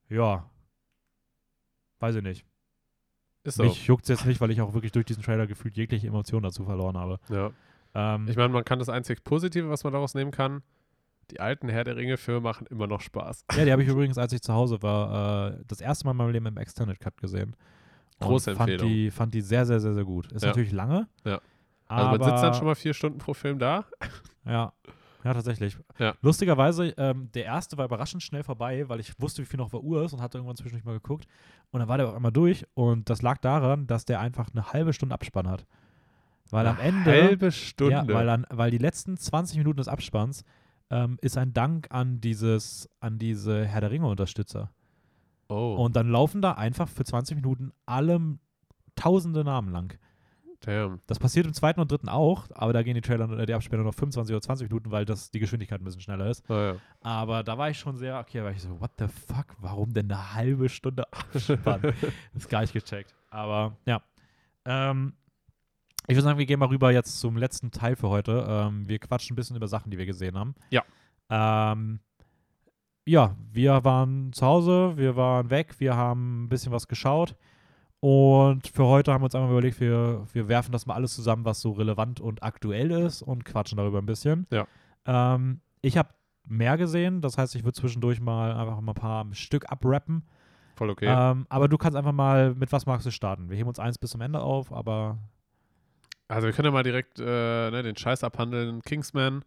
[0.09, 0.49] ja,
[1.99, 2.45] weiß ich nicht.
[3.43, 3.63] Ist so.
[3.63, 6.43] Mich juckt es jetzt nicht, weil ich auch wirklich durch diesen Trailer gefühlt jegliche Emotion
[6.43, 7.19] dazu verloren habe.
[7.29, 7.51] Ja.
[7.93, 10.63] Ähm, Ich meine, man kann das einzig Positive, was man daraus nehmen kann,
[11.31, 13.45] die alten Herr der Ringe-Filme machen immer noch Spaß.
[13.57, 16.17] ja, die habe ich übrigens, als ich zu Hause war, äh, das erste Mal in
[16.17, 17.55] meinem Leben im Extended Cut gesehen.
[18.19, 18.93] Und Große fand Empfehlung.
[18.93, 20.31] die, fand die sehr, sehr, sehr, sehr gut.
[20.31, 20.49] Ist Ja.
[20.49, 21.07] natürlich lange.
[21.25, 21.41] Ja.
[21.87, 23.85] Aber Also man sitzt dann schon mal vier Stunden pro Film da.
[24.47, 24.73] Ja,
[25.23, 25.75] ja, tatsächlich.
[25.97, 26.13] Ja.
[26.21, 29.81] Lustigerweise, ähm, der erste war überraschend schnell vorbei, weil ich wusste, wie viel noch der
[29.81, 31.25] Uhr ist und hatte irgendwann zwischendurch mal geguckt.
[31.71, 34.71] Und dann war der auch einmal durch und das lag daran, dass der einfach eine
[34.71, 35.65] halbe Stunde Abspann hat.
[36.51, 37.09] Weil am Ende.
[37.11, 37.93] Halbe Stunde.
[37.93, 40.43] Ja, weil, dann, weil die letzten 20 Minuten des Abspanns
[40.89, 44.71] ähm, ist ein Dank an dieses, an diese Herr der Ringe-Unterstützer.
[45.49, 48.37] oh, Und dann laufen da einfach für 20 Minuten alle
[48.95, 49.97] tausende Namen lang.
[50.61, 50.99] damn.
[51.07, 53.83] Das passiert im zweiten und dritten auch, aber da gehen die Trailer, äh, die Abspanne
[53.83, 56.49] noch 25 oder 20 Minuten, weil das die Geschwindigkeit ein bisschen schneller ist.
[56.49, 56.75] Oh, ja.
[57.01, 59.93] Aber da war ich schon sehr, okay, da war ich so, what the fuck, warum
[59.93, 61.81] denn eine halbe Stunde Abspann?
[61.81, 61.93] das
[62.35, 63.13] ist gar nicht gecheckt.
[63.29, 64.01] Aber ja.
[64.65, 65.13] Ähm,
[66.07, 68.45] ich würde sagen, wir gehen mal rüber jetzt zum letzten Teil für heute.
[68.47, 70.55] Ähm, wir quatschen ein bisschen über Sachen, die wir gesehen haben.
[70.69, 70.83] Ja.
[71.29, 71.99] Ähm,
[73.05, 77.35] ja, wir waren zu Hause, wir waren weg, wir haben ein bisschen was geschaut.
[77.99, 81.15] Und für heute haben wir uns einfach mal überlegt, wir, wir werfen das mal alles
[81.15, 84.45] zusammen, was so relevant und aktuell ist und quatschen darüber ein bisschen.
[84.51, 84.67] Ja.
[85.05, 86.09] Ähm, ich habe
[86.47, 90.23] mehr gesehen, das heißt, ich würde zwischendurch mal einfach mal ein paar Stück abrappen.
[90.75, 91.07] Voll okay.
[91.07, 93.49] Ähm, aber du kannst einfach mal, mit was magst du starten?
[93.49, 95.17] Wir heben uns eins bis zum Ende auf, aber
[96.27, 97.23] Also wir können ja mal direkt äh,
[97.71, 98.81] ne, den Scheiß abhandeln.
[98.81, 99.45] Kingsman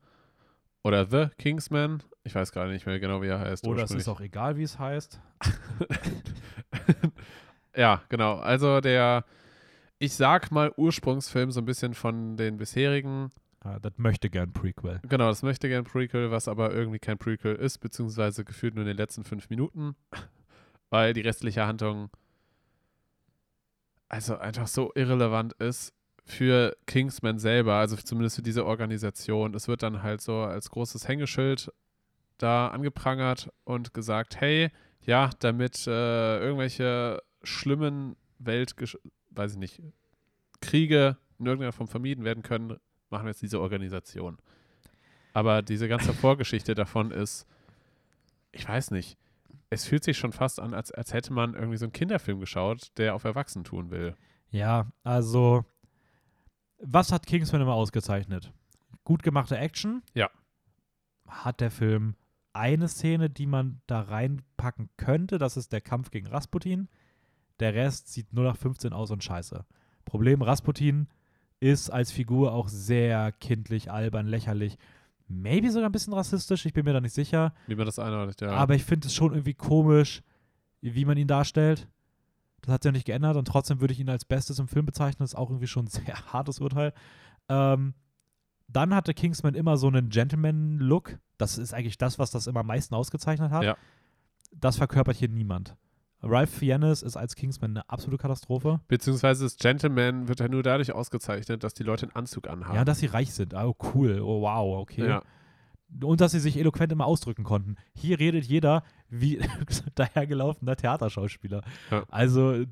[0.82, 2.02] oder The Kingsman.
[2.24, 3.66] Ich weiß gar nicht mehr genau, wie er heißt.
[3.66, 5.20] oder es ist auch egal, wie es heißt.
[7.78, 8.34] Ja, genau.
[8.38, 9.24] Also der,
[10.00, 13.30] ich sag mal, Ursprungsfilm so ein bisschen von den bisherigen.
[13.60, 15.00] Ah, das möchte gern Prequel.
[15.08, 18.88] Genau, das möchte gern Prequel, was aber irgendwie kein Prequel ist, beziehungsweise gefühlt nur in
[18.88, 19.94] den letzten fünf Minuten,
[20.90, 22.10] weil die restliche Handlung
[24.08, 25.92] also einfach so irrelevant ist
[26.28, 29.54] für Kingsman selber, also zumindest für diese Organisation.
[29.54, 31.72] Es wird dann halt so als großes Hängeschild
[32.36, 34.70] da angeprangert und gesagt, hey,
[35.00, 38.74] ja, damit äh, irgendwelche schlimmen Welt,
[39.30, 39.82] weiß ich nicht,
[40.60, 42.76] Kriege in irgendeiner Form vermieden werden können,
[43.08, 44.36] machen wir jetzt diese Organisation.
[45.32, 47.46] Aber diese ganze Vorgeschichte davon ist,
[48.52, 49.16] ich weiß nicht,
[49.70, 52.90] es fühlt sich schon fast an, als, als hätte man irgendwie so einen Kinderfilm geschaut,
[52.98, 54.14] der auf Erwachsenen tun will.
[54.50, 55.64] Ja, also
[56.78, 58.52] was hat Kingsman immer ausgezeichnet?
[59.04, 60.02] Gut gemachte Action.
[60.14, 60.30] Ja.
[61.26, 62.14] Hat der Film
[62.52, 65.38] eine Szene, die man da reinpacken könnte.
[65.38, 66.88] Das ist der Kampf gegen Rasputin.
[67.60, 69.64] Der Rest sieht nur nach 15 aus und scheiße.
[70.04, 71.08] Problem: Rasputin
[71.60, 74.78] ist als Figur auch sehr kindlich, albern, lächerlich.
[75.26, 77.52] Maybe sogar ein bisschen rassistisch, ich bin mir da nicht sicher.
[77.66, 78.50] Wie man das einordnet, ja.
[78.50, 80.22] Aber ich finde es schon irgendwie komisch,
[80.80, 81.86] wie man ihn darstellt.
[82.62, 84.86] Das hat sich ja nicht geändert und trotzdem würde ich ihn als Bestes im Film
[84.86, 85.20] bezeichnen.
[85.20, 86.92] Das ist auch irgendwie schon ein sehr hartes Urteil.
[87.48, 87.94] Ähm,
[88.68, 91.18] dann hatte Kingsman immer so einen Gentleman-Look.
[91.38, 93.64] Das ist eigentlich das, was das immer am meisten ausgezeichnet hat.
[93.64, 93.76] Ja.
[94.52, 95.76] Das verkörpert hier niemand.
[96.22, 98.80] Ralph Fiennes ist als Kingsman eine absolute Katastrophe.
[98.88, 102.74] Beziehungsweise das Gentleman wird ja nur dadurch ausgezeichnet, dass die Leute einen Anzug anhaben.
[102.74, 103.54] Ja, dass sie reich sind.
[103.54, 104.20] Oh, cool.
[104.20, 105.06] Oh, wow, okay.
[105.06, 105.22] Ja.
[106.02, 107.76] Und dass sie sich eloquent immer ausdrücken konnten.
[107.94, 109.40] Hier redet jeder wie
[109.94, 111.62] dahergelaufener Theaterschauspieler.
[111.90, 112.04] Ja.
[112.08, 112.64] Also,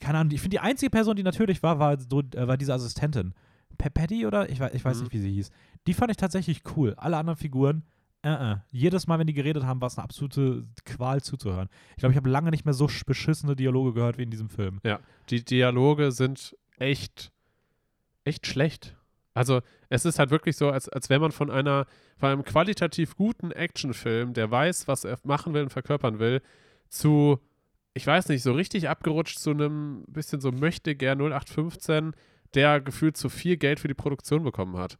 [0.00, 3.34] keine Ahnung, ich finde, die einzige Person, die natürlich war, war, äh, war diese Assistentin.
[3.78, 4.48] Patty oder?
[4.50, 5.02] Ich, weiß, ich weiß Mhm.
[5.04, 5.50] nicht, wie sie hieß.
[5.86, 6.94] Die fand ich tatsächlich cool.
[6.96, 7.82] Alle anderen Figuren,
[8.22, 8.56] äh, äh.
[8.70, 11.68] Jedes Mal, wenn die geredet haben, war es eine absolute Qual zuzuhören.
[11.90, 14.48] Ich glaube, ich habe lange nicht mehr so sch- beschissene Dialoge gehört wie in diesem
[14.48, 14.80] Film.
[15.28, 17.32] Die Dialoge sind echt,
[18.24, 18.96] echt schlecht.
[19.34, 23.16] Also es ist halt wirklich so, als, als wenn man von einer, von einem qualitativ
[23.16, 26.40] guten Actionfilm, der weiß, was er machen will und verkörpern will,
[26.88, 27.40] zu,
[27.94, 32.12] ich weiß nicht, so richtig abgerutscht zu einem bisschen so möchte gern 0815,
[32.54, 34.98] der gefühlt zu viel Geld für die Produktion bekommen hat.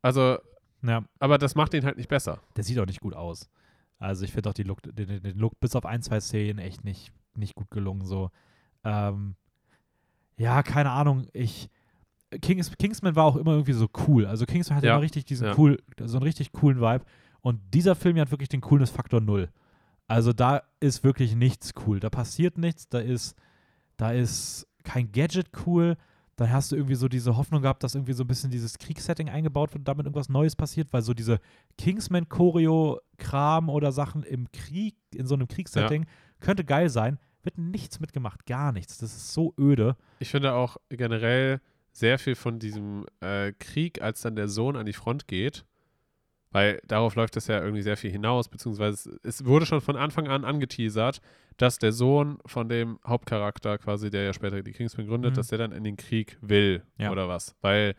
[0.00, 0.38] Also,
[0.82, 2.40] Ja, aber das macht ihn halt nicht besser.
[2.56, 3.50] der sieht auch nicht gut aus.
[3.98, 6.58] Also ich finde auch die Look, den, den- den Look bis auf ein, zwei Szenen
[6.58, 8.04] echt nicht, nicht gut gelungen.
[8.06, 8.30] So.
[8.82, 9.36] Ähm,
[10.36, 11.26] ja, keine Ahnung.
[11.32, 11.68] Ich,
[12.40, 14.26] Kings, Kingsman war auch immer irgendwie so cool.
[14.26, 15.54] Also Kingsman hatte Ja, immer richtig diesen ja.
[15.58, 17.04] cool, so einen richtig coolen Vibe.
[17.40, 19.50] Und dieser Film hier hat wirklich den Coolness-Faktor null.
[20.06, 22.00] Also da ist wirklich nichts cool.
[22.00, 23.36] Da passiert nichts, da ist,
[23.96, 25.96] da ist kein Gadget cool.
[26.36, 29.28] Dann hast du irgendwie so diese Hoffnung gehabt, dass irgendwie so ein bisschen dieses Kriegssetting
[29.28, 31.38] eingebaut wird und damit irgendwas Neues passiert, weil so diese
[31.78, 36.06] Kingsman-Choreo-Kram oder Sachen im Krieg, in so einem Kriegssetting,
[36.40, 37.18] könnte geil sein.
[37.44, 38.98] Wird nichts mitgemacht, gar nichts.
[38.98, 39.96] Das ist so öde.
[40.18, 41.60] Ich finde auch generell
[41.96, 45.64] sehr viel von diesem äh, Krieg, als dann der Sohn an die Front geht,
[46.50, 49.96] weil darauf läuft es ja irgendwie sehr viel hinaus, beziehungsweise es, es wurde schon von
[49.96, 51.20] Anfang an angeteasert,
[51.56, 55.36] dass der Sohn von dem Hauptcharakter quasi, der ja später die Kingsman gründet, Mhm.
[55.36, 57.10] dass der dann in den Krieg will Ja.
[57.12, 57.94] oder was, weil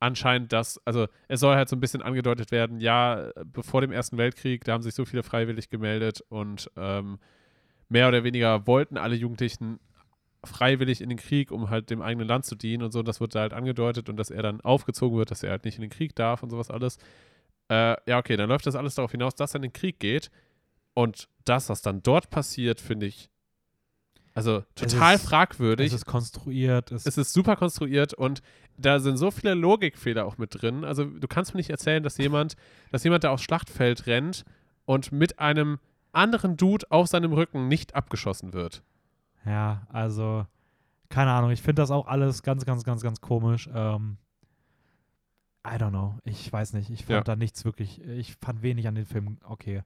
[0.00, 4.16] anscheinend das, also es soll halt so ein bisschen angedeutet werden, ja, bevor dem Ersten
[4.18, 7.18] Weltkrieg, da haben sich so viele freiwillig gemeldet und ähm,
[7.88, 9.78] mehr oder weniger wollten alle Jugendlichen
[10.46, 13.02] freiwillig in den Krieg, um halt dem eigenen Land zu dienen und so.
[13.02, 15.76] Das wird da halt angedeutet und dass er dann aufgezogen wird, dass er halt nicht
[15.76, 16.98] in den Krieg darf und sowas alles.
[17.68, 20.30] Äh, ja, okay, dann läuft das alles darauf hinaus, dass er in den Krieg geht.
[20.94, 23.28] Und das, was dann dort passiert, finde ich
[24.34, 25.86] also Es total ist- fragwürdig.
[25.86, 26.92] Es ist konstruiert.
[26.92, 28.42] Es, Es ist super konstruiert und
[28.76, 30.84] da sind so viele Logikfehler auch mit drin.
[30.84, 32.54] Also du kannst mir nicht erzählen, dass jemand,
[32.92, 34.44] dass jemand da aufs Schlachtfeld rennt
[34.84, 35.78] und mit einem
[36.12, 38.82] anderen Dude auf seinem Rücken nicht abgeschossen wird.
[39.46, 40.46] Ja, also,
[41.08, 41.50] keine Ahnung.
[41.50, 43.68] Ich finde das auch alles ganz, ganz, ganz, ganz komisch.
[43.72, 44.18] Ähm,
[45.66, 46.18] I don't know.
[46.24, 46.90] Ich weiß nicht.
[46.90, 47.20] Ich fand Ja.
[47.22, 48.00] da nichts wirklich.
[48.04, 49.82] Ich fand wenig an den Film okay.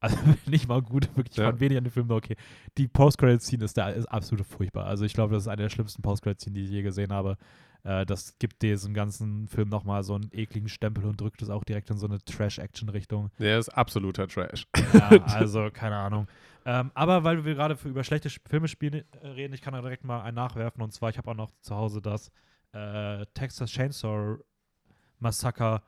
[0.00, 0.16] Also
[0.46, 1.32] nicht mal gut, wirklich.
[1.32, 1.46] Ich Ja.
[1.46, 2.36] fand wenig an den Film okay.
[2.78, 4.86] Die Post-Credit-Scene ist da ist absolut furchtbar.
[4.86, 7.36] Also ich glaube, das ist eine der schlimmsten Post-Credit-Scene, die ich je gesehen habe.
[7.84, 11.64] Äh, das gibt diesem ganzen Film nochmal so einen ekligen Stempel und drückt es auch
[11.64, 13.30] direkt in so eine Trash-Action-Richtung.
[13.38, 14.66] Der ist absoluter Trash.
[14.94, 16.26] Ja, also keine Ahnung.
[16.64, 19.80] Ähm, aber weil wir gerade über schlechte Sch- Filme spielen, äh, reden, ich kann da
[19.80, 20.82] direkt mal einen nachwerfen.
[20.82, 22.30] Und zwar, ich habe auch noch zu Hause das
[22.72, 24.38] äh, Texas Chainsaw
[25.18, 25.82] Massacre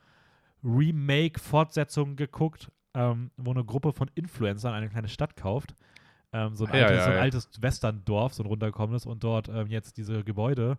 [0.94, 5.74] Remake-Fortsetzung geguckt, ähm, wo eine Gruppe von Influencern eine kleine Stadt kauft.
[6.32, 7.22] Ähm, so ein, Ja, altes, ja, so ein ja.
[7.22, 10.78] altes Westerndorf, so ein runterkommendes, und dort ähm, jetzt diese Gebäude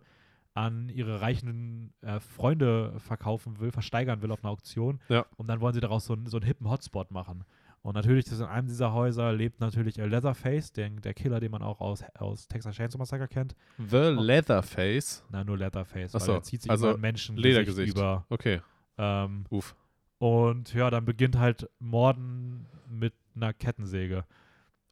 [0.54, 5.00] an ihre reichen äh, Freunde verkaufen will, versteigern will auf einer Auktion.
[5.08, 5.26] Ja.
[5.36, 7.44] Und dann wollen sie daraus so, einen- so einen hippen Hotspot machen.
[7.86, 11.80] Und natürlich, in einem dieser Häuser lebt natürlich Leatherface, der, der Killer, den man auch
[11.80, 13.54] aus, aus Texas Chainsaw Massacre kennt.
[13.78, 15.22] The Leatherface.
[15.30, 17.96] Nein, nur Leatherface, Ach weil er zieht sich also über Menschen Ledergesicht.
[17.96, 18.26] über.
[18.28, 18.60] Okay,
[18.98, 19.76] Ähm, uff.
[20.18, 24.24] und ja, dann beginnt halt Morden mit einer Kettensäge.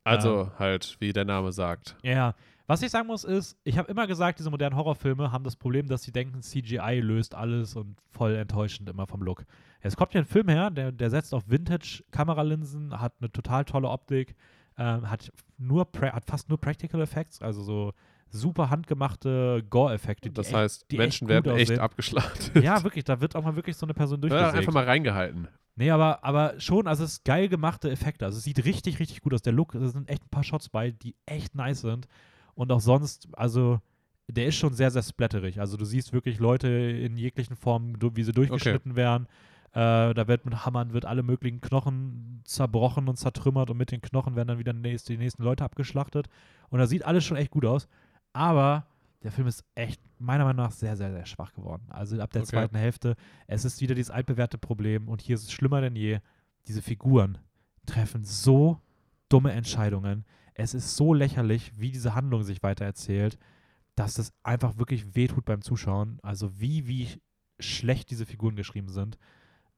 [0.05, 1.97] Also halt, wie der Name sagt.
[2.05, 5.57] Ja, was ich sagen muss ist, ich habe immer gesagt, diese modernen Horrorfilme haben das
[5.57, 9.45] Problem, dass sie denken, CGI löst alles und voll enttäuschend immer vom Look.
[9.83, 13.89] Jetzt kommt hier ein Film her, der, der setzt auf Vintage-Kameralinsen, hat eine total tolle
[13.89, 14.35] Optik,
[14.79, 17.93] ähm, hat, nur hat fast nur Practical Effects, also so
[18.31, 20.31] super handgemachte Gore-Effekte.
[20.31, 21.81] Das echt- heißt, die Menschen echt werden echt aussehen.
[21.81, 22.63] abgeschlachtet.
[22.65, 24.57] Ja, wirklich, da wird auch mal wirklich so eine Person Ja, durchgesägt.
[24.59, 25.49] einfach mal reingehalten.
[25.77, 28.25] Nee, aber, aber schon, also es ist geil gemachte Effekte.
[28.25, 29.43] Also es sieht richtig, richtig gut aus.
[29.43, 32.07] Der Look, da sind echt ein paar Shots bei, die echt nice sind.
[32.55, 33.81] Und auch sonst, also
[34.29, 35.61] der ist schon sehr, sehr splatterig.
[35.61, 39.27] Also du siehst wirklich Leute in jeglichen Formen, wie sie durchgeschnitten werden.
[39.73, 44.01] Äh, da wird mit Hammern wird alle möglichen Knochen zerbrochen und zertrümmert und mit den
[44.01, 46.29] Knochen werden dann wieder die nächsten Leute abgeschlachtet.
[46.71, 47.89] Und da sieht alles schon echt gut aus.
[48.33, 48.87] Aber
[49.25, 51.83] der Film ist echt meiner Meinung nach sehr, sehr, sehr schwach geworden.
[51.89, 52.51] Also ab der Okay.
[52.51, 53.17] zweiten Hälfte,
[53.47, 56.21] es ist wieder dieses altbewährte Problem und hier ist es schlimmer denn je.
[56.69, 57.39] Diese Figuren
[57.85, 58.81] treffen so
[59.29, 60.25] dumme Entscheidungen.
[60.55, 63.39] Es ist so lächerlich, wie diese Handlung sich weitererzählt,
[63.97, 66.19] dass es einfach wirklich wehtut beim Zuschauen.
[66.23, 67.09] Also wie, wie
[67.59, 69.19] schlecht diese Figuren geschrieben sind.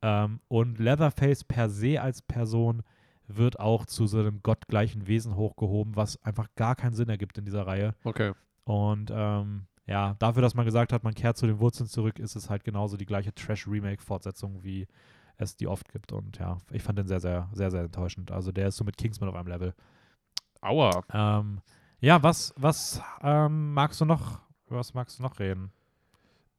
[0.02, 2.82] Ähm, und Leatherface per se als Person
[3.28, 7.44] wird auch zu so einem gottgleichen Wesen hochgehoben, was einfach gar keinen Sinn ergibt in
[7.44, 7.94] dieser Reihe.
[8.04, 8.32] Okay.
[8.64, 12.36] Und ähm, ja, dafür, dass man gesagt hat, man kehrt zu den Wurzeln zurück, ist
[12.36, 14.86] es halt genauso die gleiche Trash-Remake-Fortsetzung, wie
[15.36, 16.12] es die oft gibt.
[16.12, 18.30] Und ja, ich fand den sehr, sehr, sehr, sehr enttäuschend.
[18.30, 19.74] Also der ist so mit Kingsman auf einem Level.
[20.62, 21.02] Aua.
[21.12, 21.60] Ähm,
[22.00, 25.72] ja, was, was ähm, magst du noch, über was magst du noch reden?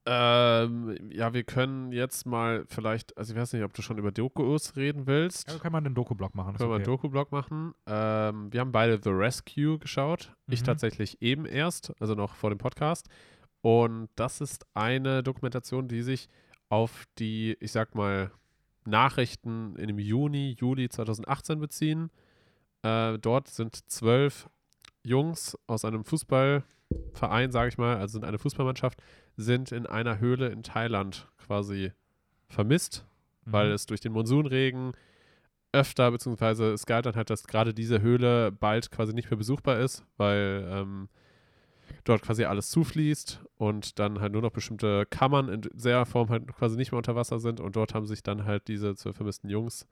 [0.09, 4.11] Ähm, ja, wir können jetzt mal vielleicht, also ich weiß nicht, ob du schon über
[4.13, 5.47] Dokus reden willst.
[5.49, 6.55] Ja, wir können mal den Doku-Blog machen.
[6.55, 6.91] Können wir einen okay.
[6.91, 7.73] Doku-Blog machen.
[7.85, 10.33] Ähm, wir haben beide The Rescue geschaut.
[10.47, 10.65] Ich Mhm.
[10.65, 13.09] tatsächlich eben erst, also noch vor dem Podcast.
[13.61, 16.29] Und das ist eine Dokumentation, die sich
[16.69, 18.31] auf die, ich sag mal,
[18.85, 22.11] Nachrichten in dem Juni, Juli 2018 beziehen.
[22.83, 24.49] Äh, dort sind zwölf
[25.03, 29.01] Jungs aus einem Fußballverein, sage ich mal, also sind eine Fußballmannschaft,
[29.35, 31.91] sind in einer Höhle in Thailand quasi
[32.49, 33.05] vermisst
[33.49, 33.73] weil Mhm.
[33.75, 34.91] es durch den Monsunregen
[35.71, 39.79] öfter, beziehungsweise es galt dann halt, dass gerade diese Höhle bald quasi nicht mehr besuchbar
[39.79, 41.07] ist, weil ähm,
[42.03, 46.47] dort quasi alles zufließt und dann halt nur noch bestimmte Kammern in sehr Form halt
[46.55, 49.49] quasi nicht mehr unter Wasser sind und dort haben sich dann halt diese zwölf vermissten
[49.49, 49.87] Jungs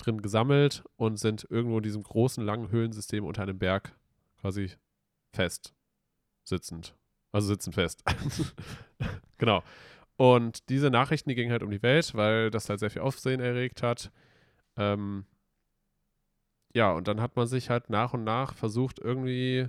[0.00, 3.94] drin gesammelt und sind irgendwo in diesem großen, langen Höhlensystem unter einem Berg
[4.40, 4.72] quasi
[5.32, 5.74] fest
[6.44, 6.94] sitzend.
[7.32, 8.02] Also sitzend fest.
[9.38, 9.62] genau.
[10.16, 13.40] Und diese Nachrichten, die gingen halt um die Welt, weil das halt sehr viel Aufsehen
[13.40, 14.10] erregt hat.
[14.76, 15.24] Ähm,
[16.74, 19.68] ja, und dann hat man sich halt nach und nach versucht, irgendwie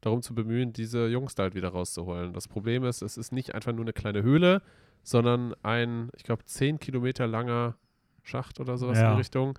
[0.00, 2.32] darum zu bemühen, diese Jungs da halt wieder rauszuholen.
[2.32, 4.62] Das Problem ist, es ist nicht einfach nur eine kleine Höhle,
[5.02, 7.76] sondern ein, ich glaube, 10 Kilometer langer
[8.22, 9.12] Schacht oder sowas in Ja.
[9.12, 9.58] die Richtung.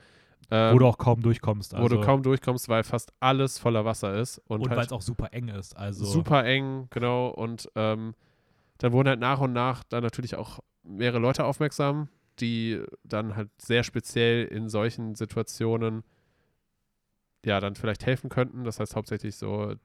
[0.51, 1.73] Ähm, Wo du auch kaum durchkommst.
[1.73, 4.39] Also, wo du kaum durchkommst, weil fast alles voller Wasser ist.
[4.39, 5.75] Und, und weil halt es auch super eng ist.
[5.77, 7.29] Also super eng, genau.
[7.29, 8.13] Und ähm,
[8.79, 12.09] dann wurden halt nach und nach dann natürlich auch mehrere Leute aufmerksam,
[12.39, 16.03] die dann halt sehr speziell in solchen Situationen
[17.45, 18.63] ja dann vielleicht helfen könnten.
[18.63, 19.75] Das heißt hauptsächlich so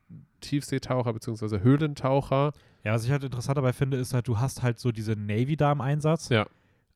[0.40, 1.60] Tiefseetaucher bzw.
[1.60, 2.52] Höhlentaucher.
[2.84, 5.56] Ja, was ich halt interessant dabei finde, ist halt, du hast halt so diese Navy
[5.56, 6.46] da im Einsatz, Ja.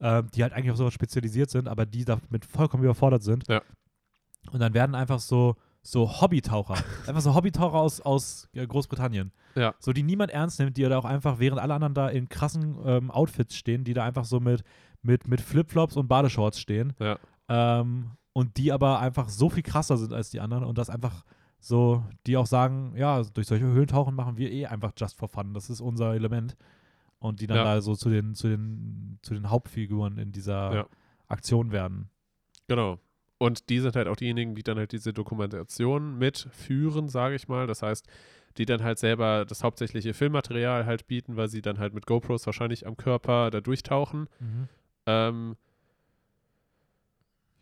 [0.03, 3.49] Ähm, die halt eigentlich auf sowas spezialisiert sind, aber die damit vollkommen überfordert sind.
[3.49, 3.63] Ja.
[4.51, 6.75] Und dann werden einfach so, so Hobbytaucher,
[7.07, 9.31] einfach so Hobbytaucher aus, aus äh, Großbritannien.
[9.55, 9.75] Ja.
[9.79, 12.79] So, die niemand ernst nimmt, die da auch einfach, während alle anderen da in krassen
[12.85, 14.65] ähm, Outfits stehen, die da einfach so mit,
[15.03, 16.95] mit, mit Flipflops und Badeshorts stehen.
[16.99, 17.19] Ja.
[17.49, 21.25] Ähm, und die aber einfach so viel krasser sind als die anderen und das einfach
[21.61, 25.55] so, die auch sagen, ja, durch solche Höhlentauchen machen wir eh einfach just for fun.
[25.55, 26.57] Das ist unser Element.
[27.23, 27.65] Und die dann Ja.
[27.65, 30.87] da so zu den, zu den, zu den Hauptfiguren in dieser Ja.
[31.29, 32.11] Aktion werden.
[32.69, 32.99] Genau.
[33.39, 37.67] Und die sind halt auch diejenigen, die dann halt diese Dokumentation mitführen, sage ich mal.
[37.67, 38.07] Das heißt,
[38.59, 42.45] die dann halt selber das hauptsächliche Filmmaterial halt bieten, weil sie dann halt mit GoPros
[42.47, 44.29] wahrscheinlich am Körper da durchtauchen.
[45.07, 45.57] Ähm,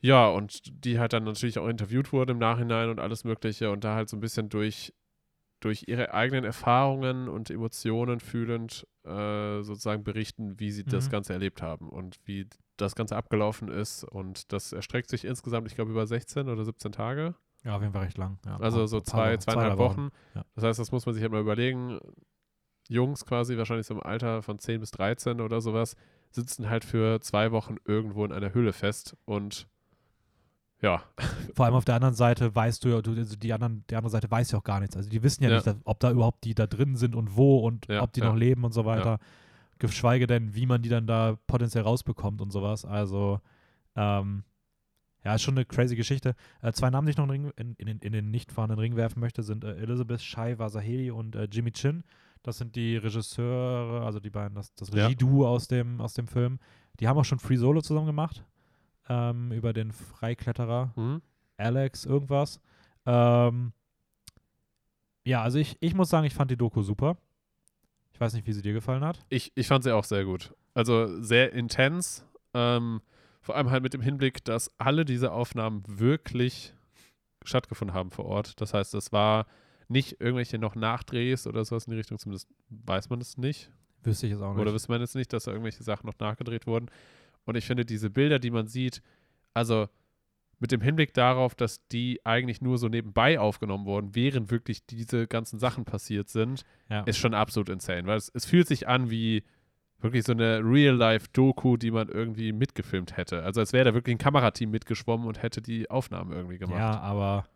[0.02, 3.84] ja, und die halt dann natürlich auch interviewt wurde im Nachhinein und alles Mögliche und
[3.84, 4.92] da halt so ein bisschen durch,
[5.60, 11.10] durch ihre eigenen Erfahrungen und Emotionen fühlend äh, sozusagen berichten, wie sie das Mhm.
[11.12, 12.46] Ganze erlebt haben und wie
[12.76, 14.04] das Ganze abgelaufen ist.
[14.04, 17.34] Und das erstreckt sich insgesamt, ich glaube, über 16 oder 17 Tage.
[17.62, 18.38] Ja, auf jeden Fall recht lang.
[18.46, 20.08] Ja, Also paar- so paar zwei, Wochen, zweieinhalb drei Wochen.
[20.34, 20.44] Ja.
[20.54, 21.98] Das heißt, das muss man sich halt mal überlegen.
[22.88, 25.94] Jungs quasi, wahrscheinlich so im Alter von 10 bis 13 oder sowas,
[26.30, 29.68] sitzen halt für zwei Wochen irgendwo in einer Höhle fest und
[30.82, 31.02] ja,
[31.54, 34.10] Vor allem auf der anderen Seite weißt du ja, du, also die, anderen, die andere
[34.10, 34.96] Seite weiß ja auch gar nichts.
[34.96, 35.56] Also die wissen ja, Ja.
[35.56, 38.20] nicht, dass- ob da überhaupt die da drin sind und wo und Ja, ob die
[38.20, 38.26] ja.
[38.26, 39.18] noch leben und so weiter.
[39.78, 42.84] Geschweige denn, wie man die dann da potenziell rausbekommt und sowas.
[42.84, 43.40] Also,
[43.96, 44.44] ähm,
[45.24, 46.34] ja, ist schon eine crazy Geschichte.
[46.62, 48.80] Äh, zwei Namen, die ich noch in, den Ring, in, in, in den nicht vorhandenen
[48.80, 52.04] Ring werfen möchte, sind äh, Elizabeth Shai Wasaheli und äh, Jimmy Chin.
[52.42, 54.92] Das sind die Regisseure, also die beiden, das, das.
[54.94, 56.58] Regie-Duo aus dem, aus dem Film.
[56.98, 58.44] Die haben auch schon Free Solo zusammen gemacht.
[59.10, 60.92] Ähm, über den Freikletterer.
[60.94, 61.20] hm?
[61.58, 62.60] Alex irgendwas.
[63.04, 63.72] Ähm,
[65.24, 67.18] ja, also ich, ich muss sagen, ich fand die Doku super.
[68.12, 69.18] Ich weiß nicht, wie sie dir gefallen hat.
[69.28, 70.54] ich, ich fand sie auch sehr gut.
[70.74, 72.24] Also sehr intens.
[72.54, 73.02] Ähm,
[73.42, 76.74] vor allem halt mit dem Hinblick, dass alle diese Aufnahmen wirklich
[77.44, 78.60] stattgefunden haben vor Ort.
[78.60, 79.46] Das heißt, es war
[79.88, 83.70] nicht irgendwelche noch Nachdrehs oder sowas in die Richtung, zumindest weiß man es nicht.
[84.02, 84.60] Wüsste ich jetzt auch nicht.
[84.60, 86.90] Oder wisst man jetzt nicht, dass da irgendwelche Sachen noch nachgedreht wurden.
[87.44, 89.02] Und ich finde, diese Bilder, die man sieht,
[89.54, 89.88] also
[90.60, 95.26] mit dem Hinblick darauf, dass die eigentlich nur so nebenbei aufgenommen wurden, während wirklich diese
[95.26, 97.00] ganzen Sachen passiert sind, ja.
[97.04, 98.06] ist schon absolut insane.
[98.06, 99.42] Weil es, es fühlt sich an wie
[100.00, 103.42] wirklich so eine Real-Life-Doku, die man irgendwie mitgefilmt hätte.
[103.42, 106.78] Also als wäre da wirklich ein Kamerateam mitgeschwommen und hätte die Aufnahmen irgendwie gemacht.
[106.78, 107.46] ja, aber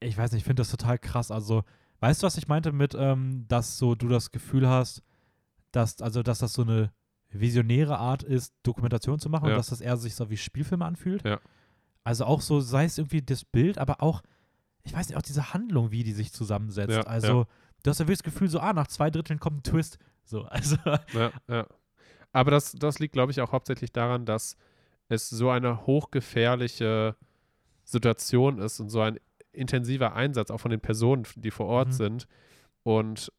[0.00, 1.30] ich weiß nicht, ich finde das total krass.
[1.30, 1.62] Also,
[2.00, 5.02] weißt du, was ich meinte mit, ähm, dass so du das Gefühl hast,
[5.70, 6.92] dass, also, dass das so eine
[7.32, 9.52] visionäre Art ist, Dokumentation zu machen Ja.
[9.54, 11.24] und dass das eher sich so wie Spielfilme anfühlt?
[11.24, 11.40] Ja.
[12.04, 14.22] Also auch so, sei es irgendwie das Bild, aber auch,
[14.82, 16.90] ich weiß nicht, auch diese Handlung, wie die sich zusammensetzt.
[16.94, 17.46] Ja, also,
[17.82, 19.98] du hast ja wirklich das Gefühl, so, ah, nach zwei Dritteln kommt ein Twist.
[20.24, 20.76] So, also,
[21.12, 21.66] Ja, ja.
[22.32, 24.56] Aber das, das liegt, glaube ich, auch hauptsächlich daran, dass
[25.08, 27.14] es so eine hochgefährliche
[27.84, 29.18] Situation ist und so ein
[29.52, 31.92] intensiver Einsatz auch von den Personen, die vor Ort Mhm.
[31.92, 32.26] sind.
[32.84, 33.30] Und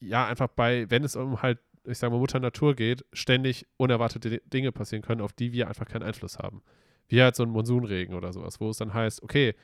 [0.00, 4.30] ja, einfach bei, wenn es um halt, ich sage mal, Mutter Natur geht, ständig unerwartete
[4.30, 6.62] Di- Dinge passieren können, auf die wir einfach keinen Einfluss haben.
[7.08, 9.54] Wie halt so ein Monsunregen oder sowas, wo es dann heißt, okay,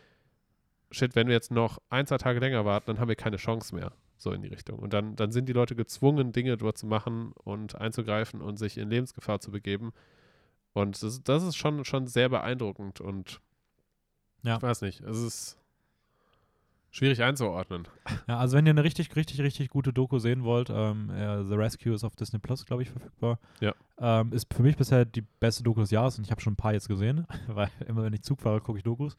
[0.91, 3.75] shit, wenn wir jetzt noch ein, zwei Tage länger warten, dann haben wir keine Chance
[3.75, 3.93] mehr.
[4.19, 4.79] So in die Richtung.
[4.79, 8.77] Und dann, dann sind die Leute gezwungen, Dinge dort zu machen und einzugreifen und sich
[8.77, 9.93] in Lebensgefahr zu begeben.
[10.75, 13.41] Und das, das ist schon, schon sehr beeindruckend und
[14.43, 14.57] Ja.
[14.57, 15.60] ich weiß nicht, es ist
[16.91, 17.87] schwierig einzuordnen.
[18.29, 21.55] ja, also wenn ihr eine richtig, richtig, richtig gute Doku sehen wollt, ähm, äh, The
[21.55, 23.39] Rescue ist auf Disney Plus, glaube ich, verfügbar.
[23.61, 23.73] Ja.
[23.99, 26.57] Ähm, ist für mich bisher die beste Doku des Jahres und ich habe schon ein
[26.57, 29.17] paar jetzt gesehen, weil immer wenn ich Zug fahre, gucke ich Dokus.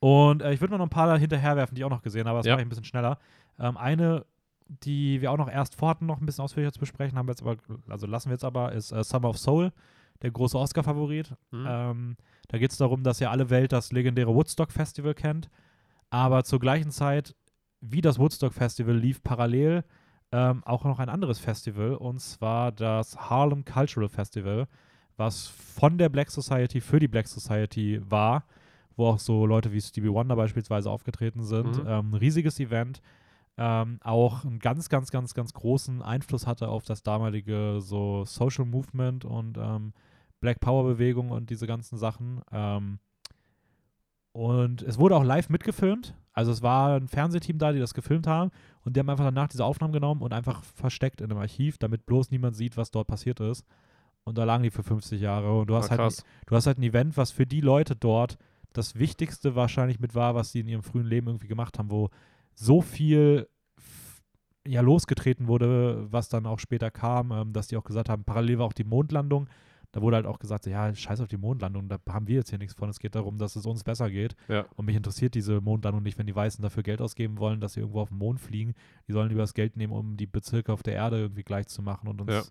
[0.00, 2.38] Und äh, ich würde noch ein paar da hinterherwerfen, die ich auch noch gesehen habe,
[2.38, 2.52] das Ja.
[2.54, 3.18] mache ich ein bisschen schneller.
[3.58, 4.24] Ähm, eine,
[4.66, 7.42] die wir auch noch erst vorhatten, noch ein bisschen ausführlicher zu besprechen, haben wir jetzt
[7.42, 7.56] aber,
[7.88, 9.72] also lassen wir jetzt aber, ist äh, Summer of Soul,
[10.22, 11.34] der große Oscar-Favorit.
[11.50, 11.66] Mhm.
[11.68, 12.16] Ähm,
[12.48, 15.48] da geht es darum, dass ja alle Welt das legendäre Woodstock Festival kennt.
[16.14, 17.34] Aber zur gleichen Zeit,
[17.80, 19.82] wie das Woodstock Festival, lief parallel
[20.30, 21.96] ähm, auch noch ein anderes Festival.
[21.96, 24.68] Und zwar das Harlem Cultural Festival,
[25.16, 28.44] was von der Black Society für die Black Society war.
[28.94, 31.82] Wo auch so Leute wie Stevie Wonder beispielsweise aufgetreten sind.
[31.82, 31.88] Mhm.
[31.88, 33.02] Ähm, ein riesiges Event.
[33.56, 38.66] Ähm, auch einen ganz, ganz, ganz, ganz großen Einfluss hatte auf das damalige so Social
[38.66, 39.92] Movement und ähm,
[40.38, 42.40] Black Power Bewegung und diese ganzen Sachen.
[44.34, 46.12] Und es wurde auch live mitgefilmt.
[46.32, 48.50] Also es war ein Fernsehteam da, die das gefilmt haben.
[48.84, 52.04] Und die haben einfach danach diese Aufnahmen genommen und einfach versteckt in einem Archiv, damit
[52.04, 53.64] bloß niemand sieht, was dort passiert ist.
[54.24, 55.56] Und da lagen die für 50 Jahre.
[55.56, 58.36] Und du hast, halt, du hast halt ein Event, was für die Leute dort
[58.72, 62.10] das Wichtigste wahrscheinlich mit war, was sie in ihrem frühen Leben irgendwie gemacht haben, wo
[62.56, 63.46] so viel
[64.66, 68.58] ja losgetreten wurde, was dann auch später kam, ähm, dass die auch gesagt haben, parallel
[68.58, 69.46] war auch die Mondlandung.
[69.94, 72.50] Da wurde halt auch gesagt, so, ja, scheiß auf die Mondlandung, da haben wir jetzt
[72.50, 72.88] hier nichts von.
[72.88, 74.34] Es geht darum, dass es uns besser geht.
[74.48, 74.64] Ja.
[74.74, 77.80] Und mich interessiert diese Mondlandung nicht, wenn die Weißen dafür Geld ausgeben wollen, dass sie
[77.80, 78.74] irgendwo auf den Mond fliegen.
[79.06, 81.80] Die sollen lieber das Geld nehmen, um die Bezirke auf der Erde irgendwie gleich zu
[81.80, 82.42] machen und uns Ja.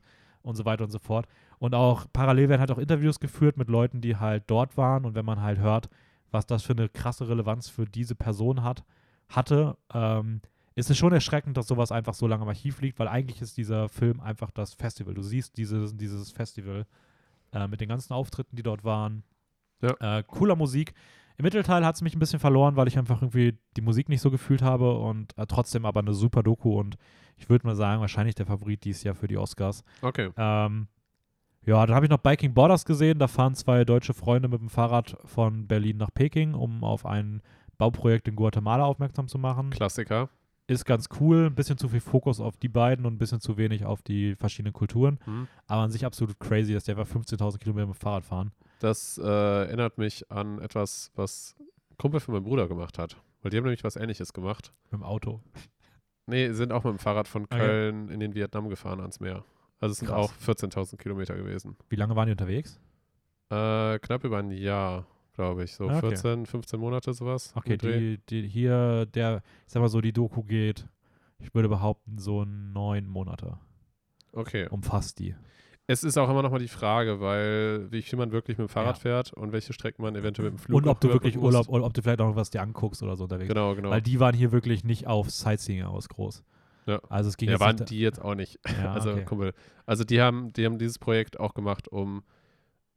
[0.42, 1.28] und so weiter und so fort.
[1.60, 5.04] Und auch parallel werden halt auch Interviews geführt mit Leuten, die halt dort waren.
[5.04, 5.90] Und wenn man halt hört,
[6.32, 8.86] was das für eine krasse Relevanz für diese Person hat,
[9.28, 10.40] hatte, ähm,
[10.76, 13.58] ist es schon erschreckend, dass sowas einfach so lange im Archiv liegt, weil eigentlich ist
[13.58, 15.14] dieser Film einfach das Festival.
[15.14, 16.86] Du siehst dieses, dieses Festival
[17.54, 19.24] äh, mit den ganzen Auftritten, die dort waren.
[19.82, 20.20] Ja.
[20.20, 20.94] Äh, cooler Musik.
[21.38, 24.22] Im Mittelteil hat es mich ein bisschen verloren, weil ich einfach irgendwie die Musik nicht
[24.22, 26.96] so gefühlt habe und äh, trotzdem aber eine super Doku und
[27.38, 29.84] ich würde mal sagen, wahrscheinlich der Favorit dieses Jahr für die Oscars.
[30.02, 30.30] Okay.
[30.38, 30.88] Ähm,
[31.66, 33.20] ja, dann habe ich noch Biking Borders gesehen.
[33.20, 37.42] Da fahren zwei deutsche Freunde mit dem Fahrrad von Berlin nach Peking, um auf ein
[37.78, 39.72] Bauprojekt in Guatemala aufmerksam zu machen.
[39.72, 40.30] Klassiker.
[40.68, 41.48] Ist ganz cool.
[41.48, 44.36] Ein bisschen zu viel Fokus auf die beiden und ein bisschen zu wenig auf die
[44.36, 45.20] verschiedenen Kulturen.
[45.26, 45.48] Mhm.
[45.68, 48.52] Aber an sich absolut crazy, dass die einfach 15.000 Kilometer mit dem Fahrrad fahren.
[48.80, 51.56] Das äh, erinnert mich an etwas, was
[51.92, 53.18] ein Kumpel von meinem Bruder gemacht hat.
[53.42, 54.72] Weil die haben nämlich was ähnliches gemacht.
[54.86, 55.42] Mit dem Auto.
[56.28, 57.58] Nee, sind auch mit dem Fahrrad von Okay.
[57.58, 59.44] Köln in den Vietnam gefahren ans Meer.
[59.82, 60.30] Also es sind Krass.
[60.30, 61.76] auch 14.000 Kilometer gewesen.
[61.90, 62.80] Wie lange waren die unterwegs?
[63.50, 65.06] Äh, knapp über ein Jahr.
[65.34, 65.74] Glaube ich.
[65.76, 66.10] So Ah, okay.
[66.10, 67.52] 14, 15 Monate sowas.
[67.56, 70.88] Okay, die, die hier, der, ich sag mal so, die Doku geht,
[71.40, 73.58] ich würde behaupten, so neun Monate
[74.32, 74.68] Okay.
[74.70, 75.36] umfasst die.
[75.86, 78.70] Es ist auch immer noch mal die Frage, weil wie viel man wirklich mit dem
[78.70, 79.02] Fahrrad Ja.
[79.02, 81.84] fährt und welche Strecken man eventuell mit dem Flug Und ob du wirklich Urlaub, oder
[81.84, 83.50] ob du vielleicht auch was dir anguckst oder so unterwegs.
[83.50, 83.90] Genau, genau.
[83.90, 86.42] Weil die waren hier wirklich nicht auf Sightseeing aus groß.
[86.86, 87.02] Ja.
[87.10, 88.60] Also es ging ja, jetzt waren die jetzt auch nicht.
[88.66, 89.26] Ja, also okay.
[89.26, 89.54] Kumpel.
[89.86, 92.24] Also die haben, die haben dieses Projekt auch gemacht, um,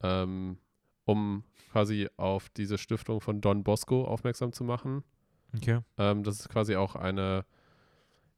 [0.02, 0.58] ähm,
[1.06, 5.02] um quasi auf diese Stiftung von Don Bosco aufmerksam zu machen.
[5.56, 5.80] Okay.
[5.96, 7.44] Ähm, das ist quasi auch eine,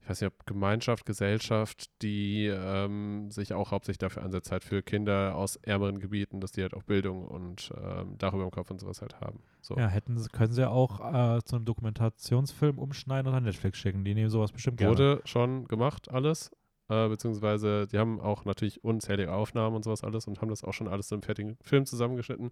[0.00, 4.82] ich weiß nicht, ob Gemeinschaft, Gesellschaft, die ähm, sich auch hauptsächlich dafür einsetzt, halt für
[4.82, 8.80] Kinder aus ärmeren Gebieten, dass die halt auch Bildung und ähm, darüber im Kopf und
[8.80, 9.40] sowas halt haben.
[9.60, 9.76] So.
[9.76, 13.78] Ja, hätten sie, können sie ja auch äh, zu einem Dokumentationsfilm umschneiden und an Netflix
[13.78, 14.04] schicken.
[14.04, 14.90] Die nehmen sowas bestimmt gerne.
[14.90, 16.50] Wurde schon gemacht, alles.
[16.88, 20.72] Äh, beziehungsweise, die haben auch natürlich unzählige Aufnahmen und sowas alles und haben das auch
[20.72, 22.50] schon alles einem fertigen Film zusammengeschnitten.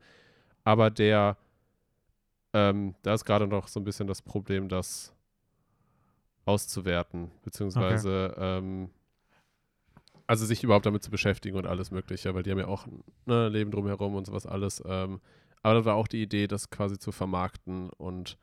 [0.65, 1.37] Aber der,
[2.53, 5.15] ähm, da ist gerade noch so ein bisschen das Problem, das
[6.45, 8.91] auszuwerten, beziehungsweise, ähm,
[10.27, 12.87] also sich überhaupt damit zu beschäftigen und alles Mögliche, weil die haben ja auch
[13.27, 14.83] ne, Leben drumherum und sowas alles.
[14.87, 15.21] Ähm,
[15.63, 18.39] aber da war auch die Idee, das quasi zu vermarkten und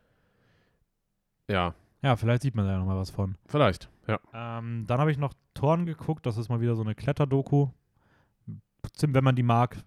[1.49, 3.35] ja, Ja, vielleicht sieht man da ja nochmal was von.
[3.47, 4.19] vielleicht, ja.
[4.33, 6.25] Ähm, dann habe ich noch Thorn geguckt.
[6.25, 7.69] Das ist mal wieder so eine Kletterdoku.
[9.01, 9.77] Wenn man die mag,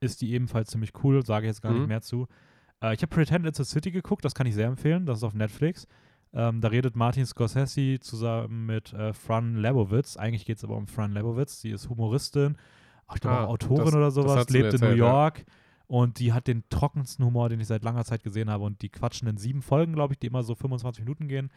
[0.00, 1.24] ist die ebenfalls ziemlich cool.
[1.24, 1.78] Sage ich jetzt gar Mhm.
[1.80, 2.26] nicht mehr zu.
[2.82, 4.24] Äh, ich habe Pretend It's a City geguckt.
[4.24, 5.06] Das kann ich sehr empfehlen.
[5.06, 5.86] Das ist auf Netflix.
[6.32, 10.16] Ähm, da redet Martin Scorsese zusammen mit äh, Fran Lebowitz.
[10.16, 11.60] Eigentlich geht es aber um Fran Lebowitz.
[11.60, 12.56] Sie ist Humoristin,
[13.06, 15.06] auch, ich glaube Ah, auch Autorin das- oder sowas, lebt in New erzählt, ja.
[15.06, 15.44] York.
[15.86, 18.64] Und die hat den trockensten Humor, den ich seit langer Zeit gesehen habe.
[18.64, 21.50] Und die quatschen in sieben Folgen, glaube ich, die immer so 25 Minuten gehen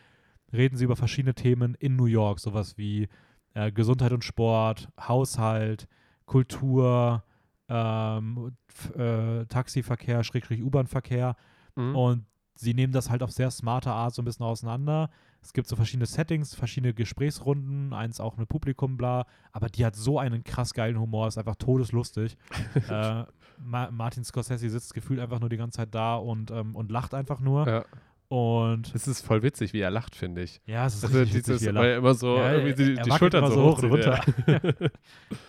[0.54, 3.08] reden sie über verschiedene Themen in New York, sowas wie
[3.54, 5.88] äh, Gesundheit und Sport, Haushalt,
[6.26, 7.24] Kultur,
[7.70, 8.52] ähm,
[8.96, 11.36] äh, Taxiverkehr, Schrägstrich U-Bahn-Verkehr
[11.76, 11.96] Mhm.
[11.96, 12.26] und
[12.56, 15.12] sie nehmen das halt auf sehr smarte Art so ein bisschen auseinander.
[15.44, 19.28] Es gibt so verschiedene Settings, verschiedene Gesprächsrunden, eins auch mit Publikum, bla.
[19.52, 22.36] Aber die hat so einen krass geilen Humor, ist einfach todeslustig.
[22.90, 23.26] äh,
[23.60, 27.14] Ma Martin Scorsese sitzt gefühlt einfach nur die ganze Zeit da und, ähm, und lacht
[27.14, 27.68] einfach nur.
[27.68, 27.86] ja.
[28.30, 30.60] Und Es ist voll witzig, wie er lacht, finde ich.
[30.66, 31.86] ja, es ist Also richtig dieses, witzig, wie er lacht.
[31.86, 34.22] er immer so Ja, die, die wackelt Schultern so so hoch und ja.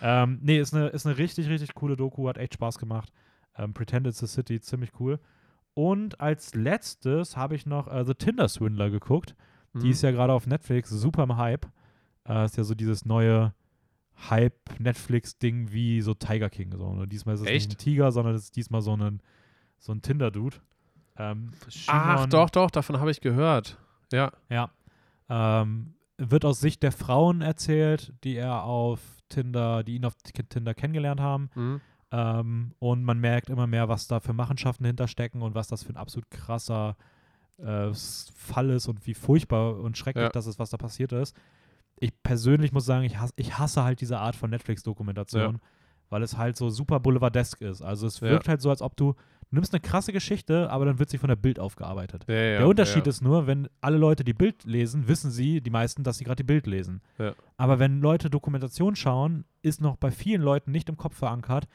[0.03, 3.13] ähm, nee, ist eine, ist eine richtig, richtig coole Doku, hat echt Spaß gemacht.
[3.57, 5.19] Ähm, Pretend It's a City, ziemlich cool.
[5.75, 9.35] Und als letztes habe ich noch äh, The Tinder Swindler geguckt.
[9.75, 9.91] Die Mhm.
[9.93, 11.67] ist ja gerade auf Netflix super im Hype.
[12.29, 13.55] Äh, ist ja so dieses neue
[14.31, 16.73] Hype-Netflix-Ding wie so Tiger King.
[16.77, 16.93] So.
[16.93, 17.69] Nur diesmal ist es Echt?
[17.71, 19.21] nicht ein Tiger, sondern es ist diesmal so ein,
[19.79, 20.57] so ein Tinder-Dude.
[21.19, 21.51] Ähm,
[21.89, 23.77] Ach, doch, doch, davon habe ich gehört.
[24.13, 24.31] Ja.
[24.49, 24.71] Ja.
[25.29, 30.15] Ähm, wird aus Sicht der Frauen erzählt, die er auf Tinder, die ihn auf
[30.49, 31.51] Tinder kennengelernt haben.
[31.55, 31.81] Mhm.
[32.11, 35.93] Ähm, und man merkt immer mehr, was da für Machenschaften hinterstecken und was das für
[35.93, 36.97] ein absolut krasser
[37.59, 40.31] äh, Fall ist und wie furchtbar und schrecklich Ja.
[40.31, 41.37] das ist, was da passiert ist.
[42.01, 45.59] Ich persönlich muss sagen, ich hasse, ich hasse halt diese Art von Netflix-Dokumentation,
[46.09, 47.83] weil es halt so super boulevardesk ist.
[47.83, 48.29] Also es Ja.
[48.31, 49.15] wirkt halt so, als ob du,
[49.51, 52.25] du nimmst eine krasse Geschichte, aber dann wird sie von der Bild aufgearbeitet.
[52.29, 53.11] Ja, ja, Der Unterschied ja.
[53.11, 56.43] ist nur, wenn alle Leute die Bild lesen, wissen sie, die meisten, dass sie gerade
[56.43, 57.01] die Bild lesen.
[57.57, 61.67] Aber wenn Leute Dokumentation schauen, ist noch bei vielen Leuten nicht im Kopf verankert,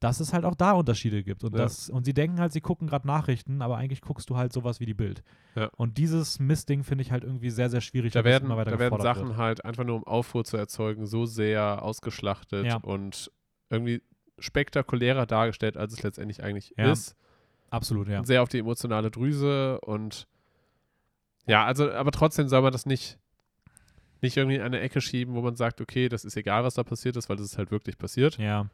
[0.00, 1.42] dass es halt auch da Unterschiede gibt.
[1.42, 4.52] Und, das, und sie denken halt, sie gucken gerade Nachrichten, aber eigentlich guckst du halt
[4.52, 5.22] sowas wie die Bild.
[5.76, 8.12] Und dieses Mistding finde ich halt irgendwie sehr, sehr schwierig.
[8.12, 9.36] Da werden, da werden Sachen wird.
[9.36, 13.30] halt einfach nur um Aufruhr zu erzeugen, so sehr ausgeschlachtet und
[13.70, 14.02] irgendwie
[14.38, 16.92] spektakulärer dargestellt, als es letztendlich eigentlich Ja.
[16.92, 17.16] ist.
[17.70, 18.24] Absolut, ja.
[18.24, 20.26] Sehr auf die emotionale Drüse und
[21.46, 23.18] ja, also, aber trotzdem soll man das nicht,
[24.20, 26.82] nicht irgendwie in eine Ecke schieben, wo man sagt, okay, das ist egal, was da
[26.82, 28.36] passiert ist, weil das ist halt wirklich passiert.
[28.38, 28.66] Ja,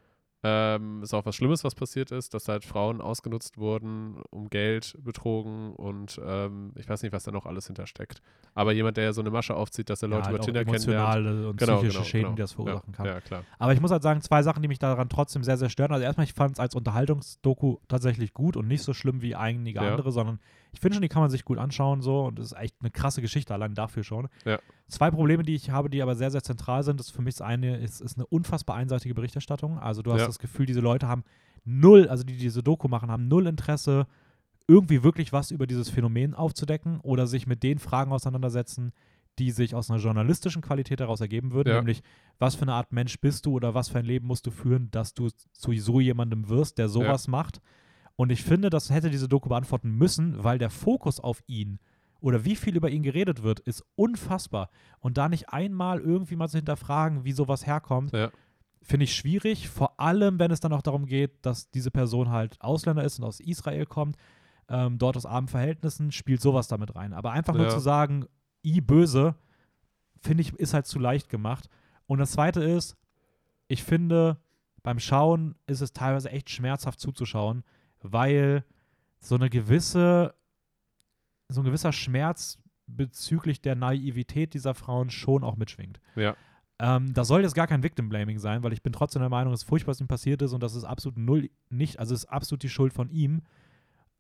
[0.47, 4.95] Ähm, ist auch was Schlimmes, was passiert ist, dass halt Frauen ausgenutzt wurden, um Geld
[5.03, 8.21] betrogen und ähm, ich weiß nicht, was da noch alles hintersteckt.
[8.55, 11.17] Aber jemand, der so eine Masche aufzieht, dass er Leute ja, halt über Tinder kennenlernt.
[11.17, 12.35] emotionale und Genau, psychische genau, Schäden, genau.
[12.37, 13.07] die das verursachen ja, kann.
[13.07, 13.45] Ja, klar.
[13.59, 15.93] Aber ich muss halt sagen, zwei Sachen, die mich daran trotzdem sehr, sehr stören.
[15.93, 19.81] Also erstmal, ich fand es als Unterhaltungsdoku tatsächlich gut und nicht so schlimm wie einige
[19.81, 19.91] Ja.
[19.93, 20.41] andere, sondern
[20.75, 22.91] ich finde schon, die kann man sich gut anschauen so und es ist echt eine
[22.91, 24.29] krasse Geschichte, allein dafür schon.
[24.45, 24.59] Ja.
[24.89, 27.43] Zwei Probleme, die ich habe, die aber sehr, sehr zentral sind, das für mich das
[27.47, 29.79] eine ist, ist eine unfassbar einseitige Berichterstattung.
[29.79, 30.27] Also du hast Ja.
[30.27, 31.25] das Gefühl, diese Leute haben
[31.65, 34.07] null, also die diese Doku machen, haben null Interesse,
[34.67, 38.93] irgendwie wirklich was über dieses Phänomen aufzudecken oder sich mit den Fragen auseinandersetzen,
[39.39, 41.77] die sich aus einer journalistischen Qualität daraus ergeben würden, Ja.
[41.77, 42.03] nämlich
[42.39, 44.91] was für eine Art Mensch bist du oder was für ein Leben musst du führen,
[44.91, 47.61] dass du zu so jemandem wirst, der sowas macht.
[48.17, 51.79] Und ich finde, das hätte diese Doku beantworten müssen, weil der Fokus auf ihn
[52.21, 54.71] oder wie viel über ihn geredet wird, ist unfassbar.
[55.01, 58.31] Und da nicht einmal irgendwie mal zu hinterfragen, wie sowas herkommt, Ja.
[58.83, 59.69] finde ich schwierig.
[59.69, 63.25] Vor allem, wenn es dann auch darum geht, dass diese Person halt Ausländer ist und
[63.27, 64.17] aus Israel kommt.
[64.67, 67.13] ähm, dort aus armen Verhältnissen, spielt sowas damit rein.
[67.13, 67.69] Aber einfach nur Ja.
[67.69, 68.25] zu sagen,
[68.65, 69.35] i böse,
[70.23, 71.69] finde ich, ist halt zu leicht gemacht.
[72.07, 72.97] Und das zweite ist,
[73.69, 74.39] ich finde,
[74.83, 77.63] beim Schauen ist es teilweise echt schmerzhaft zuzuschauen,
[78.05, 78.65] weil
[79.19, 80.35] so eine gewisse,
[81.49, 86.01] so ein gewisser Schmerz bezüglich der Naivität dieser Frauen schon auch mitschwingt.
[86.17, 86.37] Ja.
[86.79, 89.53] Ähm, das soll jetzt gar kein Victim Blaming sein, weil ich bin trotzdem der Meinung,
[89.55, 92.25] es ist furchtbar, was ihm passiert ist und das ist absolut null nicht, also es
[92.25, 93.43] ist absolut die Schuld von ihm.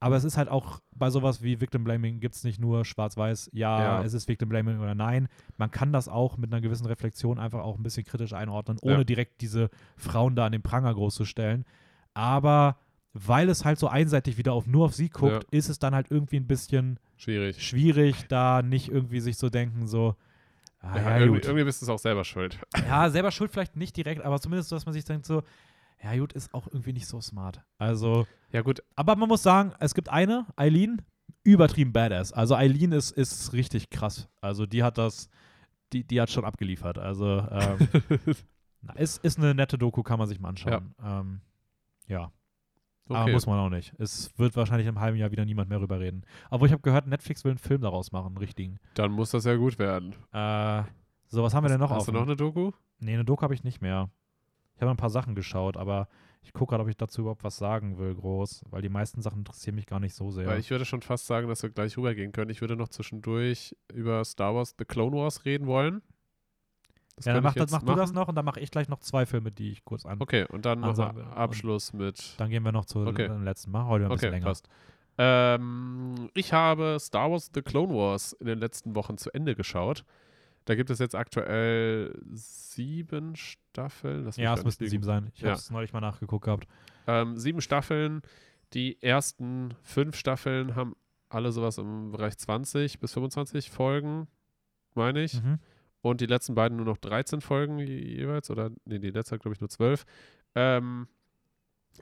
[0.01, 3.51] Aber es ist halt auch bei sowas wie Victim Blaming gibt es nicht nur schwarz-weiß,
[3.55, 4.02] ja, Ja.
[4.02, 5.28] es ist Victim Blaming oder nein.
[5.56, 8.98] Man kann das auch mit einer gewissen Reflexion einfach auch ein bisschen kritisch einordnen, ohne
[8.98, 9.05] Ja.
[9.05, 11.65] direkt diese Frauen da an den Pranger groß zu stellen.
[12.12, 12.77] Aber
[13.15, 16.11] weil es halt so einseitig wieder auf nur auf sie guckt, ist es dann halt
[16.11, 17.62] irgendwie ein bisschen Schwierig.
[17.66, 20.16] schwierig, da nicht irgendwie sich so denken, so,
[20.81, 21.45] ah, Ja, ja, irgendwie, gut.
[21.47, 22.59] irgendwie bist du es auch selber schuld.
[22.86, 25.43] Ja, selber schuld vielleicht nicht direkt, aber zumindest so, dass man sich denkt so,
[26.03, 27.62] ja gut, ist auch irgendwie nicht so smart.
[27.78, 31.01] Also, Ja, gut, aber man muss sagen, es gibt eine, Eileen,
[31.45, 32.32] übertrieben badass.
[32.32, 34.28] Also Eileen ist, ist richtig krass.
[34.41, 35.28] Also die hat das,
[35.93, 36.99] die, die hat schon abgeliefert.
[36.99, 37.89] Also ähm,
[38.82, 40.95] na, ist, ist eine nette Doku, kann man sich mal anschauen.
[41.03, 41.41] Ja, ähm,
[42.09, 42.32] ja.
[43.09, 43.32] Aber okay.
[43.32, 43.93] muss man auch nicht.
[43.98, 46.22] Es wird wahrscheinlich im halben Jahr wieder niemand mehr rüber reden.
[46.51, 48.78] Aber ich habe gehört, Netflix will einen Film daraus machen, einen richtigen.
[48.94, 50.14] Dann muss das ja gut werden.
[50.32, 50.82] Äh,
[51.26, 52.06] so, was haben wir denn noch Hast auf?
[52.06, 52.72] du noch eine Doku?
[53.01, 54.10] Nee, eine Doku habe ich nicht mehr.
[54.76, 56.09] Ich habe ein paar Sachen geschaut, aber
[56.43, 59.39] ich gucke gerade, ob ich dazu überhaupt was sagen will, groß, weil die meisten Sachen
[59.39, 60.47] interessieren mich gar nicht so sehr.
[60.47, 62.51] Weil ich würde schon fast sagen, dass wir gleich rübergehen können.
[62.51, 66.02] Ich würde noch zwischendurch über Star Wars The Clone Wars reden wollen.
[67.23, 69.24] Ja, dann mach, das, mach du das noch und dann mache ich gleich noch zwei
[69.24, 70.20] Filme, die ich kurz an.
[70.20, 72.35] Okay, und dann nochmal Abschluss mit.
[72.39, 73.28] Dann gehen wir noch zu Okay.
[73.28, 73.86] dem letzten Mal.
[73.86, 74.47] Heute ein bisschen Okay, länger.
[74.47, 74.69] passt.
[75.16, 80.05] Ähm, ich habe Star Wars The Clone Wars in den letzten Wochen zu Ende geschaut.
[80.65, 84.28] Da gibt es jetzt aktuell sieben Staffeln.
[84.36, 85.31] Ja, es müssten sieben sein.
[85.35, 85.51] Ich Ja.
[85.51, 86.66] habe es neulich mal nachgeguckt gehabt.
[87.07, 88.23] Ähm, sieben Staffeln.
[88.73, 90.97] Die ersten fünf Staffeln haben
[91.28, 94.27] alle sowas im Bereich 20 bis 25 Folgen,
[94.95, 95.41] meine ich.
[95.41, 95.59] Mhm.
[96.05, 98.51] Und die letzten beiden nur noch 13 Folgen je- jeweils.
[98.51, 100.05] Oder, nee, die letzte glaube ich, nur 12.
[100.55, 101.09] Ähm,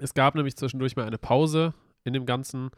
[0.00, 1.72] es gab nämlich zwischendurch mal eine Pause
[2.02, 2.70] in dem Ganzen.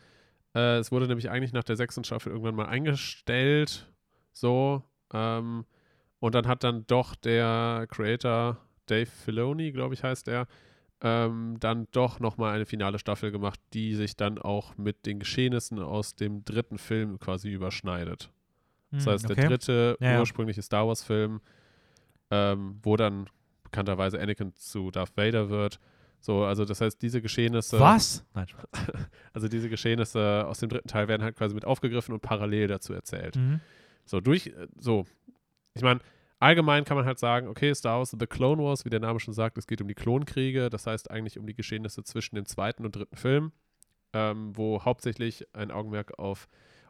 [0.55, 3.91] Äh, es wurde nämlich eigentlich nach der sechsten Staffel irgendwann mal eingestellt.
[4.33, 4.83] So.
[5.15, 5.65] Ähm,
[6.21, 10.47] und dann hat dann doch der Creator Dave Filoni, glaube ich, heißt er,
[11.01, 15.79] ähm, dann doch nochmal eine finale Staffel gemacht, die sich dann auch mit den Geschehnissen
[15.79, 18.31] aus dem dritten Film quasi überschneidet.
[18.97, 19.49] Das heißt, der okay.
[19.49, 21.41] dritte Ja, ursprüngliche Star Wars-Film,
[22.31, 23.29] ähm, wo dann
[23.63, 25.81] bekannterweise Anakin zu Darth Vader wird.
[26.21, 28.25] So, also das heißt, diese Geschehnisse, Was?
[28.33, 28.47] Nein,
[29.35, 32.95] also diese Geschehnisse aus dem dritten Teil werden halt quasi mit aufgegriffen und parallel dazu
[32.95, 33.37] erzählt.
[33.37, 33.61] Mhm.
[34.07, 35.05] So, durch, äh, so,
[35.75, 36.01] ich meine,
[36.39, 39.35] allgemein kann man halt sagen, okay, Star Wars The Clone Wars, wie der Name schon
[39.35, 42.87] sagt, es geht um die Klonkriege, das heißt eigentlich um die Geschehnisse zwischen dem zweiten
[42.87, 43.53] und dritten Film,
[44.15, 46.49] ähm, wo hauptsächlich ein Augenmerk auf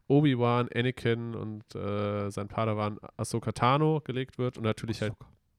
[0.09, 5.15] Obi-Wan, Anakin und äh, sein Padawan Ahsoka Tano gelegt wird und natürlich halt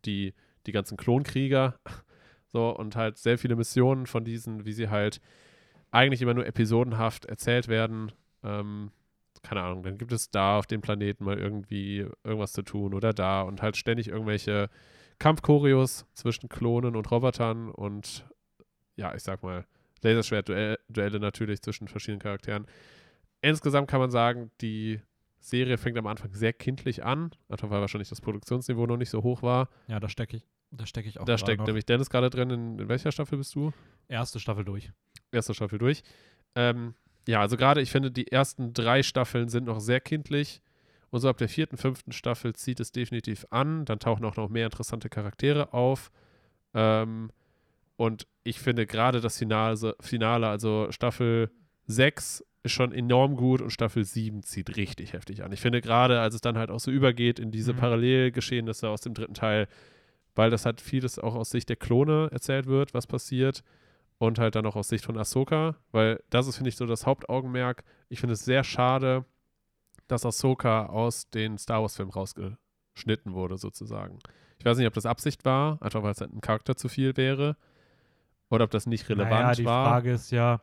[0.06, 0.34] die,
[0.66, 1.80] die ganzen Klonkrieger.
[2.48, 5.20] So, und halt sehr viele Missionen von diesen, wie sie halt
[5.92, 8.14] eigentlich immer nur episodenhaft erzählt werden.
[8.44, 8.92] Ähm,
[9.44, 13.12] keine Ahnung, dann gibt es da auf dem Planeten mal irgendwie irgendwas zu tun oder
[13.12, 14.70] da und halt ständig irgendwelche
[15.20, 18.26] Kampfchoreos zwischen Klonen und Robotern und
[18.96, 19.66] ja, ich sag mal,
[20.02, 22.68] Laserschwert-Duelle natürlich zwischen verschiedenen Charakteren.
[23.46, 25.00] Insgesamt kann man sagen, die
[25.40, 29.22] Serie fängt am Anfang sehr kindlich an, einfach weil wahrscheinlich das Produktionsniveau noch nicht so
[29.22, 29.70] hoch war.
[29.88, 31.68] Ja, da stecke ich, da stecke ich auch Da steckt noch.
[31.68, 32.50] nämlich Dennis gerade drin.
[32.50, 33.72] In, in welcher Staffel bist du?
[34.08, 34.92] erste Staffel durch.
[35.32, 36.02] Erste Staffel durch.
[36.56, 36.96] Ähm,
[37.28, 40.64] ja, also gerade, ich finde, die ersten drei Staffeln sind noch sehr kindlich.
[41.12, 43.86] Und so ab der vierten, fünften Staffel zieht es definitiv an.
[43.86, 46.12] Dann tauchen auch noch mehr interessante Charaktere auf.
[46.74, 47.30] Ähm,
[47.96, 51.52] und ich finde gerade das Finale, Finale, also Staffel
[51.86, 55.52] 6 ist schon enorm gut und Staffel 7 zieht richtig heftig an.
[55.52, 57.78] Ich finde gerade, als es dann halt auch so übergeht in diese Mhm.
[57.78, 59.68] Parallelgeschehnisse aus dem dritten Teil,
[60.36, 63.64] weil das halt vieles auch aus Sicht der Klone erzählt wird, was passiert
[64.18, 67.06] und halt dann auch aus Sicht von Ahsoka, weil das ist, finde ich, so das
[67.06, 67.84] Hauptaugenmerk.
[68.10, 69.26] Ich finde es sehr schade,
[70.08, 74.20] dass Ahsoka aus den Star Wars-Filmen rausgeschnitten wurde, sozusagen.
[74.60, 77.16] Ich weiß nicht, ob das Absicht war, einfach weil es halt ein Charakter zu viel
[77.18, 77.56] wäre,
[78.50, 79.86] oder ob das nicht relevant naja, die war.
[79.88, 80.62] Frage ist ja,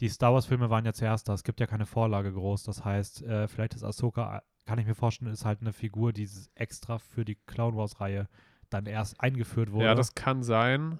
[0.00, 1.34] die Star Wars-Filme waren ja zuerst da.
[1.34, 2.64] Es gibt ja keine Vorlage groß.
[2.64, 6.28] Das heißt, äh, vielleicht ist Ahsoka, kann ich mir vorstellen, ist halt eine Figur, die
[6.54, 8.28] extra für die Clown Wars-Reihe
[8.70, 9.86] dann erst eingeführt wurde.
[9.86, 10.98] ja, das kann sein.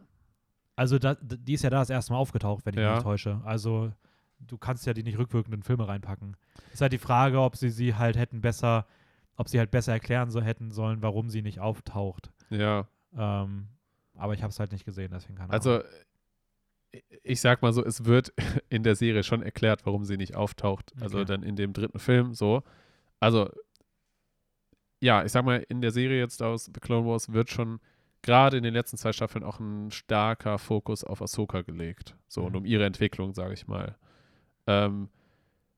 [0.76, 2.94] also da, die ist ja da das erste Mal aufgetaucht, wenn ich mich Ja.
[2.94, 3.40] nicht täusche.
[3.44, 3.92] Also
[4.38, 6.36] du kannst ja die nicht rückwirkend in Filme reinpacken.
[6.72, 8.86] Ist halt die Frage, ob sie sie halt hätten besser,
[9.36, 12.30] ob sie halt besser erklären so hätten sollen, warum sie nicht auftaucht.
[12.50, 12.86] Ja.
[13.16, 13.68] Ähm,
[14.16, 15.86] aber ich habe es halt nicht gesehen, deswegen keine Also, Ahnung.
[17.22, 18.32] Ich sag mal so, es wird
[18.68, 20.92] in der Serie schon erklärt, warum sie nicht auftaucht.
[21.00, 21.26] Also Okay.
[21.26, 22.62] dann in dem dritten Film so.
[23.20, 23.50] Also,
[25.00, 27.80] ja, ich sag mal, in der Serie jetzt aus The Clone Wars wird schon
[28.22, 32.16] gerade in den letzten zwei Staffeln auch ein starker Fokus auf Ahsoka gelegt.
[32.26, 32.58] So und Mhm.
[32.58, 33.96] um ihre Entwicklung, sage ich mal.
[34.66, 35.10] Ähm,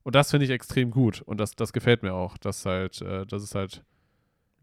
[0.05, 3.26] und das finde ich extrem gut und das, das gefällt mir auch, dass halt, äh,
[3.26, 3.84] das ist halt,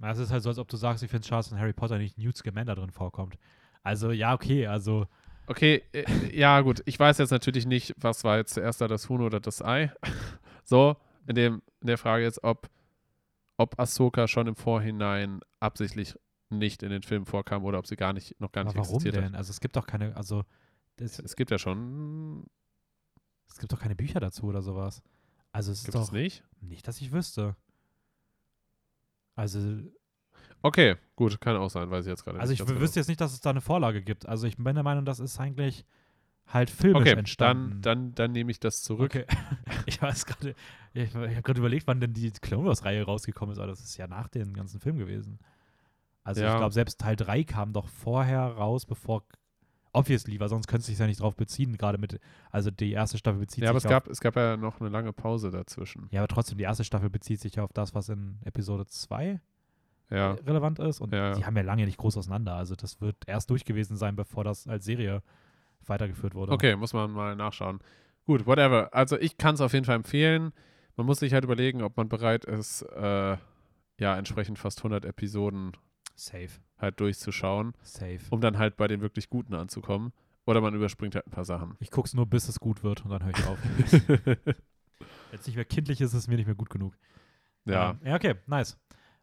[0.02, 1.74] Es ist halt so, als ob du sagst, ich finde es schade, dass in Harry
[1.74, 3.38] Potter nicht Newt Scamander drin vorkommt.
[3.84, 5.08] Also, ja, okay, also,
[5.48, 6.06] okay, äh,
[6.36, 9.40] ja gut, ich weiß jetzt natürlich nicht, was war jetzt zuerst da das Huhn oder
[9.40, 9.92] das Ei.
[10.64, 10.96] so,
[11.28, 12.70] in, dem, in der Frage jetzt, ob,
[13.58, 16.16] ob Ahsoka schon im Vorhinein absichtlich
[16.50, 18.96] nicht in den Film vorkam oder ob sie gar nicht, noch gar aber nicht warum
[18.96, 19.36] existiert denn?
[19.36, 20.46] Also, es gibt doch keine, also, hat.
[21.00, 22.46] Es gibt ja schon,
[23.50, 25.02] es gibt doch keine Bücher dazu oder sowas.
[25.52, 26.44] Also, es ist gibt doch es nicht?
[26.62, 27.56] nicht, dass ich wüsste.
[29.36, 29.82] Also,
[30.64, 32.62] Okay, gut, kann auch sein, weiß ich jetzt gerade also nicht.
[32.62, 34.28] ich ganz wüsste jetzt nicht, dass es da eine Vorlage gibt.
[34.28, 35.86] Also, ich bin der Meinung, das ist eigentlich
[36.48, 37.82] halt filmisch Okay, entstanden.
[37.82, 39.14] dann, dann, dann nehme ich das zurück.
[39.16, 39.26] Okay.
[39.86, 40.56] ich weiß gerade,
[40.94, 43.82] ja, ich, ich habe gerade überlegt, wann denn die Clone Wars-Reihe rausgekommen ist, aber das
[43.82, 45.40] ist ja nach dem ganzen Film gewesen.
[46.24, 46.54] Also Ja.
[46.54, 49.24] ich glaube, selbst Teil 3 kam doch vorher raus, bevor
[49.92, 52.20] obviously, weil sonst könnte es sich ja nicht drauf beziehen, gerade mit,
[52.52, 54.80] also die erste Staffel bezieht Ja, aber es sich auf, gab, es gab ja noch
[54.80, 56.08] eine lange Pause dazwischen.
[56.12, 59.40] ja, aber trotzdem, die erste Staffel bezieht sich ja auf das, was in Episode 2
[60.14, 63.16] Ja, relevant ist und Ja, die haben ja lange nicht groß auseinander, also das wird
[63.28, 65.22] erst durch gewesen sein, bevor das als Serie
[65.86, 66.52] weitergeführt wurde.
[66.52, 67.80] okay, muss man mal nachschauen.
[68.26, 68.94] Gut, whatever.
[68.94, 70.54] Also ich kann es auf jeden Fall empfehlen.
[70.96, 73.38] Man muss sich halt überlegen, ob man bereit ist, äh,
[74.00, 75.72] ja, entsprechend fast 100 Episoden
[76.16, 78.20] Safe, halt durchzuschauen, safe.
[78.30, 80.14] um dann halt bei den wirklich Guten anzukommen.
[80.46, 81.76] Oder man überspringt halt ein paar Sachen.
[81.80, 83.58] Ich guck's nur, bis es gut wird und dann höre ich auf.
[84.36, 86.96] Wenn es nicht mehr kindlich ist, ist es mir nicht mehr gut genug.
[87.66, 88.78] ja, Ähm, ja, okay, nice.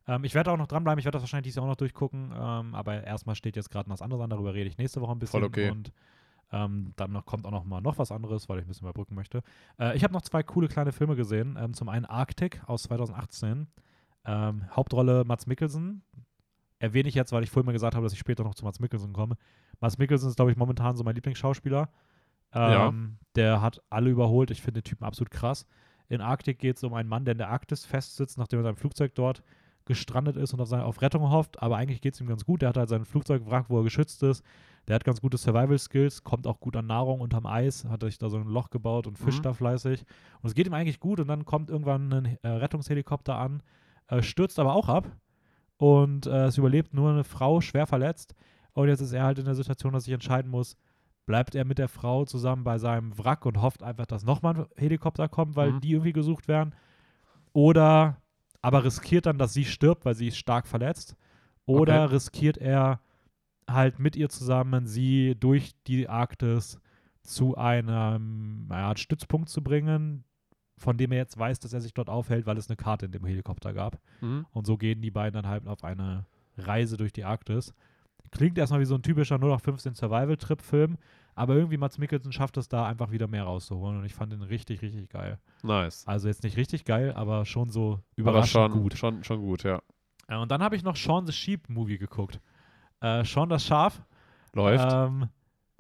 [0.07, 2.33] Ähm, ich werde auch noch dranbleiben, ich werde das wahrscheinlich dieses Jahr auch noch durchgucken,
[2.35, 5.13] ähm, aber erstmal steht jetzt gerade noch was anderes an, darüber rede ich nächste Woche
[5.13, 5.41] ein bisschen.
[5.41, 5.71] Voll okay.
[5.71, 5.93] Und
[6.53, 9.15] ähm, dann noch, kommt auch noch mal noch was anderes, weil ich ein bisschen überbrücken
[9.15, 9.43] möchte.
[9.79, 11.57] Äh, ich habe noch zwei coole kleine Filme gesehen.
[11.61, 13.69] Ähm, zum einen Arctic aus 2018.
[14.25, 16.03] Ähm, Hauptrolle Mats Mikkelsen.
[16.79, 18.81] Erwähne ich jetzt, weil ich vorhin mal gesagt habe, dass ich später noch zu Mats
[18.81, 19.37] Mikkelsen komme.
[19.81, 21.89] Mats Mikkelsen ist, glaube ich, momentan so mein Lieblingsschauspieler.
[22.55, 22.89] Ja.
[22.89, 24.51] Ähm, Der hat alle überholt.
[24.51, 25.67] Ich finde den Typen absolut krass.
[26.09, 28.77] In Arktik geht es um einen Mann, der in der Arktis festsitzt, nachdem er sein
[28.77, 29.45] Flugzeug dort
[29.87, 31.63] gestrandet ist und auf, seine, auf Rettung hofft.
[31.63, 32.63] Aber eigentlich geht es ihm ganz gut.
[32.63, 34.45] Der hat halt sein Flugzeugwrack, wo er geschützt ist.
[34.89, 38.29] Der hat ganz gute Survival-Skills, kommt auch gut an Nahrung unterm Eis, hat sich da
[38.31, 39.43] so ein Loch gebaut und fischt Mhm.
[39.45, 40.05] da fleißig.
[40.41, 43.63] Und es geht ihm eigentlich gut und dann kommt irgendwann ein äh, Rettungshelikopter an,
[44.09, 45.09] äh, stürzt aber auch ab
[45.77, 48.35] und äh, es überlebt nur eine Frau, schwer verletzt.
[48.73, 50.77] Und jetzt ist er halt in der Situation, dass sich entscheiden muss,
[51.27, 54.67] bleibt er mit der Frau zusammen bei seinem Wrack und hofft einfach, dass nochmal ein
[54.77, 55.81] Helikopter kommt, weil Mhm.
[55.81, 56.75] die irgendwie gesucht werden.
[57.53, 58.17] Oder
[58.63, 61.17] aber riskiert dann, dass sie stirbt, weil sie ist stark verletzt.
[61.67, 62.15] Oder Okay.
[62.15, 63.01] riskiert er
[63.69, 66.79] halt mit ihr zusammen, sie durch die Arktis
[67.23, 70.25] zu einem Art Stützpunkt zu bringen,
[70.79, 73.13] von dem er jetzt weiß, dass er sich dort aufhält, weil es eine Karte in
[73.13, 74.01] dem Helikopter gab.
[74.21, 74.47] Mhm.
[74.53, 76.27] Und so gehen die beiden dann halt auf eine
[76.57, 77.75] Reise durch die Arktis.
[78.33, 80.97] Klingt erstmal wie so ein typischer 0815 Survival-Trip-Film,
[81.41, 84.43] aber irgendwie Mats Mikkelsen schafft es da einfach wieder mehr rauszuholen und ich fand den
[84.43, 85.39] richtig, richtig geil.
[85.63, 86.07] Nice.
[86.07, 88.99] Also jetzt nicht richtig geil, aber schon so Aber überraschend schon gut.
[88.99, 89.81] Schon, schon gut, ja.
[90.29, 92.41] Äh, und dann habe ich noch Shaun the Sheep Movie geguckt.
[93.01, 94.03] Äh, Shaun das Schaf
[94.53, 94.87] Läuft.
[94.93, 95.31] ähm,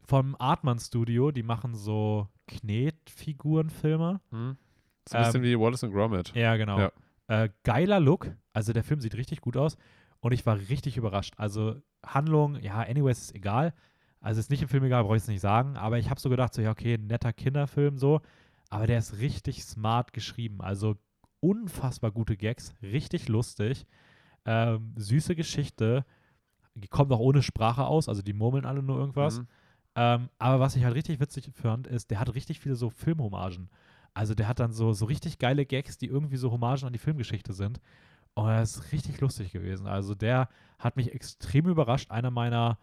[0.02, 4.18] vom Artman Studio, die machen so Knetfigurenfilme.
[4.30, 4.56] Mhm.
[5.04, 6.34] Ist ein bisschen wie Wallace und Gromit.
[6.34, 6.78] Ja, genau.
[6.78, 6.92] Ja.
[7.26, 8.30] Äh, geiler Look.
[8.54, 9.76] Also der Film sieht richtig gut aus.
[10.20, 11.34] Und ich war richtig überrascht.
[11.36, 13.74] Also Handlung, ja, anyways, ist egal.
[14.20, 15.76] Also ist nicht im Film egal, brauche ich es nicht sagen.
[15.76, 18.20] Aber ich habe so gedacht, so, ja, okay, netter Kinderfilm so.
[18.68, 20.60] Aber der ist richtig smart geschrieben.
[20.60, 20.96] Also
[21.40, 23.86] unfassbar gute Gags, richtig lustig.
[24.44, 26.04] Ähm, süße Geschichte.
[26.74, 29.40] Die kommt auch ohne Sprache aus, also die murmeln alle nur irgendwas.
[29.40, 29.46] Mhm.
[29.96, 33.70] Ähm, aber was ich halt richtig witzig fand, ist, der hat richtig viele so Filmhommagen.
[34.14, 36.98] Also der hat dann so, so richtig geile Gags, die irgendwie so Hommagen an die
[36.98, 37.80] Filmgeschichte sind.
[38.34, 39.86] Und das ist richtig lustig gewesen.
[39.86, 40.48] Also der
[40.78, 42.10] hat mich extrem überrascht.
[42.10, 42.78] Einer meiner,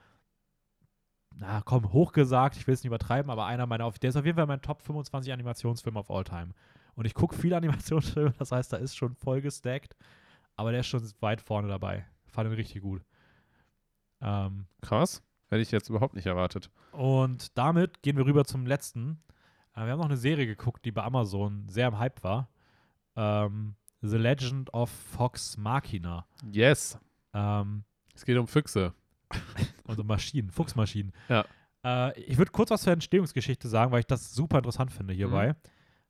[1.40, 4.26] na komm, hochgesagt, ich will es nicht übertreiben, aber einer meiner, auf- der ist auf
[4.26, 6.50] jeden Fall mein Top 25 Animationsfilm of all time.
[6.96, 9.96] Und ich gucke viele Animationsfilme, das heißt, da ist schon voll gestackt,
[10.56, 12.06] aber der ist schon weit vorne dabei.
[12.28, 13.04] Fand ihn richtig gut.
[14.22, 15.22] Ähm, Krass.
[15.50, 16.70] Hätte ich jetzt überhaupt nicht erwartet.
[16.92, 19.22] und damit gehen wir rüber zum letzten.
[19.76, 22.50] Äh, wir haben noch eine Serie geguckt, die bei Amazon sehr im Hype war.
[23.16, 26.26] Ähm, The Legend of Fox Machina.
[26.52, 27.00] Yes.
[27.34, 27.84] Ähm,
[28.14, 28.94] Es geht um Füchse.
[29.88, 31.12] Also Maschinen, Fuchsmaschinen.
[31.30, 31.46] Ja.
[31.84, 35.56] Äh, ich würde kurz was zur Entstehungsgeschichte sagen, weil ich das super interessant finde hierbei.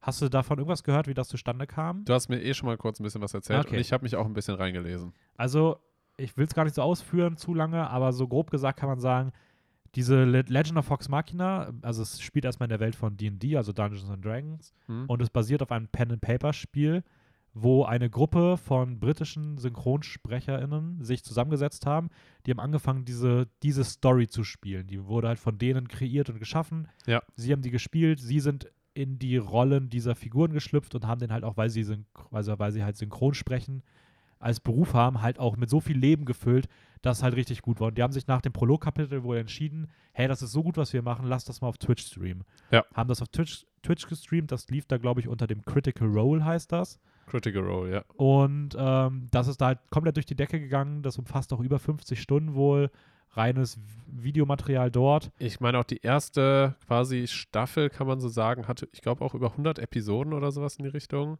[0.01, 2.05] Hast du davon irgendwas gehört, wie das zustande kam?
[2.05, 3.75] Du hast mir eh schon mal kurz ein bisschen was erzählt Okay.
[3.75, 5.11] und ich habe mich auch ein bisschen reingelesen.
[5.35, 5.79] Also,
[6.17, 8.99] ich will es gar nicht so ausführen, zu lange, aber so grob gesagt kann man
[8.99, 9.31] sagen,
[9.95, 13.57] diese Le Legend of Fox Machina, also es spielt erstmal in der Welt von D&D,
[13.57, 15.05] also Dungeons and Dragons, Hm?
[15.07, 17.03] und es basiert auf einem Pen-and-Paper-Spiel,
[17.61, 22.09] wo eine Gruppe von britischen SynchronsprecherInnen sich zusammengesetzt haben.
[22.45, 24.87] Die haben angefangen, diese, diese Story zu spielen.
[24.87, 26.87] Die wurde halt von denen kreiert und geschaffen.
[27.05, 27.21] Ja.
[27.35, 31.31] Sie haben die gespielt, sie sind in die Rollen dieser Figuren geschlüpft und haben den
[31.31, 31.85] halt auch, weil sie,
[32.31, 33.83] also weil sie halt synchron sprechen,
[34.39, 36.67] als Beruf haben, halt auch mit so viel Leben gefüllt,
[37.01, 37.87] dass es halt richtig gut war.
[37.87, 40.93] Und die haben sich nach dem Prolog-Kapitel wohl entschieden, hey, das ist so gut, was
[40.93, 42.43] wir machen, lass das mal auf Twitch streamen.
[42.71, 42.85] Ja.
[42.93, 46.43] Haben das auf Twitch, Twitch gestreamt, das lief da, glaube ich, unter dem Critical Role,
[46.43, 46.99] heißt das.
[47.27, 48.03] Critical Role, ja.
[48.15, 51.03] Und ähm, das ist da halt komplett durch die Decke gegangen.
[51.03, 52.89] Das umfasst auch über 50 Stunden wohl.
[53.31, 55.31] Reines Videomaterial dort.
[55.37, 59.35] Ich meine auch die erste quasi Staffel, kann man so sagen, hatte, ich glaube, auch
[59.35, 61.37] über 100 Episoden oder sowas in die Richtung.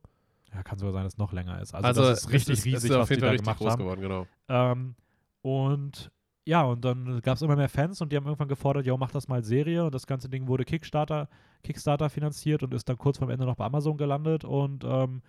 [0.53, 1.73] Ja, kann sogar sein, dass es noch länger ist.
[1.73, 3.57] Also, Also, das ist richtig ist, riesig, es ist auf was die jeden da gemacht
[3.57, 3.80] groß haben.
[3.80, 4.27] geworden, genau.
[4.47, 4.95] Ähm,
[5.41, 6.11] und
[6.45, 9.11] ja, und dann gab es immer mehr Fans und die haben irgendwann gefordert, ja, mach
[9.11, 9.84] das mal Serie.
[9.84, 11.27] Und das ganze Ding wurde Kickstarter,
[11.64, 14.45] Kickstarter finanziert und ist dann kurz vor Ende noch bei Amazon gelandet.
[14.45, 15.22] Und ähm,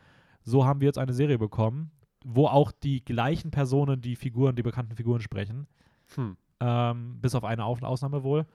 [0.49, 1.91] so haben wir jetzt eine Serie bekommen,
[2.25, 5.67] wo auch die gleichen Personen die Figuren, die bekannten Figuren sprechen.
[6.15, 6.37] Hm.
[6.61, 8.47] Ähm, bis auf eine Auf Ausnahme wohl.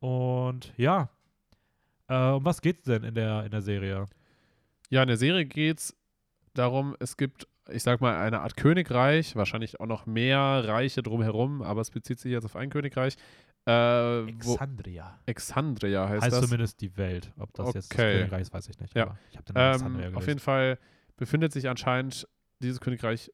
[0.00, 1.08] Und ja.
[2.08, 4.06] Äh, um was geht's denn in der, in der Serie?
[4.90, 5.96] Ja, in der Serie geht es
[6.54, 11.62] darum, es gibt, ich sag mal, eine Art Königreich, wahrscheinlich auch noch mehr Reiche drumherum,
[11.62, 13.16] aber es bezieht sich jetzt auf ein Königreich.
[13.66, 15.18] Äh, wo Exandria.
[15.26, 16.44] Exandria heißt, Heißt das.
[16.44, 17.32] zumindest die Welt.
[17.38, 18.12] Ob das jetzt das Okay.
[18.18, 18.96] Königreich ist, weiß ich nicht.
[18.96, 19.16] Ja.
[19.30, 20.28] Ich habe den Ähm, Exandria auf gelesen.
[20.28, 20.78] jeden Fall
[21.20, 22.26] befindet sich anscheinend
[22.60, 23.30] dieses Königreich,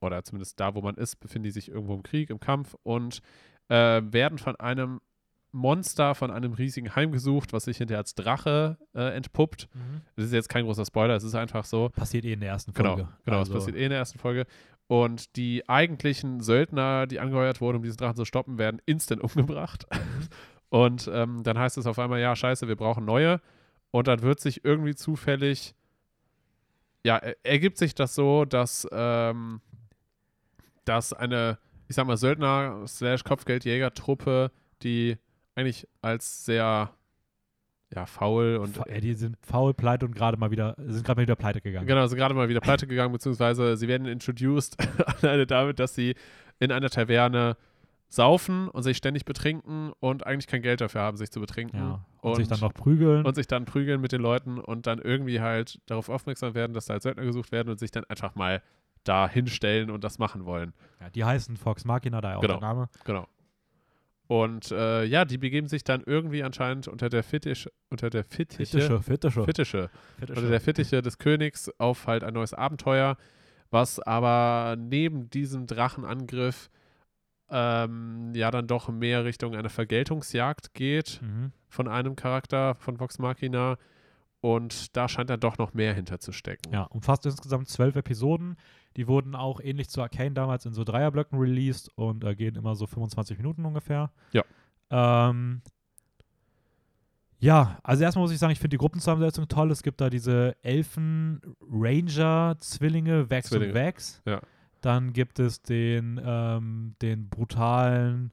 [0.00, 3.20] oder zumindest da, wo man ist, befinden die sich irgendwo im Krieg, im Kampf und
[3.68, 5.00] äh, werden von einem
[5.52, 9.68] Monster, von einem riesigen heimgesucht, was sich hinterher als Drache äh, entpuppt.
[9.74, 10.02] Mhm.
[10.14, 11.88] Das ist jetzt kein großer Spoiler, es ist einfach so.
[11.88, 13.08] Passiert eh in der ersten Genau, Folge.
[13.24, 14.46] genau, also, es passiert eh in der ersten Folge.
[14.86, 19.86] Und die eigentlichen Söldner, die angeheuert wurden, um diesen Drachen zu stoppen, werden instant umgebracht.
[20.68, 23.40] Und ähm, dann heißt es auf einmal, ja, scheiße, wir brauchen neue.
[23.90, 25.74] Und dann wird sich irgendwie zufällig,
[27.04, 29.60] ja, er- ergibt sich das so, dass, ähm,
[30.84, 31.58] dass eine,
[31.88, 34.50] ich sag mal, Söldner-Kopfgeldjäger-Truppe,
[34.82, 35.16] die
[35.54, 36.90] eigentlich als sehr,
[37.94, 41.20] ja, faul und Fa- ja, die sind faul, pleite und gerade mal wieder, sind gerade
[41.20, 41.86] mal wieder pleite gegangen.
[41.86, 44.76] Genau, sind gerade mal wieder pleite gegangen, beziehungsweise sie werden introduced
[45.22, 46.14] alleine damit, dass sie
[46.58, 47.56] in einer Taverne
[48.08, 51.76] saufen und sich ständig betrinken und eigentlich kein Geld dafür haben, sich zu betrinken.
[51.78, 52.04] Ja.
[52.20, 53.24] Und, Und, sich dann noch prügeln.
[53.24, 56.86] und sich dann prügeln mit den Leuten und dann irgendwie halt darauf aufmerksam werden, dass
[56.86, 58.62] da halt Söldner gesucht werden und sich dann einfach mal
[59.04, 60.74] da hinstellen und das machen wollen.
[61.00, 62.54] ja, die heißen Fox Machina, da ja auch Genau.
[62.58, 62.88] der Name.
[63.04, 63.26] Genau.
[64.26, 68.66] Und äh, ja, die begeben sich dann irgendwie anscheinend unter der Fittisch, unter der Fittiche,
[68.66, 69.44] Fittische, Fittische.
[69.44, 70.40] Fittiche Fittische.
[70.40, 73.16] oder der Fittiche des Königs auf halt ein neues Abenteuer,
[73.70, 76.70] was aber neben diesem Drachenangriff
[77.50, 81.52] ähm, ja dann doch mehr Richtung einer Vergeltungsjagd geht Mhm.
[81.68, 83.76] von einem Charakter von Vox Machina
[84.40, 86.72] und da scheint dann doch noch mehr hinterzustecken.
[86.72, 88.56] Ja, umfasst insgesamt zwölf Episoden.
[88.96, 92.74] Die wurden auch ähnlich zu Arcane damals in so Dreierblöcken released und äh, gehen immer
[92.74, 94.10] so 25 Minuten ungefähr.
[94.32, 94.42] Ja.
[94.90, 95.60] Ähm,
[97.38, 99.70] ja, also erstmal muss ich sagen, ich finde die Gruppenzusammensetzung toll.
[99.70, 104.22] Es gibt da diese Elfen-Ranger-Zwillinge, Vex Zwillinge, und Vex.
[104.26, 104.40] ja.
[104.80, 108.32] Dann gibt es den, ähm, den brutalen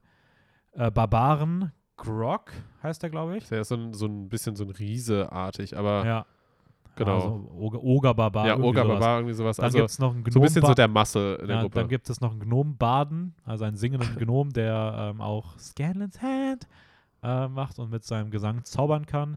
[0.72, 2.52] äh, Barbaren, Grog
[2.82, 3.42] heißt der, glaube ich.
[3.44, 6.26] Ist ja so ein, so ein bisschen so ein Riese-artig, aber ja, Ja.
[6.94, 7.14] Genau.
[7.14, 8.46] Also Oger, Ogerbarbar.
[8.48, 8.98] irgendwie Oger sowas.
[8.98, 9.56] Barbar, irgendwie sowas.
[9.56, 10.32] Dann Also gibt es noch einen Gnom.
[10.32, 11.78] so ein bisschen so der Masse in der ja, Gruppe.
[11.78, 16.66] dann gibt es noch einen Gnom-Baden, also einen singenden Gnom, der ähm, auch Scanlans Hand
[17.22, 19.36] äh, macht und mit seinem Gesang zaubern kann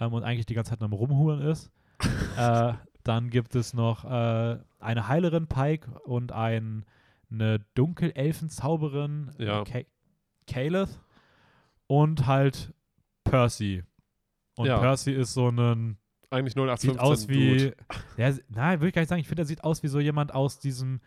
[0.00, 1.70] ähm, und eigentlich die ganze Zeit nur am Rumhuren ist.
[2.38, 2.72] äh,
[3.04, 6.84] dann gibt es noch äh, eine Heilerin Pike und ein,
[7.30, 9.64] eine Dunkelelfenzauberin Ja.
[10.46, 11.00] Caleth
[11.86, 12.72] und halt
[13.24, 13.82] Percy.
[14.56, 14.78] Und Ja.
[14.78, 15.96] Percy ist so ein
[16.30, 17.72] Eigentlich 0815 Sieht aus wie.
[18.16, 19.20] Ja, nein, würde ich gar nicht sagen.
[19.20, 21.00] Ich finde, er sieht aus wie so jemand aus diesem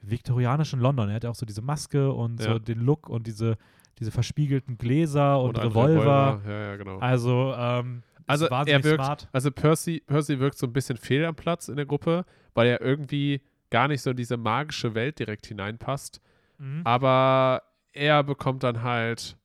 [0.00, 1.08] viktorianischen London.
[1.10, 2.58] Er hat ja auch so diese Maske und so Ja.
[2.58, 3.58] den Look und diese,
[3.98, 6.40] diese verspiegelten Gläser und, ein Revolver.
[6.46, 6.98] Ja, ja, genau.
[6.98, 9.28] Also, ähm, Also, er wirkt- smart.
[9.32, 12.24] Also Percy, Percy wirkt so ein bisschen fehl am Platz in der Gruppe,
[12.54, 16.20] weil er irgendwie gar nicht so in diese magische Welt direkt hineinpasst.
[16.58, 16.82] Mhm.
[16.84, 17.62] Aber
[17.92, 19.36] er bekommt dann halt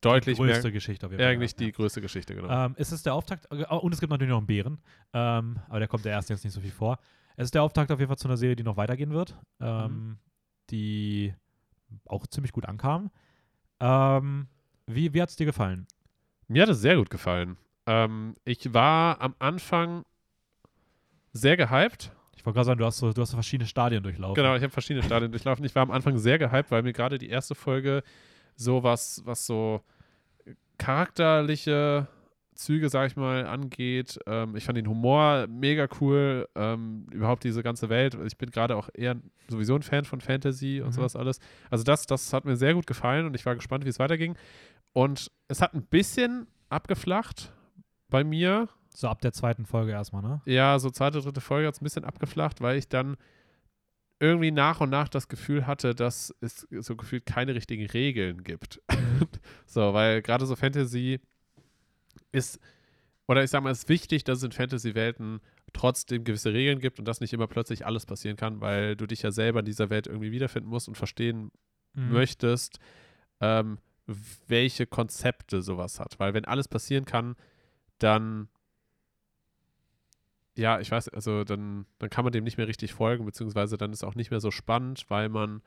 [0.00, 1.32] deutlich die größte mehr Geschichte auf jeden Fall.
[1.32, 1.56] eigentlich ja.
[1.58, 2.48] die größte Geschichte, genau.
[2.66, 4.78] Ähm, es ist der Auftakt, äh, und es gibt natürlich noch einen Bären,
[5.12, 6.98] ähm, aber der kommt der erst jetzt nicht so viel vor.
[7.36, 9.86] Es ist der Auftakt auf jeden Fall zu einer Serie, die noch weitergehen wird, ähm,
[9.92, 10.18] Mhm.
[10.70, 11.34] die
[12.06, 13.10] auch ziemlich gut ankam.
[13.80, 14.48] Ähm,
[14.86, 15.86] wie wie hat es dir gefallen?
[16.48, 17.56] Mir hat es sehr gut gefallen.
[17.86, 20.04] Ähm, ich war am Anfang
[21.32, 22.12] sehr gehypt.
[22.36, 24.34] Ich wollte gerade sagen, du hast, so, du hast so verschiedene Stadien durchlaufen.
[24.34, 25.64] Genau, ich habe verschiedene Stadien durchlaufen.
[25.64, 28.02] Ich war am Anfang sehr gehypt, weil mir gerade die erste Folge
[28.56, 29.82] so was, was so
[30.78, 32.06] charakterliche
[32.54, 34.18] Züge, sag ich mal, angeht.
[34.26, 36.48] Ähm, ich fand den Humor mega cool.
[36.54, 38.16] Ähm, überhaupt diese ganze Welt.
[38.26, 39.16] Ich bin gerade auch eher
[39.48, 40.92] sowieso ein Fan von Fantasy und Mhm.
[40.92, 41.38] sowas alles.
[41.70, 44.36] Also das, das hat mir sehr gut gefallen und ich war gespannt, wie es weiterging.
[44.94, 47.52] Und es hat ein bisschen abgeflacht
[48.08, 48.68] bei mir.
[48.94, 50.40] So ab der zweiten Folge erstmal, ne?
[50.46, 53.16] Ja, so zweite, dritte Folge hat es ein bisschen abgeflacht, weil ich dann
[54.18, 58.80] irgendwie nach und nach das Gefühl hatte, dass es so gefühlt keine richtigen Regeln gibt.
[59.66, 61.20] so, weil gerade so Fantasy
[62.32, 62.58] ist,
[63.26, 65.40] oder ich sag mal, es ist wichtig, dass es in Fantasy-Welten
[65.74, 69.20] trotzdem gewisse Regeln gibt und dass nicht immer plötzlich alles passieren kann, weil du dich
[69.20, 71.50] ja selber in dieser Welt irgendwie wiederfinden musst und verstehen
[71.96, 72.12] Mhm.
[72.12, 72.78] möchtest,
[73.40, 73.78] ähm,
[74.46, 76.18] welche Konzepte sowas hat.
[76.20, 77.36] Weil wenn alles passieren kann,
[77.98, 78.48] dann
[80.58, 83.92] ja, ich weiß, also dann, dann kann man dem nicht mehr richtig folgen, beziehungsweise dann
[83.92, 85.60] ist auch nicht mehr so spannend, weil man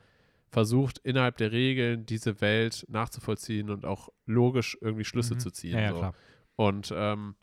[0.50, 5.38] versucht, innerhalb der Regeln diese Welt nachzuvollziehen und auch logisch irgendwie Schlüsse Mhm.
[5.38, 5.74] zu ziehen.
[5.74, 5.98] Ja, ja, so.
[5.98, 6.14] klar.
[6.56, 7.36] Und ähm,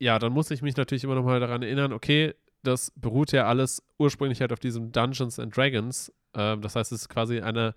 [0.00, 3.46] ja, dann muss ich mich natürlich immer noch mal daran erinnern, okay, das beruht ja
[3.46, 6.12] alles ursprünglich halt auf diesem Dungeons and Dragons.
[6.34, 7.76] Ähm, das heißt, es ist quasi eine,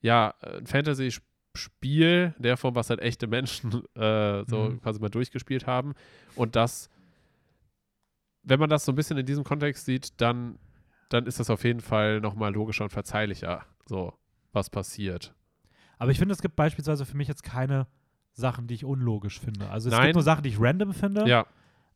[0.00, 1.26] ja, ein Fantasy-Spiel,
[1.82, 4.80] in der Form, was halt echte Menschen äh, so Mhm.
[4.82, 5.94] quasi mal durchgespielt haben.
[6.34, 6.88] Und das,
[8.42, 10.58] wenn man das so ein bisschen in diesem Kontext sieht, dann,
[11.08, 14.12] dann ist das auf jeden Fall noch mal logischer und verzeihlicher, so,
[14.52, 15.34] was passiert.
[15.98, 17.86] Aber ich finde, es gibt beispielsweise für mich jetzt keine
[18.32, 19.70] Sachen, die ich unlogisch finde.
[19.70, 20.06] Also es Nein.
[20.08, 21.46] gibt nur Sachen, die ich random finde, Ja,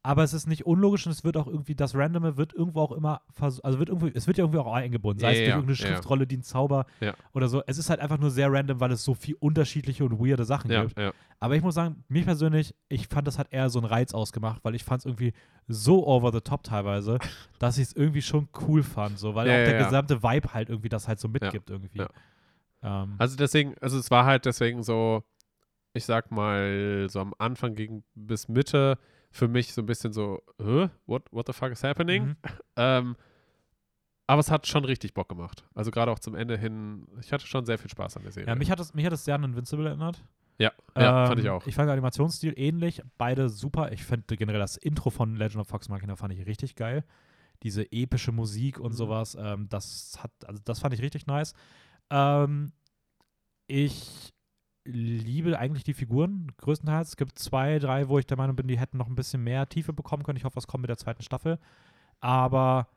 [0.03, 2.93] aber es ist nicht unlogisch und es wird auch irgendwie, das Randome wird irgendwo auch
[2.93, 5.55] immer, also wird irgendwie, es wird ja irgendwie auch eingebunden, sei Ja, es durch ja,
[5.57, 5.77] irgendeine.
[5.77, 6.87] Schriftrolle, die einen Zauber
[7.35, 7.63] oder so.
[7.67, 10.71] Es ist halt einfach nur sehr random, weil es so viel unterschiedliche und weirde Sachen
[10.71, 10.95] gibt.
[11.39, 14.65] Aber ich muss sagen, mir persönlich, ich fand, das hat eher so einen Reiz ausgemacht,
[14.65, 15.33] weil ich fand es irgendwie
[15.69, 17.19] so over the top teilweise,
[17.59, 20.89] dass ich es irgendwie schon cool fand, so, weil auch der gesamte Vibe halt irgendwie
[20.89, 22.05] das halt so mitgibt irgendwie.
[22.83, 25.23] Ähm, Also deswegen, also es war halt deswegen so,
[25.93, 28.99] ich sag mal, so am Anfang gegen bis Mitte
[29.31, 30.43] für mich so ein bisschen so,
[31.07, 32.25] what, what the fuck is happening?
[32.29, 32.37] mhm.
[32.77, 33.17] Ähm,
[34.27, 35.65] aber es hat schon richtig Bock gemacht.
[35.75, 38.49] Also gerade auch zum Ende hin, ich hatte schon sehr viel Spaß an der Serie.
[38.49, 40.23] Ja, mich hat, es, mich hat es sehr an Invincible erinnert.
[40.59, 41.67] ja, ja Ähm, fand ich auch.
[41.67, 43.91] Ich fand den Animationsstil ähnlich, beide super.
[43.93, 47.05] Ich finde generell das Intro von Legend of Fox Machina fand ich richtig geil.
[47.65, 48.97] Diese epische Musik und Mhm.
[48.97, 51.55] sowas, ähm, das hat, also das fand ich richtig nice.
[52.11, 52.73] Ähm,
[53.67, 54.33] ich
[54.93, 57.09] liebe eigentlich die Figuren größtenteils.
[57.11, 59.69] Es gibt zwei, drei, wo ich der Meinung bin, die hätten noch ein bisschen mehr
[59.69, 60.37] Tiefe bekommen können.
[60.37, 61.59] Ich hoffe, es kommt mit der zweiten Staffel.
[62.21, 62.89] Aber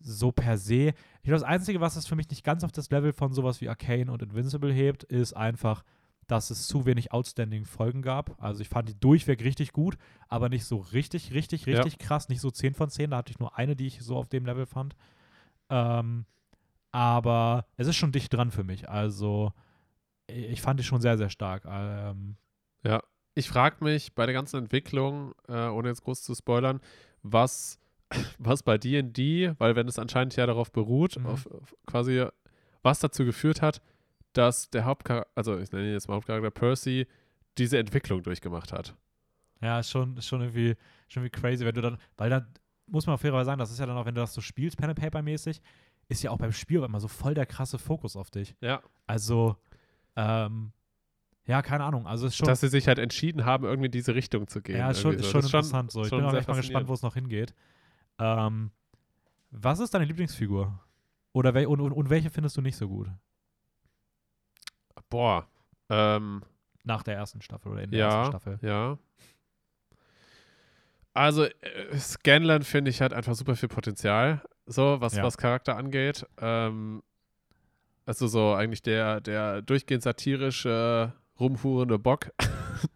[0.00, 2.90] so per se, ich glaube, das Einzige, was es für mich nicht ganz auf das
[2.90, 5.82] Level von sowas wie Arcane und Invincible hebt, ist einfach,
[6.28, 8.40] dass es zu wenig outstanding Folgen gab.
[8.42, 9.96] Also ich fand die durchweg richtig gut,
[10.28, 11.76] aber nicht so richtig, richtig, Ja.
[11.82, 12.28] richtig krass.
[12.28, 13.10] Nicht so 10 von 10.
[13.10, 14.94] Da hatte ich nur eine, die ich so auf dem Level fand.
[15.70, 16.26] Ähm,
[16.92, 18.88] aber es ist schon dicht dran für mich.
[18.88, 19.52] Also
[20.28, 21.64] ich fand die schon sehr, sehr stark.
[21.66, 22.36] Ähm,
[23.34, 26.80] Ich frage mich bei der ganzen Entwicklung, äh, ohne jetzt groß zu spoilern,
[27.22, 27.78] was,
[28.38, 31.26] was bei D&D, weil wenn es anscheinend ja darauf beruht, Mhm.
[31.26, 32.26] auf, auf quasi,
[32.82, 33.80] was dazu geführt hat,
[34.32, 37.06] dass der Hauptcharakter, also ich nenne ihn jetzt mal Hauptcharakter Percy,
[37.58, 38.96] diese Entwicklung durchgemacht hat.
[39.60, 40.74] Ja, ist schon, ist schon irgendwie,
[41.08, 42.46] schon irgendwie crazy, wenn du dann, weil dann
[42.86, 44.90] muss man fairerweise sagen, das ist ja dann auch, wenn du das so spielst, Pen
[44.90, 45.60] and Paper mäßig,
[46.08, 48.54] ist ja auch beim Spiel immer so voll der krasse Fokus auf dich.
[48.60, 48.80] Ja.
[49.06, 49.56] Also,
[50.18, 50.72] ähm,
[51.46, 52.06] ja, keine Ahnung.
[52.06, 54.76] Also ist schon, Dass sie sich halt entschieden haben, irgendwie in diese Richtung zu gehen.
[54.76, 55.40] ja, ist schon, irgendwie ist so.
[55.40, 56.02] schon interessant so.
[56.02, 57.54] Ich schon bin auch echt mal gespannt, wo es noch hingeht.
[58.18, 58.70] Ähm,
[59.50, 60.78] was ist deine Lieblingsfigur?
[61.32, 63.08] Oder wel und, und, und welche findest du nicht so gut?
[65.08, 65.46] Boah.
[65.88, 66.42] Ähm,
[66.84, 68.06] Nach der ersten Staffel oder in der Ja.
[68.18, 68.58] ersten Staffel?
[68.62, 68.98] ja.
[71.14, 75.24] Also, äh, Scanlan finde ich hat einfach super viel Potenzial, so, was, Ja.
[75.24, 76.24] was Charakter angeht.
[76.38, 77.02] Ähm,
[78.08, 82.32] also so eigentlich der, der durchgehend satirische, rumfuhrende Bock.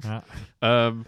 [0.03, 0.23] Ja.
[0.63, 1.05] ähm,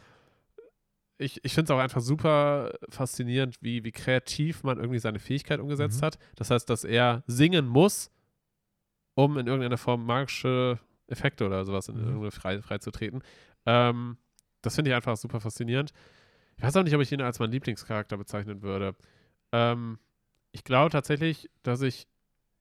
[1.16, 5.58] ich ich finde es auch einfach super faszinierend, wie, wie kreativ man irgendwie seine Fähigkeit
[5.58, 6.06] umgesetzt Mhm.
[6.06, 6.18] hat.
[6.36, 8.10] Das heißt, dass er singen muss,
[9.14, 12.02] um in irgendeiner Form magische Effekte oder sowas in Mhm.
[12.04, 13.22] irgendeine frei, freizutreten.
[13.64, 14.18] Ähm,
[14.62, 15.92] das finde ich einfach super faszinierend.
[16.56, 18.96] Ich weiß auch nicht, ob ich ihn als meinen Lieblingscharakter bezeichnen würde.
[19.52, 19.98] Ähm,
[20.52, 22.06] ich glaube tatsächlich, dass ich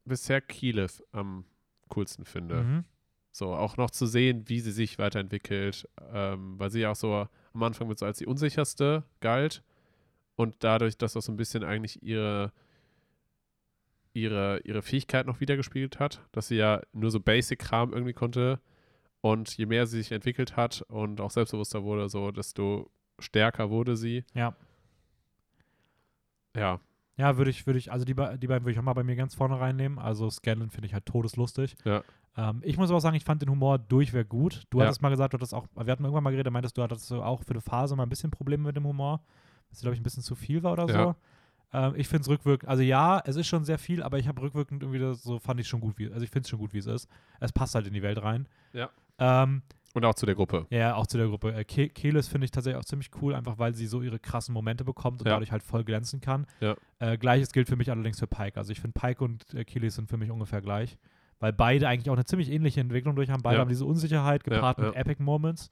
[0.06, 1.46] bisher Keyleth am
[1.90, 2.64] coolsten finde.
[2.64, 2.84] Mhm.
[3.32, 7.28] So, auch noch zu sehen, wie sie sich weiterentwickelt, ähm, weil sie ja auch so
[7.54, 9.64] am Anfang mit so als die unsicherste galt
[10.36, 12.52] und dadurch, dass das so ein bisschen eigentlich ihre,
[14.14, 18.60] ihre, ihre Fähigkeit noch wiedergespiegelt hat, dass sie ja nur so Basic-Kram irgendwie konnte
[19.22, 23.96] und je mehr sie sich entwickelt hat und auch selbstbewusster wurde, so, desto stärker wurde
[23.96, 24.26] sie.
[24.36, 24.56] Ja.
[26.56, 26.80] Ja,
[27.16, 28.16] Ja, würde ich, würde ich, also die, die
[28.48, 30.00] beiden würde ich auch mal bei mir ganz vorne reinnehmen.
[30.00, 31.76] Also Scanlan finde ich halt todeslustig.
[31.86, 32.02] Ja.
[32.36, 34.64] Ähm, ich muss aber auch sagen, ich fand den Humor durchweg gut.
[34.72, 34.86] Du Ja.
[34.86, 37.44] hattest mal gesagt, du hattest auch, wir hatten irgendwann mal geredet, meintest du, hattest auch
[37.44, 39.22] für eine Phase mal ein bisschen Probleme mit dem Humor.
[39.70, 40.94] Das glaube ich ein bisschen zu viel war oder Ja.
[41.04, 41.16] so.
[41.76, 44.42] Ähm, ich finde es rückwirkend, also ja, es ist schon sehr viel, aber ich habe
[44.42, 46.74] rückwirkend irgendwie das, so fand ich schon gut, wie, also ich finde es schon gut,
[46.74, 47.08] wie es ist.
[47.40, 48.48] Es passt halt in die Welt rein.
[48.74, 48.90] Ja.
[49.20, 49.62] Ähm,
[49.96, 50.66] Und auch zu der Gruppe.
[50.72, 51.54] ja, auch zu der Gruppe.
[51.54, 54.52] Äh, Ke Kelis finde ich tatsächlich auch ziemlich cool, einfach weil sie so ihre krassen
[54.54, 55.34] Momente bekommt und Ja.
[55.34, 56.48] dadurch halt voll glänzen kann.
[56.62, 56.76] Ja.
[57.00, 58.58] Äh, Gleiches gilt für mich allerdings für Pike.
[58.58, 60.98] Also ich finde Pike und äh, Kelis sind für mich ungefähr gleich,
[61.40, 63.44] weil beide eigentlich auch eine ziemlich ähnliche Entwicklung durch haben.
[63.44, 63.62] Beide Ja.
[63.62, 64.96] haben diese Unsicherheit gepaart mit.
[64.96, 65.70] Epic Moments.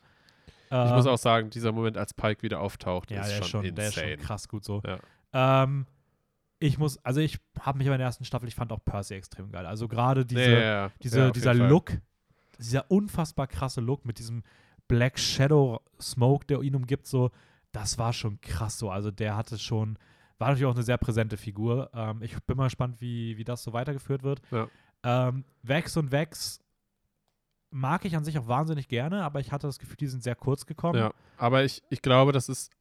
[0.70, 3.42] Ich Ähm, muss auch sagen, dieser Moment, als Pike wieder auftaucht, ja, ist, der schon
[3.42, 3.76] ist schon, insane.
[3.76, 4.82] der ist schon krass gut so.
[5.34, 5.86] Ähm,
[6.60, 9.52] ich muss, also ich habe mich in der ersten Staffel, ich fand auch Percy extrem
[9.52, 9.66] geil.
[9.66, 11.54] Also gerade diese, diese, dieser.
[11.56, 11.94] Look,
[12.62, 14.44] dieser unfassbar krasse Look mit diesem
[14.88, 17.32] Black Shadow Smoke, der ihn umgibt, so,
[17.72, 18.90] das war schon krass so.
[18.90, 19.98] Also der hatte schon,
[20.38, 21.90] war natürlich auch eine sehr präsente Figur.
[21.94, 24.42] Ähm, ich bin mal gespannt, wie, wie das so weitergeführt wird.
[24.52, 24.68] Ja.
[25.04, 26.60] Ähm, Vex und Vex
[27.72, 30.36] mag ich an sich auch wahnsinnig gerne, aber ich hatte das Gefühl, die sind sehr
[30.36, 31.00] kurz gekommen.
[31.00, 32.72] Ja, aber ich, ich glaube, das ist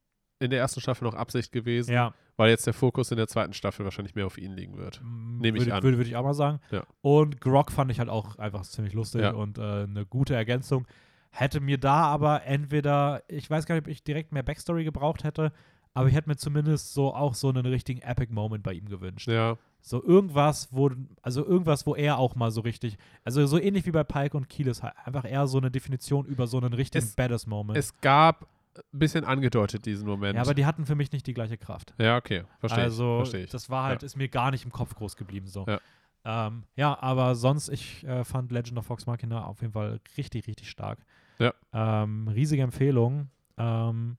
[0.41, 2.15] in der ersten Staffel noch Absicht gewesen, ja.
[2.37, 5.01] weil jetzt der Fokus in der zweiten Staffel wahrscheinlich mehr auf ihn liegen wird.
[5.05, 5.83] Nehme ich würde, an.
[5.83, 6.61] Würde, würde ich auch mal sagen.
[6.71, 6.83] Ja.
[7.03, 9.33] Und Grog fand ich halt auch einfach ziemlich lustig Ja.
[9.33, 10.87] und äh, eine gute Ergänzung.
[11.31, 15.23] Hätte mir da aber entweder, ich weiß gar nicht, ob ich direkt mehr Backstory gebraucht
[15.25, 15.53] hätte,
[15.95, 19.29] aber ich hätte mir zumindest so auch so einen richtigen Epic Moment bei ihm gewünscht.
[19.29, 20.91] Ja, So irgendwas, wo,
[21.23, 24.49] also irgendwas, wo er auch mal so richtig, also so ähnlich wie bei Pike und
[24.49, 27.79] Keyless, halt einfach eher so eine Definition über so einen richtigen Es- Badass Moment.
[27.79, 28.47] es gab
[28.77, 30.37] ein bisschen angedeutet diesen Moment.
[30.37, 31.95] ja, aber die hatten für mich nicht die gleiche Kraft.
[31.99, 33.35] ja okay, verstehe also, ich.
[33.35, 33.51] Ich.
[33.51, 35.47] das war halt, ist mir gar nicht im Kopf groß geblieben.
[35.49, 35.67] So.
[35.67, 35.81] Ja.
[36.25, 40.47] Ähm, ja, aber sonst, ich äh, fand Legend of Fox Machina auf jeden Fall richtig,
[40.47, 40.99] richtig stark.
[41.39, 41.53] Ja.
[41.73, 43.29] Ähm, riesige Empfehlung.
[43.57, 44.17] Ähm,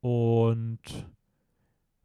[0.00, 0.80] und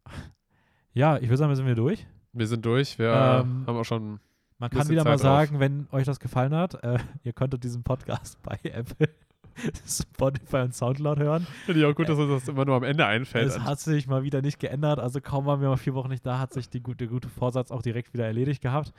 [0.94, 2.06] ja, ich würde sagen, wir sind wieder durch.
[2.34, 2.98] Wir sind durch.
[3.00, 4.20] Wir Ähm, haben auch schon.
[4.58, 5.48] Man kann wieder mal Zeit drauf.
[5.48, 9.10] sagen, wenn euch das gefallen hat, äh, ihr könntet diesen Podcast bei Apple,
[9.88, 11.48] Spotify und Soundcloud hören.
[11.66, 13.48] Finde ich auch gut, dass uns das immer nur am Ende einfällt.
[13.48, 15.00] Es hat sich mal wieder nicht geändert.
[15.00, 17.30] Also kaum waren wir mal vier Wochen nicht da, hat sich die gute, der gute
[17.30, 18.92] Vorsatz auch direkt wieder erledigt gehabt.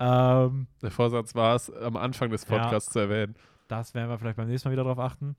[0.00, 2.58] Ähm, der Vorsatz war es, am Anfang des Ja.
[2.58, 3.34] Podcasts zu erwähnen.
[3.66, 5.36] das werden wir vielleicht beim nächsten Mal wieder drauf achten.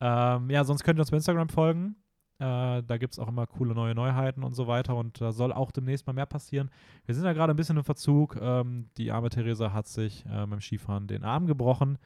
[0.00, 1.96] Ähm, ja, sonst könnt ihr uns bei Instagram folgen.
[2.38, 4.96] Äh, da gibt es auch immer coole neue Neuheiten und so weiter.
[4.96, 6.70] Und da soll auch demnächst mal mehr passieren.
[7.06, 8.36] Wir sind ja gerade ein bisschen im Verzug.
[8.40, 11.98] Ähm, die arme Theresa hat sich äh, beim Skifahren den Arm gebrochen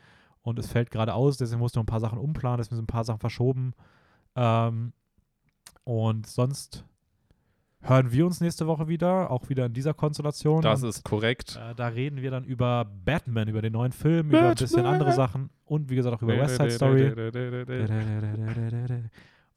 [0.47, 1.39] und es fällt gerade aus.
[1.39, 2.59] Deswegen musste noch ein paar Sachen umplanen.
[2.59, 3.74] Deswegen sind ein paar Sachen verschoben.
[4.36, 4.93] Ähm,
[5.82, 6.85] und sonst
[7.81, 10.62] hören wir uns nächste Woche wieder, auch wieder in dieser Konstellation.
[10.62, 11.59] Das und ist korrekt.
[11.60, 14.93] äh, da reden wir dann über Batman, über den neuen Film, über ein bisschen Batman.
[14.93, 17.12] andere Sachen und wie gesagt auch über West Side Story.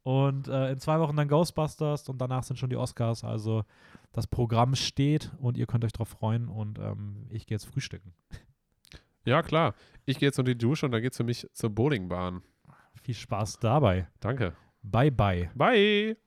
[0.01, 3.23] Und äh, in zwei Wochen dann Ghostbusters und danach sind schon die Oscars.
[3.23, 3.63] Also
[4.11, 8.15] das Programm steht und ihr könnt euch drauf freuen und ähm, ich gehe jetzt frühstücken.
[9.29, 9.75] Ja, klar.
[10.05, 12.41] Ich gehe jetzt unter die Dusche und dann geht es für mich zur Bowlingbahn.
[13.03, 14.07] Viel Spaß dabei.
[14.19, 14.55] Danke.
[14.81, 15.51] Bye bye.
[15.53, 16.17] Bye.